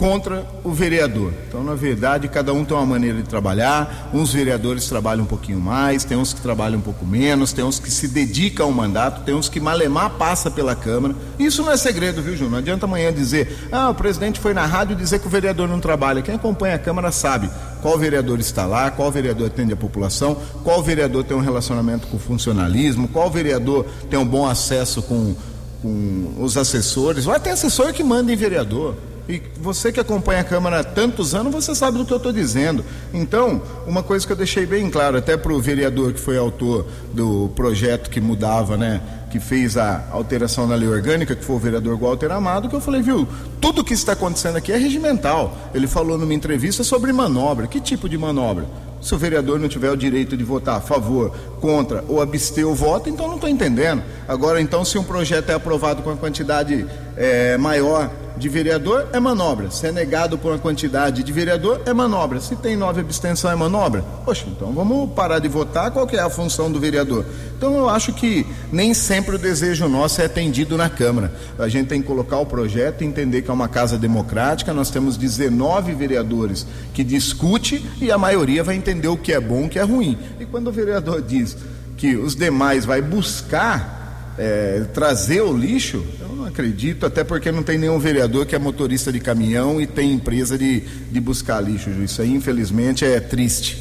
contra 0.04 0.46
o 0.66 0.72
vereador. 0.74 1.32
Então, 1.48 1.63
na 1.63 1.76
verdade, 1.76 2.28
cada 2.28 2.52
um 2.52 2.66
tem 2.66 2.76
uma 2.76 2.86
maneira 2.86 3.20
de 3.20 3.24
trabalhar. 3.24 4.10
Uns 4.13 4.34
vereadores 4.34 4.86
trabalham 4.89 5.24
um 5.24 5.26
pouquinho 5.26 5.62
mais, 5.62 6.04
tem 6.04 6.18
uns 6.18 6.34
que 6.34 6.42
trabalham 6.42 6.80
um 6.80 6.82
pouco 6.82 7.06
menos, 7.06 7.54
tem 7.54 7.63
uns 7.63 7.80
que 7.80 7.89
se 7.89 8.10
dedicam 8.10 8.66
ao 8.66 8.72
mandato, 8.74 9.22
tem 9.22 9.34
uns 9.34 9.48
que 9.48 9.62
malemar 9.62 10.10
passa 10.18 10.52
pela 10.52 10.76
Câmara. 10.76 11.16
Isso 11.39 11.63
não 11.63 11.72
é 11.72 11.78
segredo, 11.78 12.22
viu, 12.22 12.34
Júnior? 12.34 12.52
Não 12.52 12.58
adianta 12.58 12.86
amanhã 12.86 13.13
dizer, 13.13 13.70
ah, 13.72 13.92
o 13.92 13.96
presidente 13.96 14.42
foi 14.42 14.54
na 14.54 14.66
rádio 14.66 14.94
dizer 14.94 15.20
que 15.20 15.28
o 15.28 15.30
vereador 15.30 15.70
não 15.70 15.80
trabalha. 15.80 16.22
Quem 16.22 16.36
acompanha 16.36 16.76
a 16.76 16.80
Câmara 16.80 17.10
sabe 17.10 17.50
qual 17.82 17.98
vereador 17.98 18.42
está 18.42 18.66
lá, 18.66 18.92
qual 18.92 19.10
vereador 19.10 19.48
atende 19.48 19.72
a 19.72 19.78
população, 19.78 20.36
qual 20.66 20.84
vereador 20.84 21.24
tem 21.24 21.38
um 21.38 21.39
relacionamento 21.39 22.08
com 22.08 22.18
o 22.18 22.20
funcionalismo, 22.20 23.08
qual 23.08 23.32
vereador 23.32 23.86
tem 24.10 24.20
um 24.20 24.28
bom 24.28 24.46
acesso 24.46 25.02
com, 25.02 25.34
com 25.82 26.34
os 26.42 26.58
assessores. 26.58 27.24
Vai 27.24 27.39
ter 27.39 27.52
assessor 27.52 27.94
que 27.94 28.04
manda 28.04 28.34
em 28.34 28.36
vereador. 28.36 28.98
E 29.28 29.42
você 29.58 29.92
que 29.92 30.00
acompanha 30.00 30.42
a 30.42 30.44
Câmara 30.44 30.82
há 30.82 30.84
tantos 30.84 31.34
anos, 31.34 31.54
você 31.54 31.74
sabe 31.74 31.98
do 31.98 32.06
que 32.06 32.12
eu 32.12 32.18
estou 32.18 32.34
dizendo. 32.34 32.84
Então, 33.14 33.62
uma 33.88 34.04
coisa 34.04 34.26
que 34.26 34.34
eu 34.34 34.38
deixei 34.38 34.66
bem 34.66 34.90
claro, 34.90 35.18
até 35.18 35.38
para 35.38 35.54
o 35.54 35.62
vereador 35.62 36.12
que 36.12 36.20
foi 36.20 36.38
autor 36.38 36.86
do 37.14 37.50
projeto 37.56 38.10
que 38.10 38.20
mudava, 38.20 38.76
né? 38.76 39.02
Que 39.32 39.40
fez 39.40 39.78
a 39.78 40.06
alteração 40.12 40.68
na 40.68 40.76
lei 40.76 40.90
orgânica, 40.90 41.36
que 41.36 41.44
foi 41.44 41.56
o 41.56 41.60
vereador 41.60 41.98
Walter 41.98 42.32
Amado, 42.32 42.68
que 42.68 42.76
eu 42.76 42.82
falei, 42.82 43.02
viu, 43.02 43.26
tudo 43.62 43.84
que 43.84 43.94
está 43.94 44.12
acontecendo 44.12 44.58
aqui 44.58 44.74
é 44.74 44.78
regimental. 44.78 45.58
Ele 45.74 45.88
falou 45.88 46.18
numa 46.18 46.34
entrevista 46.34 46.84
sobre 46.84 47.14
manobra. 47.14 47.66
Que 47.66 47.80
tipo 47.80 48.10
de 48.10 48.18
manobra? 48.18 48.66
Se 49.02 49.16
o 49.16 49.18
vereador 49.18 49.58
não 49.58 49.68
tiver 49.68 49.90
o 49.90 49.98
direito 49.98 50.36
de 50.38 50.44
votar 50.44 50.78
a 50.78 50.82
favor, 50.82 51.36
contra 51.60 52.04
ou 52.08 52.22
abster 52.22 52.68
o 52.68 52.76
voto, 52.76 53.10
então 53.10 53.28
não 53.28 53.36
estou 53.36 53.50
entendendo. 53.50 54.04
Agora, 54.28 54.62
então, 54.62 54.84
se 54.86 54.98
um 54.98 55.04
projeto 55.04 55.50
é 55.50 55.54
aprovado 55.54 56.04
com 56.04 56.10
a 56.10 56.16
quantidade 56.16 56.86
é, 57.18 57.58
maior 57.58 58.10
de 58.43 58.49
vereador, 58.49 59.08
é 59.13 59.19
manobra. 59.21 59.71
Se 59.71 59.88
é 59.88 59.91
negado 59.91 60.38
por 60.38 60.51
uma 60.51 60.60
quantidade 60.60 61.23
de 61.23 61.32
vereador, 61.32 61.82
é 61.86 61.93
manobra. 61.93 62.41
Se 62.41 62.58
tem 62.58 62.75
nove 62.75 62.99
abstenção, 62.99 63.49
é 63.49 63.56
manobra. 63.56 64.03
Poxa, 64.25 64.45
então 64.47 64.73
vamos 64.73 65.13
parar 65.13 65.39
de 65.39 65.47
votar. 65.47 65.91
Qual 65.91 66.06
que 66.06 66.17
é 66.17 66.19
a 66.19 66.29
função 66.29 66.69
do 66.69 66.77
vereador? 66.77 67.25
Então 67.58 67.77
eu 67.77 67.88
acho 67.88 68.12
que 68.12 68.45
nem 68.69 68.93
sempre 68.93 69.38
o 69.38 69.39
desejo 69.39 69.88
nosso 69.88 70.21
é 70.21 70.25
atendido 70.25 70.75
na 70.75 70.89
Câmara. 70.89 71.34
A 71.58 71.69
gente 71.69 71.88
tem 71.88 72.01
que 72.01 72.08
colocar 72.08 72.38
o 72.38 72.45
projeto, 72.45 73.01
entender 73.01 73.43
que 73.43 73.49
é 73.49 73.53
uma 73.53 73.69
casa 73.69 73.97
democrática. 73.97 74.73
Nós 74.73 74.89
temos 74.89 75.15
19 75.15 75.93
vereadores 75.93 76.67
que 76.93 77.01
discute 77.01 77.89
e 78.01 78.12
a 78.12 78.17
maioria 78.17 78.62
vai 78.62 78.75
entender 78.75 79.08
o 79.08 79.15
que 79.15 79.32
é 79.32 79.39
bom, 79.39 79.67
o 79.67 79.69
que 79.69 79.79
é 79.79 79.84
ruim. 79.84 80.17
E 80.38 80.45
quando 80.45 80.67
o 80.67 80.71
vereador 80.71 81.21
diz 81.21 81.56
que 81.95 82.17
os 82.17 82.36
demais 82.36 82.84
vai 82.84 83.01
buscar 83.01 84.34
é, 84.38 84.86
trazer 84.93 85.41
o 85.41 85.56
lixo, 85.56 86.03
eu 86.19 86.33
não 86.43 86.49
acredito, 86.49 87.06
até 87.06 87.23
porque 87.23 87.51
não 87.51 87.63
tem 87.63 87.77
nenhum 87.77 87.97
vereador 87.97 88.45
que 88.45 88.53
é 88.53 88.60
motorista 88.60 89.12
de 89.12 89.19
caminhão 89.19 89.79
e 89.79 89.88
tem 89.88 90.12
empresa 90.12 90.58
de, 90.58 90.82
de 90.82 91.19
buscar 91.19 91.62
lixo. 91.62 91.89
Isso 91.89 92.21
aí, 92.21 92.34
infelizmente, 92.34 93.06
é 93.06 93.19
triste. 93.19 93.77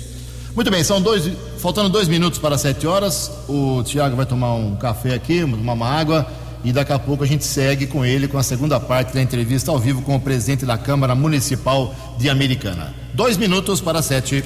Muito 0.55 0.71
bem, 0.71 0.85
são 0.85 1.01
dois, 1.01 1.29
faltando 1.59 1.89
dois 1.89 2.07
minutos 2.07 2.39
para 2.39 2.57
sete 2.57 2.87
horas. 2.87 3.31
O 3.49 3.83
Tiago 3.83 4.15
vai 4.15 4.27
tomar 4.27 4.55
um 4.55 4.77
café 4.77 5.15
aqui, 5.15 5.41
tomar 5.41 5.73
uma 5.73 5.89
água 5.89 6.27
e 6.63 6.73
daqui 6.73 6.93
a 6.93 6.99
pouco 6.99 7.25
a 7.25 7.27
gente 7.27 7.45
segue 7.45 7.87
com 7.87 8.05
ele 8.05 8.29
com 8.29 8.39
a 8.39 8.43
segunda 8.43 8.79
parte 8.79 9.13
da 9.13 9.21
entrevista 9.21 9.73
ao 9.73 9.79
vivo 9.79 10.03
com 10.03 10.15
o 10.15 10.21
presidente 10.21 10.65
da 10.65 10.79
Câmara 10.79 11.15
Municipal 11.15 11.93
de 12.19 12.31
Americana. 12.31 12.95
Dois 13.13 13.37
minutos 13.37 13.81
para 13.81 14.01
sete. 14.03 14.45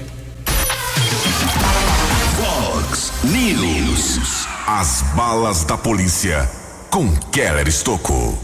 Fox 2.38 3.12
News. 3.24 4.46
As 4.66 5.02
balas 5.14 5.64
da 5.64 5.76
polícia 5.76 6.65
com 6.96 7.14
Keller 7.30 7.68
Estocou. 7.68 8.38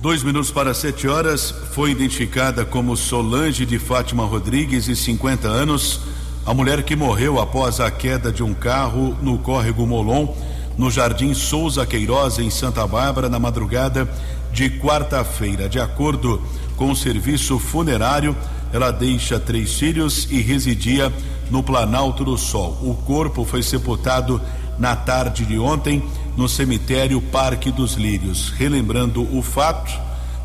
Dois 0.00 0.22
minutos 0.22 0.52
para 0.52 0.72
sete 0.72 1.08
horas, 1.08 1.52
foi 1.72 1.90
identificada 1.90 2.64
como 2.64 2.96
Solange 2.96 3.66
de 3.66 3.80
Fátima 3.80 4.24
Rodrigues, 4.24 4.86
e 4.86 4.94
50 4.94 5.48
anos, 5.48 5.98
a 6.46 6.54
mulher 6.54 6.84
que 6.84 6.94
morreu 6.94 7.40
após 7.40 7.80
a 7.80 7.90
queda 7.90 8.30
de 8.30 8.44
um 8.44 8.54
carro 8.54 9.16
no 9.20 9.38
córrego 9.38 9.84
Molon, 9.88 10.32
no 10.78 10.88
Jardim 10.88 11.34
Souza 11.34 11.84
Queiroz, 11.84 12.38
em 12.38 12.48
Santa 12.48 12.86
Bárbara, 12.86 13.28
na 13.28 13.40
madrugada 13.40 14.08
de 14.52 14.70
quarta-feira. 14.70 15.68
De 15.68 15.80
acordo 15.80 16.40
com 16.76 16.92
o 16.92 16.96
serviço 16.96 17.58
funerário, 17.58 18.36
ela 18.72 18.92
deixa 18.92 19.40
três 19.40 19.74
filhos 19.74 20.28
e 20.30 20.40
residia 20.40 21.12
no 21.50 21.60
Planalto 21.60 22.24
do 22.24 22.38
Sol. 22.38 22.78
O 22.82 22.94
corpo 23.04 23.44
foi 23.44 23.64
sepultado 23.64 24.40
na 24.78 24.94
tarde 24.94 25.44
de 25.44 25.58
ontem 25.58 26.08
no 26.36 26.48
cemitério 26.48 27.20
Parque 27.20 27.70
dos 27.70 27.94
Lírios. 27.94 28.50
Relembrando 28.50 29.22
o 29.36 29.42
fato, 29.42 29.92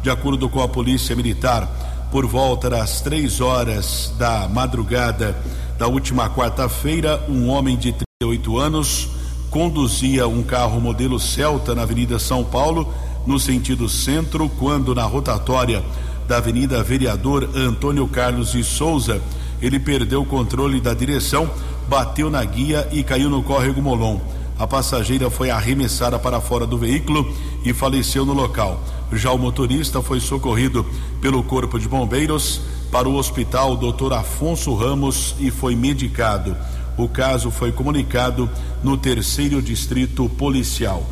de 0.02 0.10
acordo 0.10 0.50
com 0.50 0.62
a 0.62 0.68
Polícia 0.68 1.16
Militar, 1.16 2.08
por 2.12 2.26
volta 2.26 2.70
das 2.70 3.02
três 3.02 3.42
horas 3.42 4.14
da 4.18 4.48
madrugada 4.48 5.36
da 5.78 5.88
última 5.88 6.30
quarta-feira, 6.30 7.24
um 7.28 7.50
homem 7.50 7.78
de 7.78 7.94
38 8.22 8.58
anos 8.58 9.10
conduzia 9.50 10.28
um 10.28 10.44
carro 10.44 10.82
modelo 10.82 11.20
Celta 11.20 11.74
na 11.74 11.84
Avenida 11.84 12.20
São 12.20 12.44
Paulo, 12.44 12.94
no 13.26 13.40
sentido 13.40 13.88
centro, 13.88 14.50
quando 14.50 14.94
na 14.94 15.04
rotatória 15.04 15.84
da 16.28 16.38
Avenida 16.38 16.84
Vereador 16.84 17.50
Antônio 17.56 18.08
Carlos 18.08 18.52
de 18.52 18.64
Souza, 18.64 19.22
ele 19.62 19.80
perdeu 19.80 20.22
o 20.22 20.26
controle 20.26 20.82
da 20.82 20.94
direção 20.94 21.50
bateu 21.88 22.30
na 22.30 22.44
guia 22.44 22.88
e 22.92 23.04
caiu 23.04 23.30
no 23.30 23.44
córrego 23.44 23.82
Molon. 23.82 24.20
A 24.58 24.66
passageira 24.66 25.30
foi 25.30 25.50
arremessada 25.50 26.18
para 26.18 26.40
fora 26.40 26.66
do 26.66 26.78
veículo 26.78 27.30
e 27.64 27.74
faleceu 27.74 28.26
no 28.26 28.34
local. 28.34 28.82
Já 29.12 29.32
o 29.32 29.38
motorista 29.38 30.02
foi 30.02 30.20
socorrido 30.22 30.86
pelo 31.22 31.44
Corpo 31.44 31.78
de 31.78 31.90
Bombeiros 31.90 32.62
para 32.90 33.10
o 33.10 33.16
Hospital 33.16 33.76
Dr. 33.76 34.14
Afonso 34.14 34.74
Ramos 34.74 35.36
e 35.40 35.52
foi 35.52 35.76
medicado. 35.76 36.56
O 36.98 37.10
caso 37.10 37.52
foi 37.52 37.74
comunicado 37.74 38.50
no 38.82 38.96
terceiro 38.96 39.62
distrito 39.62 40.30
policial. 40.30 41.06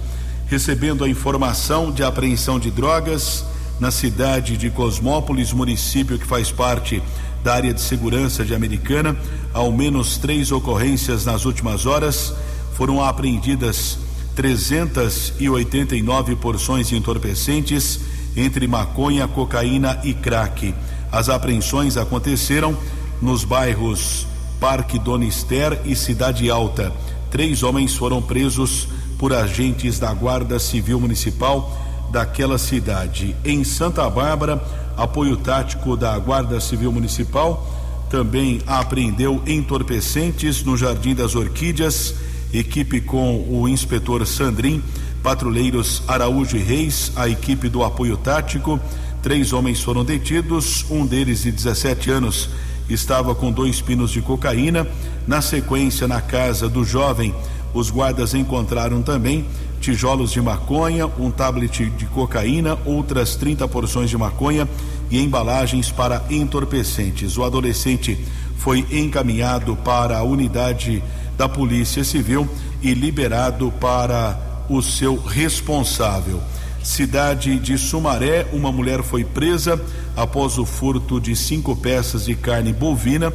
Recebendo 0.48 1.04
a 1.04 1.10
informação 1.10 1.92
de 1.92 2.02
apreensão 2.02 2.58
de 2.58 2.72
drogas 2.72 3.46
na 3.78 3.92
cidade 3.92 4.56
de 4.56 4.70
Cosmópolis, 4.70 5.52
município 5.52 6.18
que 6.18 6.26
faz 6.26 6.50
parte 6.50 7.04
da 7.44 7.56
área 7.56 7.74
de 7.74 7.82
segurança 7.82 8.46
de 8.46 8.56
Americana. 8.56 9.18
Ao 9.54 9.70
menos 9.70 10.18
três 10.18 10.50
ocorrências 10.50 11.26
nas 11.26 11.44
últimas 11.44 11.86
horas 11.86 12.34
foram 12.76 13.04
apreendidas 13.04 13.98
389 14.36 16.36
porções 16.36 16.88
de 16.88 16.96
entorpecentes 16.96 18.00
entre 18.36 18.68
maconha, 18.68 19.28
cocaína 19.28 20.00
e 20.04 20.14
crack. 20.14 20.74
As 21.12 21.30
apreensões 21.30 21.98
aconteceram 21.98 22.76
nos 23.22 23.44
bairros 23.44 24.28
Parque 24.60 24.98
Donister 24.98 25.82
e 25.86 25.96
Cidade 25.96 26.50
Alta. 26.50 26.92
Três 27.30 27.64
homens 27.64 27.96
foram 27.96 28.22
presos 28.22 28.88
por 29.18 29.34
agentes 29.34 30.00
da 30.00 30.14
Guarda 30.14 30.60
Civil 30.60 31.00
Municipal 31.00 31.80
daquela 32.12 32.58
cidade. 32.58 33.36
Em 33.44 33.64
Santa 33.64 34.08
Bárbara, 34.10 34.64
apoio 34.96 35.38
tático 35.38 35.98
da 35.98 36.18
Guarda 36.18 36.60
Civil 36.60 36.92
Municipal, 36.92 37.68
também 38.10 38.62
apreendeu 38.68 39.42
entorpecentes 39.48 40.64
no 40.64 40.78
Jardim 40.78 41.16
das 41.16 41.36
Orquídeas, 41.36 42.14
equipe 42.54 43.02
com 43.02 43.46
o 43.50 43.68
inspetor 43.68 44.26
Sandrin, 44.28 44.82
patrulheiros 45.24 46.04
Araújo 46.08 46.56
e 46.56 46.62
Reis, 46.62 47.12
a 47.16 47.28
equipe 47.28 47.68
do 47.68 47.84
apoio 47.84 48.16
tático. 48.16 48.80
Três 49.22 49.52
homens 49.54 49.82
foram 49.82 50.04
detidos, 50.06 50.86
um 50.90 51.06
deles 51.06 51.44
de 51.44 51.52
17 51.52 52.12
anos 52.12 52.50
estava 52.90 53.34
com 53.34 53.52
dois 53.52 53.82
pinos 53.82 54.12
de 54.12 54.22
cocaína. 54.22 54.88
Na 55.26 55.42
sequência, 55.42 56.08
na 56.08 56.22
casa 56.22 56.68
do 56.70 56.84
jovem, 56.84 57.34
os 57.74 57.90
guardas 57.90 58.34
encontraram 58.34 59.02
também 59.02 59.46
tijolos 59.80 60.32
de 60.32 60.42
maconha, 60.42 61.08
um 61.20 61.32
tablet 61.32 61.90
de 61.90 62.06
cocaína, 62.06 62.78
outras 62.86 63.36
30 63.36 63.68
porções 63.68 64.10
de 64.10 64.18
maconha 64.18 64.68
e 65.10 65.20
embalagens 65.20 65.92
para 65.92 66.24
entorpecentes. 66.30 67.38
O 67.38 67.44
adolescente 67.44 68.18
foi 68.58 68.86
encaminhado 68.92 69.76
para 69.78 70.18
a 70.18 70.24
unidade 70.24 71.04
da 71.38 71.50
Polícia 71.50 72.04
Civil 72.04 72.48
e 72.82 72.94
liberado 72.94 73.72
para 73.80 74.40
o 74.70 74.82
seu 74.82 75.16
responsável. 75.16 76.42
Cidade 76.84 77.58
de 77.60 77.78
Sumaré, 77.78 78.46
uma 78.52 78.72
mulher 78.72 79.02
foi 79.04 79.24
presa 79.24 79.82
após 80.18 80.58
o 80.58 80.66
furto 80.66 81.20
de 81.20 81.36
cinco 81.36 81.76
peças 81.76 82.26
de 82.26 82.36
carne 82.36 82.74
bovina. 82.74 83.32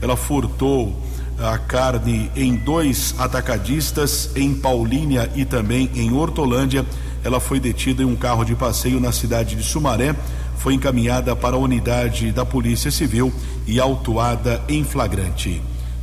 Ela 0.00 0.16
furtou 0.16 0.96
a 1.38 1.58
carne 1.58 2.30
em 2.36 2.54
dois 2.54 3.14
atacadistas 3.18 4.30
em 4.36 4.54
Paulínia 4.54 5.28
e 5.34 5.44
também 5.44 5.90
em 5.94 6.12
Hortolândia. 6.12 6.86
Ela 7.24 7.40
foi 7.40 7.58
detida 7.58 8.02
em 8.02 8.06
um 8.06 8.16
carro 8.16 8.44
de 8.44 8.54
passeio 8.54 9.00
na 9.00 9.10
cidade 9.10 9.56
de 9.56 9.62
Sumaré, 9.64 10.14
foi 10.56 10.74
encaminhada 10.74 11.34
para 11.34 11.56
a 11.56 11.58
unidade 11.58 12.30
da 12.30 12.44
Polícia 12.44 12.90
Civil 12.90 13.32
e 13.66 13.80
autuada 13.80 14.62
em 14.68 14.84
flagrante. 14.84 15.60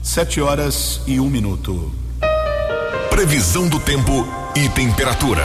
Sete 0.09 0.41
horas 0.41 1.01
e 1.05 1.19
um 1.19 1.29
minuto. 1.29 1.91
Previsão 3.11 3.67
do 3.67 3.79
tempo 3.79 4.27
e 4.55 4.67
temperatura. 4.69 5.43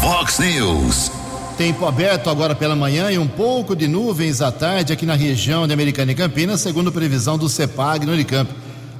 Vox 0.00 0.38
News. 0.38 1.10
Tempo 1.58 1.84
aberto 1.84 2.30
agora 2.30 2.54
pela 2.54 2.76
manhã 2.76 3.10
e 3.10 3.18
um 3.18 3.26
pouco 3.26 3.74
de 3.74 3.88
nuvens 3.88 4.40
à 4.40 4.52
tarde 4.52 4.92
aqui 4.92 5.04
na 5.04 5.16
região 5.16 5.66
de 5.66 5.74
Americana 5.74 6.12
e 6.12 6.14
Campinas, 6.14 6.60
segundo 6.60 6.92
previsão 6.92 7.36
do 7.36 7.48
CEPAG 7.48 8.06
no 8.06 8.12
Unicamp. 8.12 8.48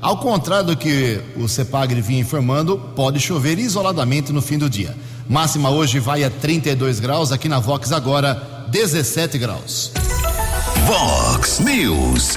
Ao 0.02 0.16
contrário 0.16 0.66
do 0.66 0.76
que 0.76 1.20
o 1.36 1.46
CEPAGRE 1.46 2.00
vinha 2.00 2.22
informando, 2.22 2.76
pode 2.96 3.20
chover 3.20 3.60
isoladamente 3.60 4.32
no 4.32 4.42
fim 4.42 4.58
do 4.58 4.68
dia. 4.68 4.96
Máxima 5.28 5.70
hoje 5.70 6.00
vai 6.00 6.24
a 6.24 6.30
32 6.30 6.98
graus, 6.98 7.30
aqui 7.30 7.48
na 7.48 7.60
Vox 7.60 7.92
agora 7.92 8.66
17 8.72 9.38
graus. 9.38 9.92
Vox 10.84 11.60
News. 11.60 12.36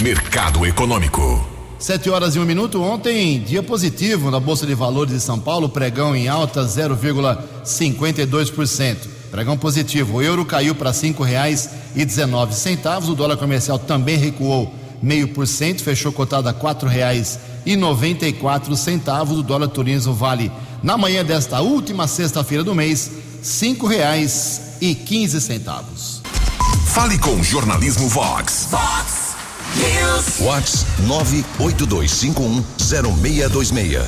Mercado 0.00 0.64
Econômico. 0.64 1.51
Sete 1.82 2.08
horas 2.08 2.34
e 2.36 2.38
um 2.38 2.44
minuto. 2.44 2.80
Ontem, 2.80 3.40
dia 3.40 3.60
positivo 3.60 4.30
na 4.30 4.38
Bolsa 4.38 4.64
de 4.64 4.72
Valores 4.72 5.14
de 5.14 5.20
São 5.20 5.40
Paulo, 5.40 5.68
pregão 5.68 6.14
em 6.14 6.28
alta 6.28 6.64
0,52%. 6.64 8.96
Pregão 9.32 9.58
positivo. 9.58 10.18
O 10.18 10.22
euro 10.22 10.44
caiu 10.44 10.76
para 10.76 10.92
cinco 10.92 11.24
reais 11.24 11.70
e 11.96 12.04
dezenove 12.04 12.54
centavos. 12.54 13.08
O 13.08 13.16
dólar 13.16 13.36
comercial 13.36 13.80
também 13.80 14.16
recuou 14.16 14.72
meio 15.02 15.26
por 15.26 15.44
cento, 15.44 15.82
fechou 15.82 16.12
cotado 16.12 16.48
a 16.48 16.52
quatro 16.52 16.88
reais 16.88 17.40
e 17.66 17.74
noventa 17.74 18.28
e 18.28 18.32
quatro 18.32 18.76
centavos. 18.76 19.36
O 19.36 19.42
dólar 19.42 19.66
turismo 19.66 20.14
vale 20.14 20.52
na 20.84 20.96
manhã 20.96 21.24
desta 21.24 21.62
última 21.62 22.06
sexta-feira 22.06 22.62
do 22.62 22.76
mês 22.76 23.10
cinco 23.42 23.88
reais 23.88 24.76
e 24.80 24.94
quinze 24.94 25.40
centavos. 25.40 26.22
Fale 26.94 27.18
com 27.18 27.34
o 27.34 27.42
jornalismo 27.42 28.08
Vox. 28.08 28.68
Vox 28.70 29.21
Vox 30.38 30.86
982510626. 31.06 34.02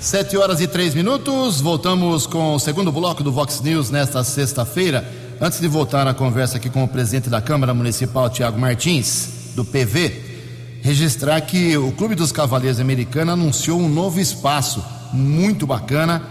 Sete 0.00 0.36
horas 0.36 0.60
e 0.60 0.66
três 0.66 0.94
minutos. 0.94 1.60
Voltamos 1.60 2.26
com 2.26 2.54
o 2.54 2.58
segundo 2.58 2.90
bloco 2.90 3.22
do 3.22 3.30
Vox 3.30 3.60
News 3.60 3.90
nesta 3.90 4.24
sexta-feira. 4.24 5.08
Antes 5.40 5.60
de 5.60 5.68
voltar 5.68 6.06
à 6.06 6.14
conversa 6.14 6.56
aqui 6.56 6.70
com 6.70 6.84
o 6.84 6.88
presidente 6.88 7.28
da 7.28 7.40
Câmara 7.40 7.74
Municipal, 7.74 8.30
Tiago 8.30 8.58
Martins, 8.58 9.28
do 9.54 9.64
PV, 9.64 10.80
registrar 10.82 11.40
que 11.40 11.76
o 11.76 11.92
Clube 11.92 12.14
dos 12.14 12.32
Cavaleiros 12.32 12.80
Americana 12.80 13.32
anunciou 13.32 13.80
um 13.80 13.88
novo 13.88 14.20
espaço 14.20 14.84
muito 15.12 15.66
bacana 15.66 16.22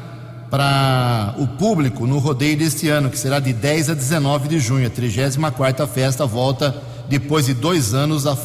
para 0.50 1.36
o 1.38 1.48
público 1.48 2.06
no 2.06 2.20
rodeio 2.20 2.58
deste 2.58 2.90
ano, 2.90 3.10
que 3.10 3.18
será 3.18 3.40
de 3.40 3.54
10 3.54 3.92
a 3.92 3.94
19 3.94 4.50
de 4.50 4.60
junho. 4.60 4.88
A 4.88 4.90
34 4.90 5.88
festa 5.88 6.26
volta 6.26 6.76
depois 7.08 7.46
de 7.46 7.54
dois 7.54 7.94
anos 7.94 8.26
a 8.26 8.36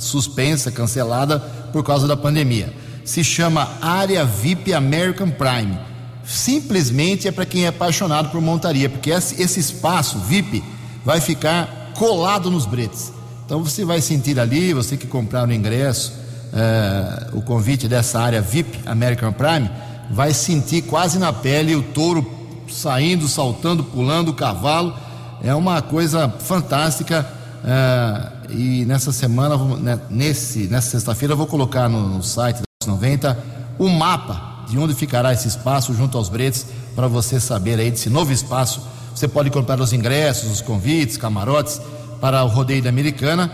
suspensa, 0.00 0.70
cancelada 0.70 1.38
por 1.72 1.84
causa 1.84 2.08
da 2.08 2.16
pandemia. 2.16 2.72
Se 3.04 3.22
chama 3.22 3.68
Área 3.80 4.24
VIP 4.24 4.72
American 4.72 5.30
Prime. 5.30 5.78
Simplesmente 6.24 7.26
é 7.26 7.32
para 7.32 7.46
quem 7.46 7.64
é 7.64 7.68
apaixonado 7.68 8.30
por 8.30 8.40
montaria, 8.40 8.88
porque 8.88 9.10
esse, 9.10 9.58
espaço 9.58 10.18
VIP 10.18 10.62
vai 11.04 11.20
ficar 11.20 11.92
colado 11.96 12.50
nos 12.50 12.66
bretes. 12.66 13.12
Então 13.44 13.64
você 13.64 13.84
vai 13.84 14.00
sentir 14.00 14.38
ali, 14.38 14.72
você 14.72 14.96
que 14.96 15.06
comprar 15.06 15.48
o 15.48 15.52
ingresso, 15.52 16.12
é, 16.52 17.28
o 17.32 17.42
convite 17.42 17.88
dessa 17.88 18.20
área 18.20 18.40
VIP 18.40 18.78
American 18.86 19.32
Prime, 19.32 19.70
vai 20.10 20.32
sentir 20.32 20.82
quase 20.82 21.18
na 21.18 21.32
pele 21.32 21.74
o 21.74 21.82
touro 21.82 22.38
saindo, 22.68 23.28
saltando, 23.28 23.82
pulando, 23.82 24.28
o 24.28 24.34
cavalo. 24.34 24.94
É 25.42 25.54
uma 25.54 25.82
coisa 25.82 26.28
fantástica. 26.28 27.26
É, 27.64 28.39
e 28.52 28.84
nessa 28.84 29.12
semana, 29.12 29.56
né, 29.76 30.00
nesse, 30.10 30.66
nessa 30.68 30.90
sexta-feira, 30.90 31.34
vou 31.34 31.46
colocar 31.46 31.88
no, 31.88 32.22
site 32.22 32.58
da 32.58 32.92
90 32.92 33.38
o 33.78 33.84
um 33.84 33.88
mapa 33.88 34.64
de 34.68 34.78
onde 34.78 34.94
ficará 34.94 35.32
esse 35.32 35.48
espaço 35.48 35.94
junto 35.94 36.16
aos 36.16 36.28
bretes 36.28 36.66
para 36.94 37.08
você 37.08 37.40
saber 37.40 37.78
aí 37.78 37.90
desse 37.90 38.08
novo 38.08 38.32
espaço. 38.32 38.82
Você 39.14 39.26
pode 39.26 39.50
comprar 39.50 39.80
os 39.80 39.92
ingressos, 39.92 40.50
os 40.50 40.60
convites, 40.60 41.16
camarotes 41.16 41.80
para 42.20 42.44
o 42.44 42.48
rodeio 42.48 42.82
da 42.82 42.88
Americana. 42.88 43.50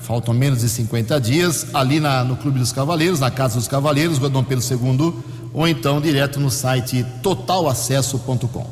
Faltam 0.00 0.34
menos 0.34 0.60
de 0.60 0.68
50 0.68 1.20
dias, 1.20 1.66
ali 1.74 2.00
na, 2.00 2.22
no 2.22 2.36
Clube 2.36 2.58
dos 2.58 2.72
Cavaleiros, 2.72 3.20
na 3.20 3.30
Casa 3.30 3.56
dos 3.56 3.68
Cavaleiros, 3.68 4.18
Dom 4.18 4.44
Pedro 4.44 4.64
II, 4.64 5.14
ou 5.52 5.66
então 5.66 6.00
direto 6.00 6.38
no 6.38 6.50
site 6.50 7.04
totalacesso.com. 7.22 8.66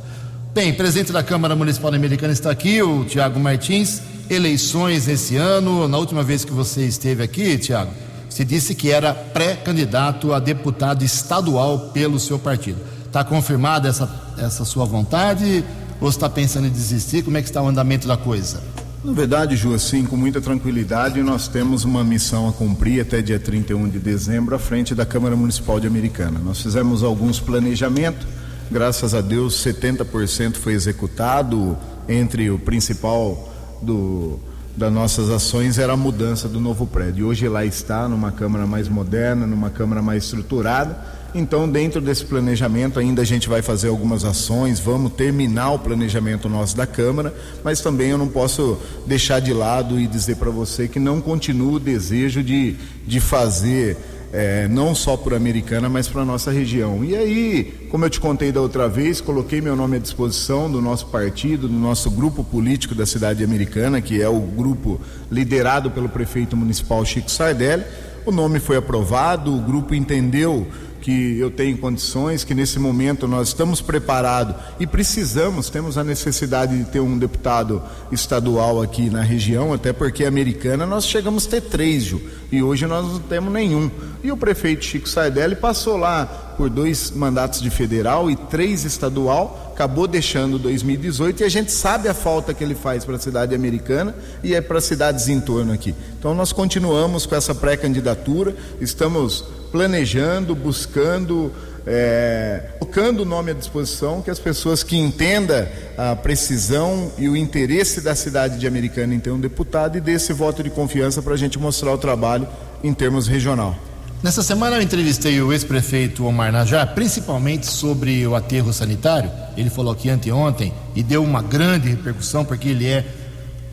Bem, 0.55 0.73
presidente 0.73 1.11
da 1.11 1.23
Câmara 1.23 1.57
Municipal 1.57 1.93
Americana 1.93 2.33
está 2.33 2.51
aqui, 2.51 2.81
o 2.81 3.05
Tiago 3.05 3.41
Martins. 3.41 4.01
Eleições 4.29 5.07
esse 5.09 5.37
ano. 5.37 5.87
Na 5.87 5.99
última 5.99 6.23
vez 6.23 6.45
que 6.45 6.53
você 6.53 6.87
esteve 6.87 7.23
aqui, 7.23 7.59
Tiago, 7.59 7.93
você 8.29 8.45
disse 8.45 8.75
que 8.75 8.91
era 8.91 9.13
pré-candidato 9.13 10.33
a 10.33 10.41
deputado 10.41 11.05
estadual 11.05 11.91
pelo 11.93 12.19
seu 12.19 12.39
partido. 12.39 12.81
Está 13.07 13.23
confirmada 13.23 13.89
essa, 13.89 14.11
essa 14.39 14.65
sua 14.65 14.85
vontade? 14.85 15.65
Ou 16.01 16.09
está 16.09 16.29
pensando 16.29 16.67
em 16.67 16.71
desistir? 16.71 17.23
Como 17.23 17.37
é 17.37 17.43
que 17.43 17.49
está 17.49 17.63
o 17.63 17.69
andamento 17.69 18.09
da 18.09 18.17
coisa? 18.17 18.61
Na 19.05 19.13
verdade, 19.13 19.55
Ju, 19.55 19.75
assim, 19.75 20.05
com 20.05 20.17
muita 20.17 20.41
tranquilidade, 20.41 21.23
nós 21.23 21.47
temos 21.47 21.85
uma 21.85 22.03
missão 22.03 22.49
a 22.49 22.53
cumprir 22.53 23.03
até 23.03 23.21
dia 23.21 23.39
31 23.39 23.89
de 23.89 23.99
dezembro 23.99 24.55
à 24.57 24.59
frente 24.59 24.95
da 24.95 25.05
Câmara 25.05 25.37
Municipal 25.37 25.79
de 25.79 25.87
Americana. 25.87 26.41
Nós 26.43 26.63
fizemos 26.63 27.03
alguns 27.03 27.39
planejamentos, 27.39 28.27
graças 28.71 29.13
a 29.13 29.21
Deus 29.21 29.63
70% 29.63 30.57
foi 30.57 30.73
executado, 30.73 31.77
entre 32.09 32.51
o 32.51 32.59
principal 32.59 33.54
do, 33.83 34.39
das 34.77 34.93
nossas 34.93 35.31
ações 35.31 35.79
era 35.79 35.93
a 35.93 35.97
mudança 35.97 36.49
do 36.49 36.61
novo 36.61 36.87
prédio. 36.87 37.27
Hoje 37.27 37.49
lá 37.49 37.65
está, 37.65 38.09
numa 38.09 38.33
Câmara 38.33 38.67
mais 38.67 38.89
moderna, 38.89 39.47
numa 39.47 39.71
Câmara 39.71 40.03
mais 40.03 40.25
estruturada 40.25 41.25
então, 41.35 41.69
dentro 41.69 42.01
desse 42.01 42.25
planejamento, 42.25 43.01
ainda 43.01 43.23
a 43.23 43.25
gente 43.25 43.49
vai 43.49 43.61
fazer 43.61 43.89
algumas 43.89 44.25
ações, 44.25 44.79
vamos 44.79 45.15
terminar 45.15 45.73
o 45.73 45.79
planejamento 45.81 46.49
nosso 46.49 46.77
da 46.77 46.87
Câmara, 46.87 47.35
mas 47.65 47.81
também 47.81 48.11
eu 48.11 48.19
não 48.19 48.29
posso 48.29 48.79
deixar 49.05 49.41
de 49.41 49.53
lado 49.53 49.99
e 49.99 50.07
dizer 50.07 50.37
para 50.37 50.51
você 50.51 50.87
que 50.87 51.01
não 51.01 51.21
continua 51.21 51.73
o 51.73 51.81
desejo 51.81 52.41
de, 52.41 52.77
de 53.05 53.19
fazer. 53.19 53.97
É, 54.37 54.67
não 54.67 54.97
só 54.97 55.17
por 55.17 55.33
Americana, 55.33 55.89
mas 55.89 56.09
para 56.09 56.23
a 56.23 56.25
nossa 56.25 56.51
região. 56.51 57.05
E 57.05 57.15
aí, 57.15 57.87
como 57.89 58.05
eu 58.05 58.11
te 58.11 58.19
contei 58.19 58.51
da 58.51 58.61
outra 58.61 58.89
vez, 58.89 59.21
coloquei 59.21 59.61
meu 59.61 59.77
nome 59.77 59.97
à 59.97 60.01
disposição 60.01 60.69
do 60.69 60.83
nosso 60.83 61.07
partido, 61.07 61.69
do 61.69 61.75
nosso 61.75 62.11
grupo 62.11 62.43
político 62.43 62.97
da 62.97 63.07
cidade 63.07 63.45
americana, 63.45 64.01
que 64.01 64.21
é 64.21 64.29
o 64.29 64.41
grupo 64.41 65.01
liderado 65.31 65.89
pelo 65.89 66.09
prefeito 66.09 66.57
municipal 66.57 67.05
Chico 67.05 67.31
Sardelli. 67.31 67.85
O 68.27 68.33
nome 68.33 68.59
foi 68.59 68.77
aprovado, 68.77 69.55
o 69.55 69.61
grupo 69.61 69.95
entendeu 69.95 70.67
que 71.05 71.39
eu 71.39 71.51
tenho 71.51 71.77
condições, 71.77 72.45
que 72.45 72.55
nesse 72.55 72.79
momento 72.79 73.29
nós 73.29 73.49
estamos 73.49 73.83
preparados 73.83 74.57
e 74.81 74.87
precisamos, 74.87 75.69
temos 75.69 75.99
a 75.99 76.03
necessidade 76.03 76.79
de 76.79 76.85
ter 76.87 77.01
um 77.01 77.19
deputado 77.19 77.83
estadual 78.11 78.81
aqui 78.81 79.11
na 79.11 79.21
região, 79.21 79.75
até 79.75 79.93
porque 79.93 80.25
americana 80.25 80.87
nós 80.87 81.07
chegamos 81.07 81.47
a 81.47 81.51
ter 81.51 81.61
três, 81.61 82.05
Ju, 82.05 82.23
e 82.51 82.63
hoje 82.63 82.87
nós 82.87 83.05
não 83.05 83.19
temos 83.19 83.53
nenhum. 83.53 83.91
E 84.23 84.33
o 84.33 84.37
prefeito 84.39 84.83
Chico 84.83 85.07
Sardelli 85.07 85.55
passou 85.55 85.99
lá 85.99 86.25
por 86.57 86.71
dois 86.71 87.11
mandatos 87.11 87.61
de 87.61 87.69
federal 87.69 88.31
e 88.31 88.37
três 88.37 88.87
estadual, 88.87 89.73
acabou 89.75 90.07
deixando 90.07 90.59
2018 90.59 91.43
e 91.43 91.45
a 91.45 91.51
gente 91.51 91.71
sabe 91.71 92.09
a 92.09 92.15
falta 92.15 92.55
que 92.55 92.65
ele 92.65 92.75
faz 92.75 93.05
para 93.05 93.17
a 93.17 93.19
cidade 93.19 93.55
americana 93.55 94.15
e 94.43 94.55
é 94.55 94.63
para 94.63 94.81
cidades 94.81 95.29
em 95.29 95.39
torno 95.39 95.71
aqui. 95.71 95.95
Então 96.19 96.35
nós 96.35 96.51
continuamos 96.51 97.27
com 97.27 97.37
essa 97.37 97.55
pré-candidatura, 97.55 98.57
estamos 98.81 99.45
planejando, 99.75 100.55
buscando, 100.55 101.51
é, 101.85 102.63
colocando 102.79 103.23
o 103.23 103.25
nome 103.25 103.51
à 103.51 103.55
disposição, 103.55 104.23
que 104.23 104.31
as 104.31 104.39
pessoas 104.39 104.85
que 104.85 104.97
entendam 104.97 105.67
a 105.99 106.15
precisão 106.15 107.11
e 107.19 107.29
o 107.29 107.37
interesse 107.37 108.01
da 108.01 108.15
cidade 108.15 108.57
de 108.57 108.69
Americana 108.69 109.13
em 109.17 109.19
ter 109.19 109.33
um 109.33 109.41
deputado 109.41 109.99
e 109.99 110.01
dê 110.01 110.13
esse 110.13 110.33
voto 110.33 110.63
de 110.63 110.71
confiança 110.71 111.21
para 111.21 111.35
a 111.35 111.37
gente 111.37 111.59
mostrar 111.59 111.93
o 111.93 111.99
trabalho 111.99 112.47
em 112.85 112.95
termos 112.95 113.27
regional. 113.27 113.75
Nessa 114.23 114.45
semana 114.45 114.77
eu 114.77 114.83
entrevistei 114.83 115.43
o 115.43 115.53
ex-prefeito 115.53 116.25
Omar 116.25 116.53
Najar, 116.53 116.95
principalmente 116.95 117.67
sobre 117.67 118.25
o 118.29 118.37
aterro 118.37 118.73
sanitário. 118.73 119.29
Ele 119.57 119.71
falou 119.71 119.93
aqui 119.93 120.09
anteontem 120.09 120.73
e 120.95 121.03
deu 121.03 121.25
uma 121.25 121.43
grande 121.43 121.89
repercussão, 121.89 122.45
porque 122.45 122.69
ele 122.69 122.87
é. 122.87 123.05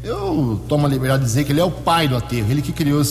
Eu 0.03 0.59
tomo 0.67 0.87
a 0.87 0.89
liberdade 0.89 1.21
de 1.21 1.29
dizer 1.29 1.43
que 1.43 1.51
ele 1.51 1.61
é 1.61 1.63
o 1.63 1.69
pai 1.69 2.07
do 2.07 2.17
aterro, 2.17 2.49
ele 2.49 2.63
que 2.63 2.71
criou 2.71 3.03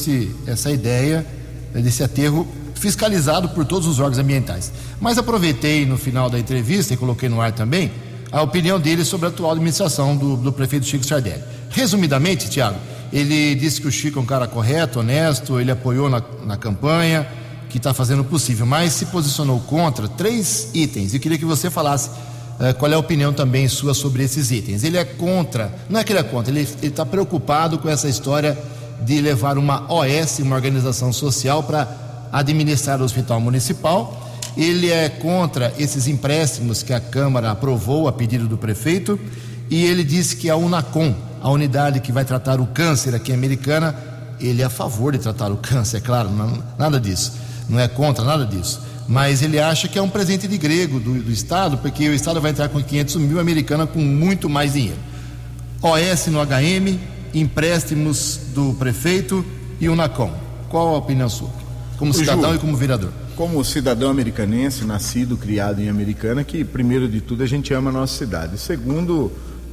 essa 0.49 0.73
ideia 0.73 1.25
desse 1.73 2.03
aterro 2.03 2.49
fiscalizado 2.81 3.51
por 3.51 3.67
todos 3.67 3.87
os 3.87 4.01
órgãos 4.01 4.19
ambientais. 4.19 4.73
Mas 4.99 5.19
aproveitei 5.19 5.85
no 5.85 5.99
final 5.99 6.31
da 6.31 6.39
entrevista 6.39 6.95
e 6.95 6.97
coloquei 6.97 7.29
no 7.29 7.41
ar 7.41 7.53
também 7.53 7.93
a 8.33 8.41
opinião 8.41 8.81
dele 8.81 9.05
sobre 9.05 9.27
a 9.27 9.29
atual 9.29 9.53
administração 9.53 10.17
do, 10.17 10.37
do 10.37 10.51
prefeito 10.51 10.87
Chico 10.87 11.05
Sardelli. 11.05 11.43
Resumidamente, 11.71 12.49
Tiago, 12.49 12.79
ele 13.13 13.55
disse 13.55 13.81
que 13.83 13.89
o 13.89 13.93
Chico 13.93 14.19
é 14.19 14.23
um 14.23 14.27
cara 14.27 14.47
correto, 14.47 15.01
honesto, 15.01 15.61
ele 15.61 15.71
apoiou 15.71 16.09
na, 16.09 16.23
na 16.45 16.57
campanha, 16.57 17.29
que 17.69 17.77
está 17.77 17.93
fazendo 17.93 18.23
o 18.23 18.25
possível, 18.25 18.65
mas 18.65 18.95
se 18.95 19.07
posicionou 19.07 19.61
contra 19.61 20.09
três 20.09 20.71
itens. 20.73 21.13
E 21.13 21.19
queria 21.19 21.37
que 21.37 21.45
você 21.45 21.69
falasse 21.69 22.09
uh, 22.09 22.75
qual 22.79 22.91
é 22.91 22.95
a 22.95 22.99
opinião 22.99 23.33
também 23.33 23.69
sua 23.69 23.93
sobre 23.93 24.25
esses 24.25 24.51
itens. 24.51 24.85
Ele 24.85 24.97
é 24.97 25.05
contra, 25.05 25.73
não 25.89 26.01
é 26.01 26.05
que 26.05 26.13
ele 26.13 26.21
é 26.21 26.23
contra, 26.23 26.51
ele 26.51 26.67
está 26.83 27.05
preocupado 27.05 27.79
com 27.79 27.89
essa 27.89 28.09
história 28.09 28.57
de 29.03 29.21
levar 29.21 29.59
uma 29.59 29.93
OS, 29.93 30.39
uma 30.41 30.57
organização 30.57 31.13
social, 31.13 31.63
para 31.63 32.10
administrar 32.33 33.01
o 33.01 33.05
hospital 33.05 33.41
municipal. 33.41 34.29
Ele 34.57 34.91
é 34.91 35.09
contra 35.09 35.73
esses 35.79 36.09
empréstimos 36.09 36.83
que 36.83 36.93
a 36.93 37.01
Câmara 37.01 37.51
aprovou 37.51 38.09
a 38.09 38.13
pedido 38.13 38.47
do 38.47 38.59
prefeito. 38.59 39.19
E 39.71 39.85
ele 39.85 40.03
disse 40.03 40.37
que 40.37 40.51
a 40.51 40.57
UNACOM, 40.57 41.15
a 41.41 41.51
unidade 41.51 42.01
que 42.01 42.11
vai 42.11 42.25
tratar 42.25 42.61
o 42.61 42.67
câncer 42.67 43.15
aqui 43.15 43.31
em 43.31 43.35
Americana, 43.35 43.95
ele 44.41 44.63
é 44.63 44.65
a 44.65 44.71
favor 44.71 45.13
de 45.13 45.19
tratar 45.19 45.53
o 45.53 45.57
câncer, 45.57 45.99
é 45.99 46.01
claro, 46.01 46.31
não, 46.31 46.63
nada 46.79 46.99
disso, 46.99 47.35
não 47.69 47.79
é 47.79 47.87
contra 47.87 48.25
nada 48.25 48.45
disso. 48.45 48.81
Mas 49.07 49.43
ele 49.43 49.59
acha 49.59 49.89
que 49.89 49.99
é 49.99 50.03
um 50.03 50.09
presente 50.09 50.47
de 50.47 50.57
grego 50.57 50.99
do, 50.99 51.23
do 51.23 51.31
Estado, 51.31 51.79
porque 51.79 52.09
o 52.09 52.15
Estado 52.15 52.41
vai 52.41 52.53
entrar 52.53 52.69
com 52.69 52.83
500 52.83 53.17
mil, 53.17 53.39
a 53.39 53.41
Americana 53.41 53.87
com 53.87 53.99
muito 53.99 54.49
mais 54.49 54.73
dinheiro. 54.73 54.99
OS 55.83 56.27
no 56.27 56.39
HM, 56.41 56.99
empréstimos 57.35 58.41
do 58.55 58.75
prefeito 58.75 59.45
e 59.81 59.89
o 59.89 59.97
NACOM. 59.97 60.31
Qual 60.69 60.95
a 60.95 60.99
opinião 60.99 61.29
sua? 61.29 61.60
Como 62.01 62.15
cidadão 62.15 62.53
Ju, 62.53 62.57
e 62.57 62.59
como 62.59 62.75
vereador. 62.75 63.13
Como 63.37 63.63
cidadão 63.63 64.11
americanense, 64.11 64.87
nascido, 64.87 65.37
criado 65.37 65.83
em 65.83 65.91
Americana, 65.91 66.43
que 66.43 66.65
primeiro 66.65 67.07
de 67.07 67.21
tudo 67.21 67.43
a 67.43 67.47
gente 67.47 67.75
ama 67.75 67.91
a 67.91 67.93
nossa 67.93 68.17
cidade. 68.17 68.57
Segundo, 68.57 69.31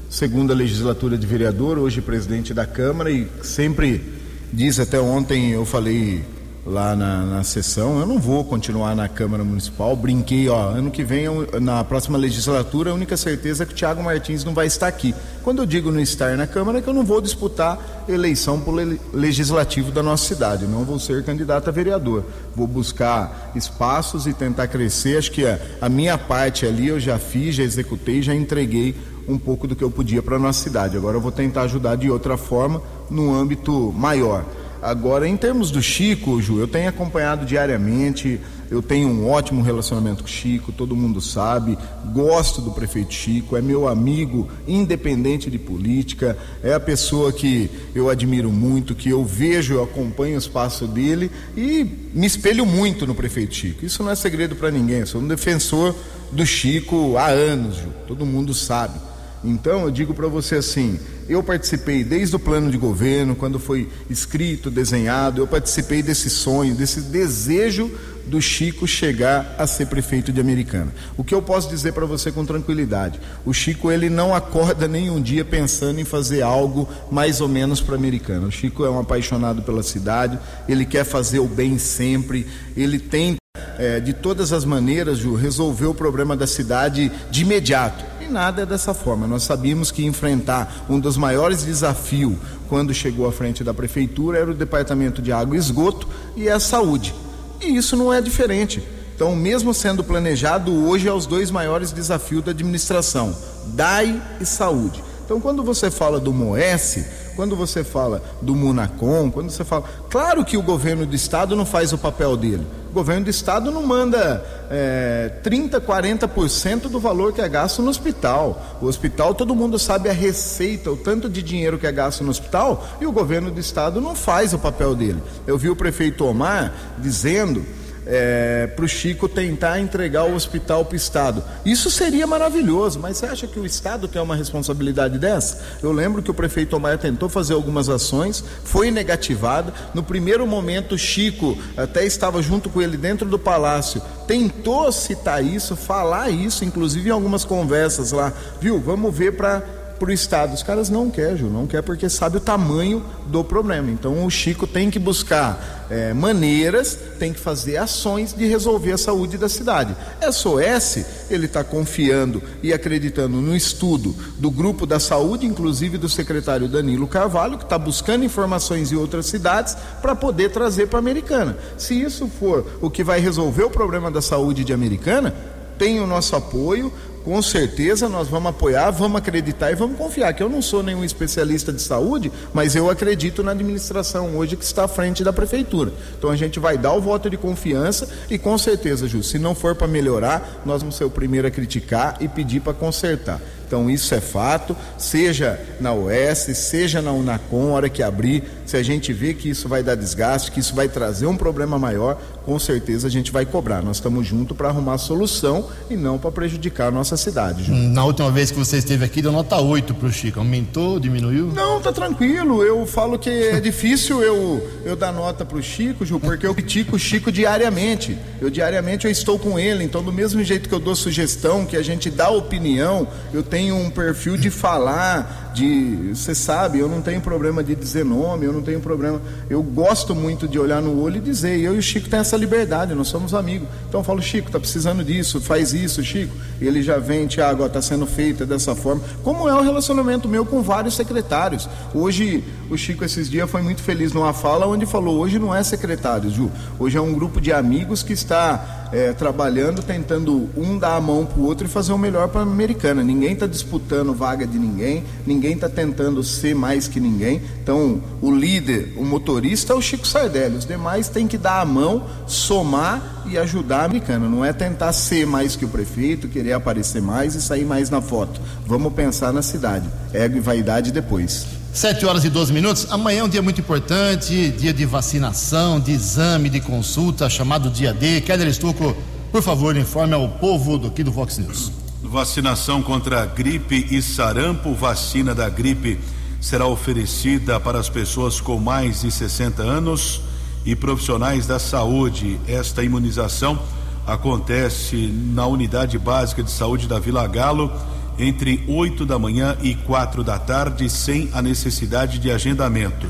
segunda 0.09 0.53
legislatura 0.53 1.17
de 1.17 1.25
vereador, 1.25 1.79
hoje 1.79 2.01
presidente 2.01 2.53
da 2.53 2.65
Câmara 2.65 3.09
e 3.09 3.29
sempre 3.41 4.03
diz 4.51 4.77
até 4.77 4.99
ontem 4.99 5.51
eu 5.51 5.65
falei 5.65 6.21
lá 6.67 6.95
na, 6.95 7.25
na 7.25 7.43
sessão. 7.43 7.99
Eu 7.99 8.05
não 8.05 8.19
vou 8.19 8.43
continuar 8.43 8.95
na 8.95 9.07
Câmara 9.07 9.43
Municipal. 9.43 9.95
Brinquei, 9.95 10.49
ó, 10.49 10.69
ano 10.69 10.91
que 10.91 11.03
vem, 11.03 11.25
na 11.61 11.83
próxima 11.83 12.17
legislatura, 12.17 12.91
a 12.91 12.93
única 12.93 13.15
certeza 13.15 13.63
é 13.63 13.65
que 13.65 13.71
o 13.71 13.75
Tiago 13.75 14.03
Martins 14.03 14.43
não 14.43 14.53
vai 14.53 14.67
estar 14.67 14.87
aqui. 14.87 15.15
Quando 15.43 15.61
eu 15.61 15.65
digo 15.65 15.91
não 15.91 15.99
estar 15.99 16.35
na 16.35 16.45
Câmara, 16.45 16.79
é 16.79 16.81
que 16.81 16.89
eu 16.89 16.93
não 16.93 17.05
vou 17.05 17.21
disputar 17.21 18.05
eleição 18.07 18.59
para 18.59 18.73
o 18.73 18.99
legislativo 19.13 19.91
da 19.91 20.03
nossa 20.03 20.25
cidade. 20.25 20.67
não 20.67 20.83
vou 20.83 20.99
ser 20.99 21.23
candidato 21.23 21.69
a 21.69 21.71
vereador. 21.71 22.25
Vou 22.55 22.67
buscar 22.67 23.51
espaços 23.55 24.27
e 24.27 24.33
tentar 24.33 24.67
crescer. 24.67 25.17
Acho 25.17 25.31
que 25.31 25.45
a, 25.45 25.57
a 25.81 25.87
minha 25.87 26.17
parte 26.17 26.65
ali 26.65 26.89
eu 26.89 26.99
já 26.99 27.17
fiz, 27.17 27.55
já 27.55 27.63
executei, 27.63 28.21
já 28.21 28.35
entreguei 28.35 28.93
um 29.27 29.37
pouco 29.37 29.67
do 29.67 29.75
que 29.75 29.83
eu 29.83 29.91
podia 29.91 30.21
para 30.21 30.35
a 30.35 30.39
nossa 30.39 30.63
cidade. 30.63 30.97
Agora 30.97 31.17
eu 31.17 31.21
vou 31.21 31.31
tentar 31.31 31.63
ajudar 31.63 31.95
de 31.95 32.09
outra 32.09 32.37
forma, 32.37 32.81
no 33.09 33.33
âmbito 33.33 33.93
maior. 33.93 34.45
Agora, 34.81 35.27
em 35.27 35.35
termos 35.35 35.71
do 35.71 35.81
Chico, 35.81 36.41
Ju, 36.41 36.59
eu 36.59 36.67
tenho 36.67 36.87
acompanhado 36.89 37.45
diariamente, 37.45 38.39
eu 38.69 38.81
tenho 38.81 39.07
um 39.07 39.29
ótimo 39.29 39.61
relacionamento 39.61 40.23
com 40.23 40.29
o 40.29 40.31
Chico, 40.31 40.71
todo 40.71 40.95
mundo 40.95 41.19
sabe, 41.19 41.77
gosto 42.13 42.61
do 42.61 42.71
prefeito 42.71 43.13
Chico, 43.13 43.55
é 43.55 43.61
meu 43.61 43.87
amigo, 43.87 44.49
independente 44.67 45.49
de 45.49 45.57
política, 45.57 46.37
é 46.63 46.73
a 46.73 46.79
pessoa 46.79 47.31
que 47.31 47.69
eu 47.95 48.09
admiro 48.09 48.51
muito, 48.51 48.93
que 48.93 49.09
eu 49.09 49.25
vejo, 49.25 49.73
eu 49.73 49.83
acompanho 49.83 50.35
o 50.35 50.39
espaço 50.39 50.85
dele 50.85 51.31
e 51.55 51.85
me 52.13 52.27
espelho 52.27 52.65
muito 52.65 53.07
no 53.07 53.15
prefeito 53.15 53.55
Chico. 53.55 53.85
Isso 53.85 54.03
não 54.03 54.11
é 54.11 54.15
segredo 54.15 54.55
para 54.55 54.69
ninguém, 54.69 54.99
eu 54.99 55.07
sou 55.07 55.21
um 55.21 55.27
defensor 55.27 55.95
do 56.31 56.45
Chico 56.45 57.17
há 57.17 57.27
anos, 57.27 57.77
Ju, 57.77 57.93
todo 58.07 58.25
mundo 58.25 58.53
sabe. 58.53 58.99
Então, 59.47 59.83
eu 59.83 59.91
digo 59.91 60.13
para 60.13 60.27
você 60.27 60.55
assim: 60.55 60.99
eu 61.29 61.41
participei 61.41 62.03
desde 62.03 62.35
o 62.35 62.39
plano 62.39 62.69
de 62.69 62.77
governo, 62.77 63.35
quando 63.35 63.57
foi 63.57 63.87
escrito, 64.09 64.69
desenhado, 64.69 65.41
eu 65.41 65.47
participei 65.47 66.03
desse 66.03 66.29
sonho, 66.29 66.75
desse 66.75 66.99
desejo 66.99 67.89
do 68.25 68.41
Chico 68.41 68.85
chegar 68.85 69.55
a 69.57 69.65
ser 69.65 69.87
prefeito 69.87 70.33
de 70.33 70.41
Americana. 70.41 70.93
O 71.15 71.23
que 71.23 71.33
eu 71.33 71.41
posso 71.41 71.69
dizer 71.69 71.93
para 71.93 72.05
você 72.05 72.29
com 72.29 72.45
tranquilidade? 72.45 73.21
O 73.45 73.53
Chico 73.53 73.89
ele 73.89 74.09
não 74.09 74.35
acorda 74.35 74.85
nenhum 74.85 75.21
dia 75.21 75.45
pensando 75.45 76.01
em 76.01 76.03
fazer 76.03 76.41
algo 76.41 76.89
mais 77.09 77.39
ou 77.39 77.47
menos 77.47 77.79
para 77.79 77.95
Americana. 77.95 78.47
O 78.47 78.51
Chico 78.51 78.83
é 78.83 78.89
um 78.89 78.99
apaixonado 78.99 79.61
pela 79.61 79.81
cidade, 79.81 80.37
ele 80.67 80.85
quer 80.85 81.05
fazer 81.05 81.39
o 81.39 81.47
bem 81.47 81.77
sempre, 81.77 82.45
ele 82.75 82.99
tem 82.99 83.37
é, 83.77 83.99
de 83.99 84.13
todas 84.13 84.51
as 84.51 84.65
maneiras, 84.65 85.17
Ju, 85.17 85.35
resolver 85.35 85.85
o 85.85 85.93
problema 85.93 86.35
da 86.35 86.47
cidade 86.47 87.11
de 87.29 87.41
imediato 87.41 88.17
e 88.27 88.31
nada 88.31 88.63
é 88.63 88.65
dessa 88.65 88.93
forma. 88.93 89.25
Nós 89.25 89.43
sabíamos 89.43 89.89
que 89.89 90.05
enfrentar 90.05 90.85
um 90.89 90.99
dos 90.99 91.17
maiores 91.17 91.63
desafios 91.63 92.35
quando 92.67 92.93
chegou 92.93 93.27
à 93.27 93.31
frente 93.31 93.63
da 93.63 93.73
prefeitura 93.73 94.37
era 94.37 94.51
o 94.51 94.53
departamento 94.53 95.21
de 95.21 95.31
água 95.31 95.55
e 95.55 95.59
esgoto 95.59 96.07
e 96.35 96.49
a 96.49 96.59
saúde. 96.59 97.15
E 97.61 97.75
isso 97.75 97.95
não 97.95 98.13
é 98.13 98.21
diferente. 98.21 98.83
Então, 99.15 99.35
mesmo 99.35 99.73
sendo 99.73 100.03
planejado, 100.03 100.71
hoje 100.85 101.07
é 101.07 101.13
os 101.13 101.25
dois 101.25 101.49
maiores 101.49 101.91
desafios 101.91 102.43
da 102.43 102.51
administração: 102.51 103.35
DAI 103.67 104.21
e 104.39 104.45
saúde. 104.45 105.03
Então, 105.25 105.41
quando 105.41 105.63
você 105.63 105.89
fala 105.89 106.19
do 106.19 106.31
MOES, 106.31 107.05
quando 107.37 107.55
você 107.55 107.83
fala 107.83 108.23
do 108.41 108.55
Munacom, 108.55 109.29
quando 109.29 109.51
você 109.51 109.63
fala. 109.63 109.83
Claro 110.09 110.43
que 110.43 110.57
o 110.57 110.61
governo 110.63 111.05
do 111.05 111.15
estado 111.15 111.55
não 111.55 111.67
faz 111.67 111.93
o 111.93 111.97
papel 111.97 112.35
dele. 112.35 112.65
O 112.89 112.93
governo 112.93 113.25
do 113.25 113.29
estado 113.29 113.69
não 113.69 113.85
manda 113.85 114.43
é, 114.71 115.31
30%, 115.43 115.79
40% 115.81 116.89
do 116.89 116.99
valor 116.99 117.31
que 117.31 117.39
é 117.39 117.47
gasto 117.47 117.83
no 117.83 117.91
hospital. 117.91 118.59
O 118.81 118.87
hospital, 118.87 119.35
todo 119.35 119.53
mundo 119.53 119.77
sabe 119.77 120.09
a 120.09 120.13
receita, 120.13 120.89
o 120.89 120.97
tanto 120.97 121.29
de 121.29 121.43
dinheiro 121.43 121.77
que 121.77 121.85
é 121.85 121.91
gasto 121.91 122.23
no 122.23 122.31
hospital, 122.31 122.83
e 122.99 123.05
o 123.05 123.11
governo 123.11 123.51
do 123.51 123.59
estado 123.59 124.01
não 124.01 124.15
faz 124.15 124.51
o 124.55 124.57
papel 124.57 124.95
dele. 124.95 125.21
Eu 125.45 125.59
vi 125.59 125.69
o 125.69 125.75
prefeito 125.75 126.25
Omar 126.25 126.73
dizendo 126.97 127.63
é, 128.07 128.67
para 128.67 128.85
o 128.85 128.87
Chico 128.87 129.27
tentar 129.27 129.79
entregar 129.79 130.23
o 130.23 130.33
hospital 130.33 130.85
para 130.85 130.93
o 130.93 130.97
Estado. 130.97 131.43
Isso 131.65 131.91
seria 131.91 132.25
maravilhoso, 132.25 132.99
mas 132.99 133.17
você 133.17 133.25
acha 133.25 133.47
que 133.47 133.59
o 133.59 133.65
Estado 133.65 134.07
tem 134.07 134.21
uma 134.21 134.35
responsabilidade 134.35 135.19
dessa? 135.19 135.61
Eu 135.83 135.91
lembro 135.91 136.23
que 136.23 136.31
o 136.31 136.33
prefeito 136.33 136.75
Omaia 136.75 136.97
tentou 136.97 137.27
fazer 137.27 137.53
algumas 137.53 137.89
ações, 137.89 138.43
foi 138.63 138.89
negativada. 138.89 139.73
No 139.93 140.01
primeiro 140.01 140.47
momento, 140.47 140.97
Chico 140.97 141.57
até 141.75 142.05
estava 142.05 142.41
junto 142.41 142.69
com 142.69 142.81
ele 142.81 142.97
dentro 142.97 143.27
do 143.27 143.37
palácio, 143.37 144.01
tentou 144.25 144.91
citar 144.91 145.43
isso, 145.43 145.75
falar 145.75 146.29
isso, 146.29 146.63
inclusive 146.63 147.09
em 147.09 147.11
algumas 147.11 147.43
conversas 147.43 148.11
lá, 148.11 148.31
viu? 148.61 148.79
Vamos 148.79 149.15
ver 149.15 149.35
para 149.35 149.63
para 149.97 150.09
o 150.09 150.13
Estado. 150.13 150.53
Os 150.53 150.63
caras 150.63 150.89
não 150.89 151.09
querem, 151.09 151.37
Ju, 151.37 151.47
não 151.47 151.67
quer 151.67 151.81
porque 151.81 152.09
sabe 152.09 152.37
o 152.37 152.39
tamanho 152.39 153.03
do 153.27 153.43
problema. 153.43 153.91
Então 153.91 154.25
o 154.25 154.29
Chico 154.29 154.65
tem 154.65 154.89
que 154.89 154.99
buscar 154.99 155.87
é, 155.89 156.13
maneiras, 156.13 156.97
tem 157.19 157.33
que 157.33 157.39
fazer 157.39 157.77
ações 157.77 158.33
de 158.33 158.45
resolver 158.45 158.91
a 158.91 158.97
saúde 158.97 159.37
da 159.37 159.49
cidade. 159.49 159.95
SOS, 160.31 161.05
ele 161.29 161.45
está 161.45 161.63
confiando 161.63 162.41
e 162.61 162.73
acreditando 162.73 163.37
no 163.37 163.55
estudo 163.55 164.15
do 164.37 164.51
grupo 164.51 164.85
da 164.85 164.99
saúde, 164.99 165.45
inclusive 165.45 165.97
do 165.97 166.09
secretário 166.09 166.67
Danilo 166.67 167.07
Carvalho, 167.07 167.57
que 167.57 167.63
está 167.63 167.77
buscando 167.77 168.25
informações 168.25 168.91
em 168.91 168.95
outras 168.95 169.25
cidades 169.25 169.75
para 170.01 170.15
poder 170.15 170.51
trazer 170.51 170.87
para 170.87 170.99
a 170.99 171.01
Americana. 171.01 171.57
Se 171.77 171.99
isso 171.99 172.27
for 172.27 172.65
o 172.81 172.89
que 172.89 173.03
vai 173.03 173.19
resolver 173.19 173.63
o 173.63 173.69
problema 173.69 174.11
da 174.11 174.21
saúde 174.21 174.63
de 174.63 174.73
Americana, 174.73 175.33
tem 175.77 175.99
o 175.99 176.07
nosso 176.07 176.35
apoio, 176.35 176.91
com 177.27 177.41
certeza 177.41 178.07
nós 178.07 178.29
vamos 178.29 178.51
apoiar, 178.51 178.89
vamos 178.89 179.17
acreditar 179.17 179.69
e 179.69 179.75
vamos 179.75 179.97
confiar. 179.97 180.33
Que 180.33 180.41
eu 180.41 180.47
não 180.47 180.61
sou 180.61 180.81
nenhum 180.81 181.03
especialista 181.03 181.73
de 181.73 181.81
saúde, 181.81 182.31
mas 182.53 182.73
eu 182.73 182.89
acredito 182.89 183.43
na 183.43 183.51
administração 183.51 184.37
hoje 184.37 184.55
que 184.55 184.63
está 184.63 184.85
à 184.85 184.87
frente 184.87 185.25
da 185.25 185.33
prefeitura. 185.33 185.91
Então 186.17 186.29
a 186.29 186.37
gente 186.37 186.57
vai 186.57 186.77
dar 186.77 186.93
o 186.93 187.01
voto 187.01 187.29
de 187.29 187.35
confiança 187.35 188.07
e 188.29 188.37
com 188.37 188.57
certeza, 188.57 189.09
Ju, 189.09 189.21
se 189.23 189.37
não 189.37 189.53
for 189.53 189.75
para 189.75 189.89
melhorar, 189.89 190.61
nós 190.65 190.81
vamos 190.81 190.95
ser 190.95 191.03
o 191.03 191.09
primeiro 191.09 191.45
a 191.45 191.51
criticar 191.51 192.15
e 192.21 192.29
pedir 192.29 192.61
para 192.61 192.73
consertar. 192.73 193.41
Então 193.67 193.89
isso 193.89 194.15
é 194.15 194.21
fato, 194.21 194.75
seja 194.97 195.59
na 195.79 195.93
OS, 195.93 196.39
seja 196.55 197.01
na 197.01 197.11
Unacom, 197.11 197.71
hora 197.71 197.89
que 197.89 198.01
abrir, 198.01 198.43
se 198.65 198.77
a 198.77 198.83
gente 198.83 199.11
vê 199.11 199.33
que 199.33 199.49
isso 199.49 199.67
vai 199.67 199.83
dar 199.83 199.95
desgaste, 199.95 200.51
que 200.51 200.59
isso 200.59 200.73
vai 200.73 200.87
trazer 200.87 201.25
um 201.25 201.35
problema 201.35 201.77
maior, 201.77 202.17
com 202.45 202.57
certeza 202.57 203.07
a 203.07 203.11
gente 203.11 203.29
vai 203.31 203.45
cobrar. 203.45 203.81
Nós 203.81 203.97
estamos 203.97 204.25
juntos 204.25 204.55
para 204.55 204.69
arrumar 204.69 204.93
a 204.93 204.97
solução 204.97 205.67
e 205.89 205.97
não 205.97 206.17
para 206.17 206.31
prejudicar 206.31 206.87
a 206.87 206.91
nossa 206.91 207.17
cidade. 207.17 207.65
Ju. 207.65 207.73
Na 207.73 208.05
última 208.05 208.31
vez 208.31 208.51
que 208.51 208.57
você 208.57 208.77
esteve 208.77 209.03
aqui, 209.03 209.21
deu 209.21 209.33
nota 209.33 209.57
8 209.57 209.93
para 209.93 210.07
o 210.07 210.11
Chico. 210.11 210.39
Aumentou, 210.39 210.97
diminuiu? 210.97 211.51
Não, 211.53 211.81
tá 211.81 211.91
tranquilo. 211.91 212.63
Eu 212.63 212.85
falo 212.85 213.19
que 213.19 213.29
é 213.29 213.59
difícil 213.59 214.21
eu, 214.21 214.65
eu 214.85 214.95
dar 214.95 215.11
nota 215.11 215.43
para 215.43 215.57
o 215.57 215.61
Chico, 215.61 216.05
Ju, 216.05 216.19
porque 216.19 216.47
eu 216.47 216.55
critico 216.55 216.95
o 216.95 216.99
Chico 216.99 217.31
diariamente. 217.31 218.17
Eu 218.39 218.49
diariamente 218.49 219.05
eu 219.05 219.11
estou 219.11 219.37
com 219.37 219.59
ele, 219.59 219.83
então 219.83 220.01
do 220.01 220.13
mesmo 220.13 220.41
jeito 220.43 220.69
que 220.69 220.75
eu 220.75 220.79
dou 220.79 220.95
sugestão, 220.95 221.65
que 221.65 221.75
a 221.75 221.81
gente 221.81 222.09
dá 222.09 222.29
opinião, 222.29 223.07
eu 223.33 223.43
tenho 223.43 223.56
um 223.71 223.89
perfil 223.89 224.37
de 224.37 224.49
falar, 224.49 225.46
de, 225.57 226.13
você 226.13 226.35
sabe, 226.35 226.77
eu 226.77 226.87
não 226.87 227.01
tenho 227.01 227.19
problema 227.19 227.63
de 227.63 227.73
dizer 227.73 228.05
nome, 228.05 228.45
eu 228.45 228.53
não 228.53 228.61
tenho 228.61 228.79
problema. 228.79 229.19
Eu 229.49 229.63
gosto 229.63 230.13
muito 230.13 230.47
de 230.47 230.59
olhar 230.59 230.81
no 230.81 231.01
olho 231.01 231.17
e 231.17 231.19
dizer. 231.19 231.59
Eu 231.59 231.75
e 231.75 231.79
o 231.79 231.81
Chico 231.81 232.07
tem 232.07 232.19
essa 232.19 232.37
liberdade, 232.37 232.93
nós 232.93 233.07
somos 233.07 233.33
amigos. 233.33 233.67
Então 233.87 234.01
eu 234.01 234.03
falo, 234.03 234.21
Chico, 234.21 234.51
tá 234.51 234.59
precisando 234.59 235.03
disso, 235.03 235.41
faz 235.41 235.73
isso, 235.73 236.03
Chico. 236.03 236.35
Ele 236.61 236.83
já 236.83 236.99
vem, 236.99 237.25
Tiago, 237.25 237.65
está 237.65 237.81
sendo 237.81 238.05
feita 238.05 238.45
dessa 238.45 238.75
forma. 238.75 239.01
Como 239.23 239.49
é 239.49 239.53
o 239.55 239.61
relacionamento 239.61 240.29
meu 240.29 240.45
com 240.45 240.61
vários 240.61 240.95
secretários. 240.95 241.67
Hoje, 241.93 242.43
o 242.69 242.77
Chico, 242.77 243.03
esses 243.03 243.27
dias, 243.27 243.49
foi 243.49 243.63
muito 243.63 243.81
feliz 243.81 244.13
numa 244.13 244.33
fala 244.33 244.67
onde 244.67 244.85
falou: 244.85 245.17
hoje 245.17 245.39
não 245.39 245.55
é 245.55 245.63
secretário, 245.63 246.29
Ju. 246.29 246.51
Hoje 246.77 246.97
é 246.97 247.01
um 247.01 247.13
grupo 247.13 247.41
de 247.41 247.51
amigos 247.51 248.03
que 248.03 248.13
está 248.13 248.87
é, 248.91 249.13
trabalhando, 249.13 249.81
tentando 249.81 250.49
um 250.55 250.77
dar 250.77 250.95
a 250.95 251.01
mão 251.01 251.25
para 251.25 251.39
o 251.39 251.45
outro 251.45 251.65
e 251.65 251.69
fazer 251.69 251.93
o 251.93 251.97
melhor 251.97 252.27
para 252.27 252.41
a 252.41 252.43
americana. 252.43 253.03
Ninguém 253.03 253.33
está 253.33 253.47
disputando 253.47 254.13
vaga 254.13 254.45
de 254.45 254.57
ninguém, 254.57 255.03
ninguém 255.25 255.46
está 255.53 255.69
tentando 255.69 256.23
ser 256.23 256.55
mais 256.55 256.87
que 256.87 256.99
ninguém. 256.99 257.41
Então, 257.61 258.01
o 258.21 258.31
líder, 258.31 258.93
o 258.97 259.05
motorista 259.05 259.73
é 259.73 259.75
o 259.75 259.81
Chico 259.81 260.07
Sardelli. 260.07 260.57
Os 260.57 260.65
demais 260.65 261.09
têm 261.09 261.27
que 261.27 261.37
dar 261.37 261.61
a 261.61 261.65
mão, 261.65 262.05
somar 262.25 263.23
e 263.27 263.37
ajudar 263.37 263.81
a 263.81 263.85
americana. 263.85 264.27
Não 264.27 264.43
é 264.43 264.53
tentar 264.53 264.93
ser 264.93 265.25
mais 265.25 265.55
que 265.55 265.65
o 265.65 265.67
prefeito, 265.67 266.27
querer 266.27 266.53
aparecer 266.53 267.01
mais 267.01 267.35
e 267.35 267.41
sair 267.41 267.65
mais 267.65 267.89
na 267.89 268.01
foto. 268.01 268.39
Vamos 268.65 268.93
pensar 268.93 269.33
na 269.33 269.41
cidade. 269.41 269.87
Ego 270.13 270.37
e 270.37 270.39
vaidade 270.39 270.91
depois. 270.91 271.45
7 271.73 272.05
horas 272.05 272.25
e 272.25 272.29
12 272.29 272.51
minutos. 272.51 272.87
Amanhã 272.89 273.19
é 273.19 273.23
um 273.23 273.29
dia 273.29 273.41
muito 273.41 273.61
importante, 273.61 274.49
dia 274.51 274.73
de 274.73 274.85
vacinação, 274.85 275.79
de 275.79 275.91
exame, 275.91 276.49
de 276.49 276.59
consulta, 276.59 277.29
chamado 277.29 277.69
dia 277.69 277.93
D. 277.93 278.21
Keller 278.21 278.47
Estuco, 278.47 278.95
por 279.31 279.43
favor, 279.43 279.77
informe 279.77 280.15
ao 280.15 280.27
povo 280.27 280.77
do 280.77 280.87
aqui 280.87 281.03
do 281.03 281.11
Vox 281.11 281.37
News. 281.37 281.86
Vacinação 282.01 282.83
contra 282.83 283.25
gripe 283.25 283.87
e 283.89 284.01
sarampo, 284.03 284.75
vacina 284.75 285.33
da 285.33 285.49
gripe 285.49 285.99
será 286.39 286.67
oferecida 286.67 287.59
para 287.59 287.79
as 287.79 287.89
pessoas 287.89 288.39
com 288.39 288.59
mais 288.59 289.01
de 289.01 289.09
60 289.09 289.63
anos 289.63 290.21
e 290.63 290.75
profissionais 290.75 291.47
da 291.47 291.57
saúde. 291.57 292.39
Esta 292.47 292.83
imunização 292.83 293.59
acontece 294.05 295.07
na 295.33 295.47
unidade 295.47 295.97
básica 295.97 296.43
de 296.43 296.51
saúde 296.51 296.87
da 296.87 296.99
Vila 296.99 297.25
Galo 297.27 297.71
entre 298.19 298.63
8 298.67 299.03
da 299.03 299.17
manhã 299.17 299.57
e 299.61 299.73
quatro 299.73 300.23
da 300.23 300.37
tarde, 300.37 300.89
sem 300.89 301.29
a 301.33 301.41
necessidade 301.41 302.19
de 302.19 302.29
agendamento. 302.29 303.09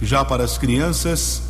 Já 0.00 0.24
para 0.24 0.44
as 0.44 0.56
crianças 0.56 1.42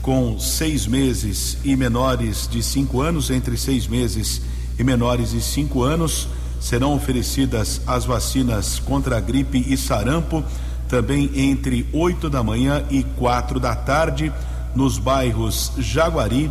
com 0.00 0.38
seis 0.38 0.86
meses 0.86 1.58
e 1.64 1.74
menores 1.74 2.48
de 2.48 2.62
cinco 2.62 3.00
anos, 3.00 3.30
entre 3.30 3.56
seis 3.56 3.88
meses 3.88 4.40
e 4.40 4.55
menores 4.84 5.30
de 5.30 5.40
cinco 5.40 5.82
anos, 5.82 6.28
serão 6.60 6.94
oferecidas 6.94 7.80
as 7.86 8.04
vacinas 8.04 8.78
contra 8.78 9.16
a 9.16 9.20
gripe 9.20 9.64
e 9.66 9.76
sarampo, 9.76 10.44
também 10.88 11.30
entre 11.34 11.86
8 11.92 12.30
da 12.30 12.42
manhã 12.42 12.84
e 12.90 13.02
quatro 13.02 13.58
da 13.58 13.74
tarde, 13.74 14.32
nos 14.74 14.98
bairros 14.98 15.72
Jaguari, 15.78 16.50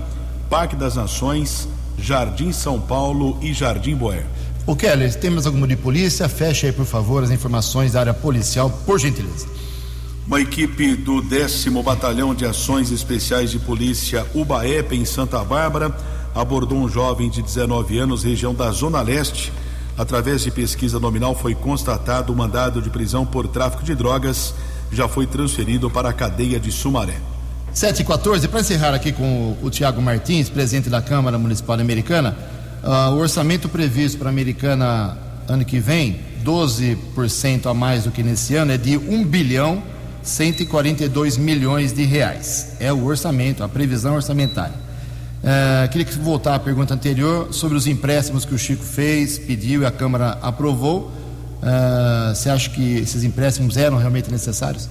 Parque 0.49 0.76
das 0.76 0.95
Nações, 0.95 1.67
Jardim 1.97 2.51
São 2.51 2.80
Paulo 2.80 3.38
e 3.41 3.53
Jardim 3.53 3.95
Boer. 3.95 4.26
O 4.65 4.76
Keller, 4.76 5.13
temos 5.13 5.45
alguma 5.45 5.67
de 5.67 5.76
polícia? 5.76 6.28
Feche 6.28 6.67
aí, 6.67 6.71
por 6.71 6.86
favor, 6.86 7.23
as 7.23 7.30
informações 7.30 7.93
da 7.93 7.99
área 7.99 8.13
policial, 8.13 8.69
por 8.86 8.99
gentileza. 8.99 9.47
Uma 10.26 10.41
equipe 10.41 10.95
do 10.95 11.21
10 11.21 11.65
Batalhão 11.84 12.34
de 12.34 12.45
Ações 12.45 12.91
Especiais 12.91 13.51
de 13.51 13.59
Polícia 13.59 14.26
UBAEP 14.34 14.95
em 14.95 15.05
Santa 15.05 15.43
Bárbara 15.43 15.95
abordou 16.36 16.78
um 16.78 16.90
jovem 16.90 17.30
de 17.30 17.42
19 17.42 17.98
anos, 17.98 18.24
região 18.24 18.54
da 18.54 18.70
Zona 18.72 19.02
Leste. 19.02 19.52
Através 19.98 20.44
de 20.44 20.52
pesquisa 20.52 21.00
nominal 21.00 21.34
foi 21.34 21.56
constatado 21.56 22.34
o 22.34 22.36
mandado 22.36 22.82
de 22.82 22.90
prisão 22.90 23.26
por 23.26 23.48
tráfico 23.48 23.82
de 23.82 23.96
drogas, 23.96 24.54
já 24.92 25.08
foi 25.08 25.26
transferido 25.26 25.90
para 25.90 26.10
a 26.10 26.14
cadeia 26.14 26.60
de 26.60 26.72
Sumaré. 26.72 27.18
7 27.74 28.02
e 28.02 28.06
14, 28.06 28.48
para 28.50 28.60
encerrar 28.60 28.94
aqui 28.94 29.14
com 29.14 29.56
o, 29.62 29.66
o 29.66 29.70
Tiago 29.70 30.02
Martins, 30.02 30.50
presidente 30.50 30.90
da 30.90 31.02
Câmara 31.02 31.38
Municipal 31.40 31.80
Americana, 31.80 32.38
uh, 32.84 33.14
o 33.14 33.18
orçamento 33.20 33.70
previsto 33.70 34.18
para 34.18 34.28
a 34.28 34.32
Americana 34.32 35.18
ano 35.48 35.64
que 35.64 35.80
vem, 35.80 36.20
12% 36.44 37.70
a 37.70 37.74
mais 37.74 38.04
do 38.04 38.12
que 38.12 38.22
nesse 38.22 38.56
ano, 38.56 38.72
é 38.72 38.78
de 38.78 38.98
1 38.98 39.24
bilhão 39.24 39.82
142 40.22 41.38
milhões 41.38 41.94
de 41.94 42.04
reais. 42.04 42.76
É 42.80 42.92
o 42.92 43.06
orçamento, 43.06 43.64
a 43.64 43.70
previsão 43.70 44.16
orçamentária. 44.16 44.85
Uh, 45.46 45.88
queria 45.89 46.06
que 46.06 46.18
voltar 46.18 46.56
à 46.56 46.60
pergunta 46.60 46.96
anterior 46.96 47.54
sobre 47.54 47.78
os 47.78 47.86
empréstimos 47.86 48.46
que 48.46 48.56
o 48.56 48.58
Chico 48.58 48.84
fez, 48.84 49.38
pediu 49.38 49.84
e 49.84 49.86
a 49.86 49.91
Câmara 49.91 50.39
aprovou. 50.41 51.12
Uh, 51.62 52.34
você 52.34 52.50
acha 52.50 52.68
que 52.72 52.98
esses 52.98 53.24
empréstimos 53.24 53.78
eram 53.78 53.98
realmente 53.98 54.32
necessários? 54.32 54.89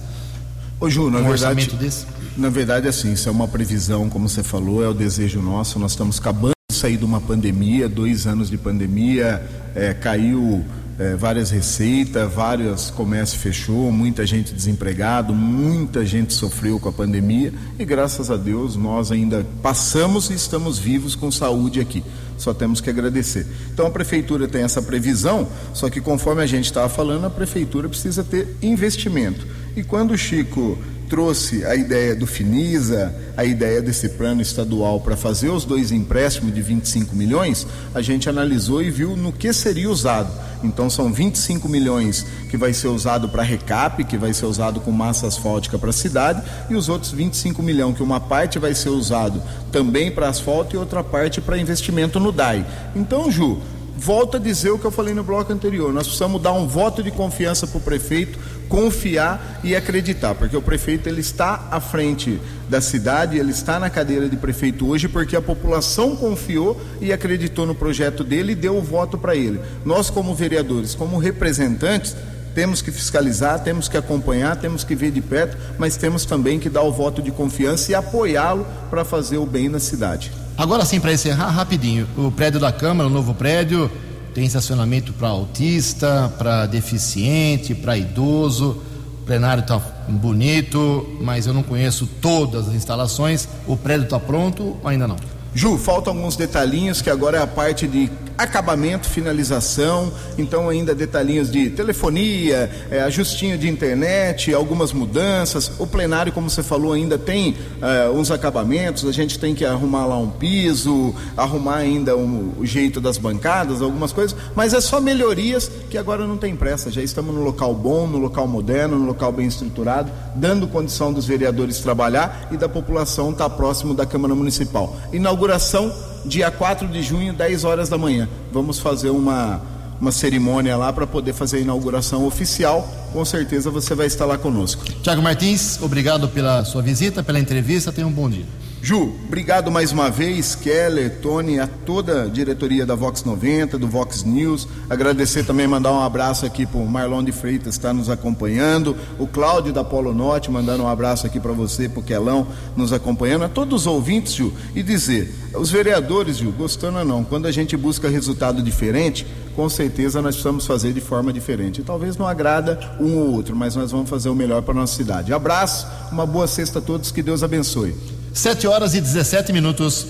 Ô 0.79 0.89
Ju, 0.89 1.11
na 1.11 1.19
um 1.19 1.27
verdade, 1.27 1.69
desse? 1.71 2.05
na 2.37 2.49
verdade 2.49 2.87
assim, 2.87 3.11
isso 3.11 3.27
é 3.27 3.31
uma 3.33 3.49
previsão, 3.49 4.09
como 4.09 4.29
você 4.29 4.43
falou, 4.43 4.81
é 4.81 4.87
o 4.87 4.93
desejo 4.93 5.41
nosso. 5.41 5.77
Nós 5.77 5.91
estamos 5.91 6.19
acabando 6.19 6.53
de 6.71 6.77
sair 6.77 6.95
de 6.95 7.03
uma 7.03 7.19
pandemia, 7.19 7.89
dois 7.89 8.25
anos 8.25 8.49
de 8.49 8.57
pandemia, 8.57 9.45
é, 9.75 9.93
caiu 9.93 10.63
é, 10.97 11.15
várias 11.15 11.51
receitas, 11.51 12.31
vários 12.31 12.89
comércios 12.89 13.41
fechou, 13.41 13.91
muita 13.91 14.25
gente 14.25 14.53
desempregado, 14.53 15.33
muita 15.33 16.05
gente 16.05 16.33
sofreu 16.33 16.79
com 16.79 16.89
a 16.89 16.93
pandemia 16.93 17.53
e 17.77 17.83
graças 17.83 18.31
a 18.31 18.37
Deus 18.37 18.75
nós 18.75 19.11
ainda 19.11 19.45
passamos 19.61 20.29
e 20.29 20.33
estamos 20.33 20.79
vivos 20.79 21.15
com 21.15 21.29
saúde 21.31 21.79
aqui. 21.79 22.03
Só 22.37 22.53
temos 22.53 22.81
que 22.81 22.89
agradecer. 22.89 23.47
Então 23.73 23.87
a 23.87 23.91
prefeitura 23.91 24.47
tem 24.47 24.63
essa 24.63 24.81
previsão, 24.81 25.47
só 25.73 25.89
que 25.89 26.01
conforme 26.01 26.41
a 26.41 26.45
gente 26.45 26.65
estava 26.65 26.89
falando, 26.89 27.25
a 27.25 27.29
prefeitura 27.29 27.87
precisa 27.87 28.23
ter 28.23 28.55
investimento. 28.61 29.45
E 29.75 29.83
quando 29.83 30.11
o 30.11 30.17
Chico 30.17 30.77
trouxe 31.09 31.65
a 31.65 31.75
ideia 31.75 32.15
do 32.15 32.25
Finisa, 32.25 33.13
a 33.35 33.43
ideia 33.43 33.81
desse 33.81 34.09
plano 34.09 34.41
estadual 34.41 35.01
para 35.01 35.17
fazer 35.17 35.49
os 35.49 35.65
dois 35.65 35.91
empréstimos 35.91 36.53
de 36.53 36.61
25 36.61 37.15
milhões, 37.15 37.67
a 37.93 38.01
gente 38.01 38.29
analisou 38.29 38.81
e 38.81 38.89
viu 38.89 39.17
no 39.17 39.31
que 39.31 39.51
seria 39.51 39.89
usado. 39.89 40.31
Então 40.63 40.89
são 40.89 41.11
25 41.11 41.67
milhões 41.67 42.25
que 42.49 42.57
vai 42.57 42.73
ser 42.73 42.87
usado 42.87 43.27
para 43.27 43.43
recap, 43.43 44.03
que 44.05 44.17
vai 44.17 44.33
ser 44.33 44.45
usado 44.45 44.79
com 44.79 44.91
massa 44.91 45.27
asfáltica 45.27 45.77
para 45.77 45.89
a 45.89 45.93
cidade, 45.93 46.41
e 46.69 46.75
os 46.75 46.89
outros 46.89 47.11
25 47.11 47.61
milhões 47.61 47.97
que 47.97 48.03
uma 48.03 48.19
parte 48.19 48.57
vai 48.57 48.73
ser 48.73 48.89
usado 48.89 49.41
também 49.71 50.09
para 50.09 50.29
asfalto 50.29 50.75
e 50.75 50.79
outra 50.79 51.03
parte 51.03 51.41
para 51.41 51.57
investimento 51.57 52.19
no 52.19 52.31
DAI. 52.31 52.65
Então, 52.95 53.29
Ju, 53.29 53.59
volto 53.97 54.37
a 54.37 54.39
dizer 54.39 54.71
o 54.71 54.77
que 54.77 54.85
eu 54.85 54.91
falei 54.91 55.13
no 55.13 55.23
bloco 55.23 55.51
anterior. 55.51 55.93
Nós 55.93 56.07
precisamos 56.07 56.41
dar 56.41 56.53
um 56.53 56.67
voto 56.67 57.01
de 57.01 57.11
confiança 57.11 57.65
para 57.65 57.77
o 57.77 57.81
prefeito, 57.81 58.37
confiar 58.67 59.59
e 59.63 59.75
acreditar, 59.75 60.35
porque 60.35 60.55
o 60.55 60.61
prefeito 60.61 61.07
ele 61.07 61.21
está 61.21 61.67
à 61.71 61.79
frente 61.79 62.39
da 62.69 62.81
cidade, 62.81 63.37
ele 63.37 63.51
está 63.51 63.79
na 63.79 63.89
cadeira 63.89 64.27
de 64.27 64.35
prefeito 64.35 64.87
hoje 64.87 65.07
porque 65.07 65.35
a 65.35 65.41
população 65.41 66.15
confiou 66.15 66.79
e 66.99 67.13
acreditou 67.13 67.65
no 67.65 67.75
projeto 67.75 68.23
dele 68.23 68.53
e 68.53 68.55
deu 68.55 68.77
o 68.77 68.81
voto 68.81 69.17
para 69.17 69.35
ele. 69.35 69.59
Nós, 69.85 70.09
como 70.09 70.33
vereadores, 70.33 70.95
como 70.95 71.17
representantes, 71.17 72.15
temos 72.55 72.81
que 72.81 72.91
fiscalizar, 72.91 73.59
temos 73.59 73.89
que 73.89 73.97
acompanhar, 73.97 74.55
temos 74.55 74.83
que 74.83 74.95
ver 74.95 75.11
de 75.11 75.21
perto, 75.21 75.57
mas 75.77 75.97
temos 75.97 76.25
também 76.25 76.57
que 76.57 76.69
dar 76.69 76.83
o 76.83 76.91
voto 76.91 77.21
de 77.21 77.29
confiança 77.29 77.91
e 77.91 77.95
apoiá-lo 77.95 78.65
para 78.89 79.03
fazer 79.03 79.37
o 79.37 79.45
bem 79.45 79.67
na 79.67 79.79
cidade. 79.79 80.31
Agora 80.57 80.85
sim, 80.85 81.01
para 81.01 81.11
encerrar 81.11 81.49
rapidinho, 81.49 82.07
o 82.15 82.31
prédio 82.31 82.61
da 82.61 82.71
Câmara, 82.71 83.09
o 83.09 83.11
novo 83.11 83.33
prédio, 83.33 83.91
tem 84.35 84.45
estacionamento 84.45 85.13
para 85.13 85.29
autista, 85.29 86.29
para 86.37 86.65
deficiente, 86.65 87.73
para 87.73 87.97
idoso. 87.97 88.81
O 89.21 89.25
plenário 89.25 89.61
está 89.61 89.79
bonito, 90.09 91.17
mas 91.21 91.47
eu 91.47 91.53
não 91.53 91.63
conheço 91.63 92.05
todas 92.21 92.67
as 92.67 92.75
instalações. 92.75 93.47
O 93.65 93.77
prédio 93.77 94.03
está 94.03 94.19
pronto 94.19 94.75
ou 94.83 94.89
ainda 94.89 95.07
não? 95.07 95.15
Ju, 95.53 95.77
faltam 95.77 96.13
alguns 96.13 96.35
detalhinhos 96.35 97.01
que 97.01 97.09
agora 97.09 97.37
é 97.37 97.41
a 97.41 97.47
parte 97.47 97.87
de 97.87 98.11
acabamento, 98.37 99.09
finalização, 99.09 100.11
então 100.37 100.69
ainda 100.69 100.93
detalhinhos 100.93 101.49
de 101.49 101.69
telefonia, 101.69 102.69
é, 102.89 103.01
ajustinho 103.01 103.57
de 103.57 103.67
internet, 103.69 104.53
algumas 104.53 104.91
mudanças. 104.91 105.71
O 105.79 105.87
plenário, 105.87 106.31
como 106.31 106.49
você 106.49 106.63
falou, 106.63 106.93
ainda 106.93 107.17
tem 107.17 107.55
é, 107.81 108.09
uns 108.09 108.31
acabamentos, 108.31 109.05
a 109.05 109.11
gente 109.11 109.39
tem 109.39 109.55
que 109.55 109.65
arrumar 109.65 110.05
lá 110.05 110.17
um 110.17 110.29
piso, 110.29 111.13
arrumar 111.37 111.77
ainda 111.77 112.15
um, 112.15 112.53
o 112.57 112.65
jeito 112.65 112.99
das 112.99 113.17
bancadas, 113.17 113.81
algumas 113.81 114.11
coisas, 114.11 114.35
mas 114.55 114.73
é 114.73 114.81
só 114.81 114.99
melhorias 114.99 115.69
que 115.89 115.97
agora 115.97 116.25
não 116.25 116.37
tem 116.37 116.55
pressa, 116.55 116.91
já 116.91 117.01
estamos 117.01 117.33
no 117.33 117.43
local 117.43 117.73
bom, 117.73 118.07
no 118.07 118.17
local 118.17 118.47
moderno, 118.47 118.97
no 118.97 119.05
local 119.05 119.31
bem 119.31 119.47
estruturado, 119.47 120.11
dando 120.35 120.67
condição 120.67 121.13
dos 121.13 121.25
vereadores 121.25 121.79
trabalhar 121.79 122.47
e 122.51 122.57
da 122.57 122.67
população 122.67 123.31
estar 123.31 123.49
próximo 123.49 123.93
da 123.93 124.05
Câmara 124.05 124.35
Municipal. 124.35 124.95
Inauguração 125.13 125.93
dia 126.25 126.49
4 126.51 126.87
de 126.87 127.01
junho, 127.01 127.33
10 127.33 127.63
horas 127.63 127.89
da 127.89 127.97
manhã. 127.97 128.27
Vamos 128.51 128.79
fazer 128.79 129.09
uma, 129.09 129.61
uma 129.99 130.11
cerimônia 130.11 130.75
lá 130.77 130.91
para 130.91 131.07
poder 131.07 131.33
fazer 131.33 131.57
a 131.57 131.61
inauguração 131.61 132.25
oficial. 132.25 132.87
Com 133.13 133.23
certeza 133.23 133.69
você 133.69 133.95
vai 133.95 134.07
estar 134.07 134.25
lá 134.25 134.37
conosco. 134.37 134.83
Tiago 135.01 135.21
Martins, 135.21 135.81
obrigado 135.81 136.27
pela 136.27 136.63
sua 136.65 136.81
visita, 136.81 137.23
pela 137.23 137.39
entrevista. 137.39 137.91
Tenha 137.91 138.07
um 138.07 138.11
bom 138.11 138.29
dia. 138.29 138.45
Ju, 138.85 139.15
obrigado 139.25 139.71
mais 139.71 139.91
uma 139.91 140.11
vez, 140.11 140.53
Keller, 140.53 141.19
Tony, 141.19 141.59
a 141.59 141.65
toda 141.65 142.21
a 142.21 142.27
diretoria 142.27 142.85
da 142.85 142.93
Vox 142.93 143.23
90, 143.23 143.79
do 143.79 143.87
Vox 143.87 144.23
News. 144.23 144.67
Agradecer 144.87 145.43
também, 145.43 145.65
mandar 145.65 145.91
um 145.91 146.03
abraço 146.03 146.45
aqui 146.45 146.67
para 146.67 146.79
o 146.79 146.87
Marlon 146.87 147.23
de 147.23 147.31
Freitas, 147.31 147.63
que 147.63 147.79
está 147.79 147.91
nos 147.91 148.11
acompanhando. 148.11 148.95
O 149.17 149.25
Cláudio 149.25 149.73
da 149.73 149.83
Polo 149.83 150.13
Norte, 150.13 150.51
mandando 150.51 150.83
um 150.83 150.87
abraço 150.87 151.25
aqui 151.25 151.39
para 151.39 151.51
você, 151.51 151.89
para 151.89 151.99
o 151.99 152.03
Quelão, 152.03 152.45
nos 152.77 152.93
acompanhando. 152.93 153.45
A 153.45 153.49
todos 153.49 153.81
os 153.81 153.87
ouvintes, 153.87 154.33
Ju, 154.33 154.53
e 154.75 154.83
dizer, 154.83 155.33
os 155.55 155.71
vereadores, 155.71 156.37
Ju, 156.37 156.51
gostando 156.51 156.99
ou 156.99 157.05
não, 157.05 157.23
quando 157.23 157.47
a 157.47 157.51
gente 157.51 157.75
busca 157.75 158.07
resultado 158.07 158.61
diferente, 158.61 159.25
com 159.55 159.69
certeza 159.69 160.21
nós 160.21 160.35
precisamos 160.35 160.65
fazer 160.65 160.91
de 160.91 160.99
forma 160.99 161.31
diferente. 161.31 161.81
Talvez 161.81 162.17
não 162.17 162.27
agrada 162.27 162.79
um 162.99 163.17
ou 163.17 163.31
outro, 163.33 163.55
mas 163.55 163.75
nós 163.75 163.91
vamos 163.91 164.09
fazer 164.09 164.29
o 164.29 164.35
melhor 164.35 164.61
para 164.61 164.73
nossa 164.73 164.95
cidade. 164.95 165.33
Abraço, 165.33 165.87
uma 166.11 166.25
boa 166.25 166.47
sexta 166.47 166.79
a 166.79 166.81
todos, 166.81 167.11
que 167.11 167.23
Deus 167.23 167.41
abençoe. 167.41 167.95
7 168.33 168.67
horas 168.67 168.93
e 168.93 169.01
17 169.01 169.53
minutos. 169.53 170.07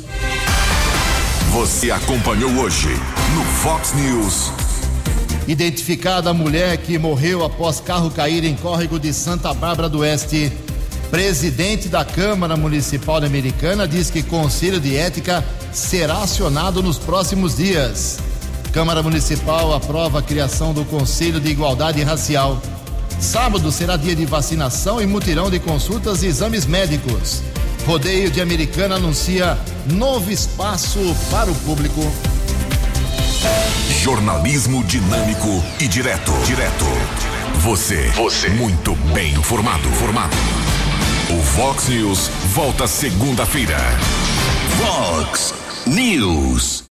Você 1.51 1.91
acompanhou 1.91 2.51
hoje 2.57 2.89
no 3.35 3.43
Fox 3.61 3.93
News. 3.93 4.51
Identificada 5.47 6.31
a 6.31 6.33
mulher 6.33 6.77
que 6.77 6.97
morreu 6.97 7.45
após 7.45 7.79
carro 7.79 8.09
cair 8.09 8.43
em 8.43 8.55
córrego 8.55 8.99
de 8.99 9.13
Santa 9.13 9.53
Bárbara 9.53 9.87
do 9.87 9.99
Oeste. 9.99 10.51
Presidente 11.11 11.87
da 11.87 12.03
Câmara 12.03 12.57
Municipal 12.57 13.17
Americana 13.17 13.87
diz 13.87 14.09
que 14.09 14.23
Conselho 14.23 14.79
de 14.79 14.97
Ética 14.97 15.45
será 15.71 16.23
acionado 16.23 16.81
nos 16.81 16.97
próximos 16.97 17.55
dias. 17.55 18.17
Câmara 18.75 19.01
Municipal 19.01 19.73
aprova 19.73 20.19
a 20.19 20.21
criação 20.21 20.73
do 20.73 20.83
Conselho 20.83 21.39
de 21.39 21.49
Igualdade 21.49 22.03
Racial. 22.03 22.61
Sábado 23.21 23.71
será 23.71 23.95
dia 23.95 24.13
de 24.13 24.25
vacinação 24.25 25.01
e 25.01 25.07
mutirão 25.07 25.49
de 25.49 25.61
consultas 25.61 26.23
e 26.23 26.27
exames 26.27 26.65
médicos. 26.65 27.41
Rodeio 27.87 28.29
de 28.29 28.41
Americana 28.41 28.95
anuncia 28.95 29.57
novo 29.89 30.29
espaço 30.29 30.99
para 31.31 31.49
o 31.49 31.55
público. 31.55 32.01
Jornalismo 34.03 34.83
dinâmico 34.83 35.63
e 35.79 35.87
direto. 35.87 36.33
Direto. 36.45 36.85
Você. 37.59 38.09
Você. 38.09 38.49
Muito 38.49 38.93
bem 39.13 39.35
informado. 39.35 39.87
Formado. 39.91 40.35
O 41.29 41.41
Vox 41.41 41.87
News 41.87 42.27
volta 42.53 42.85
segunda-feira. 42.87 43.77
Fox 44.77 45.53
News. 45.87 46.83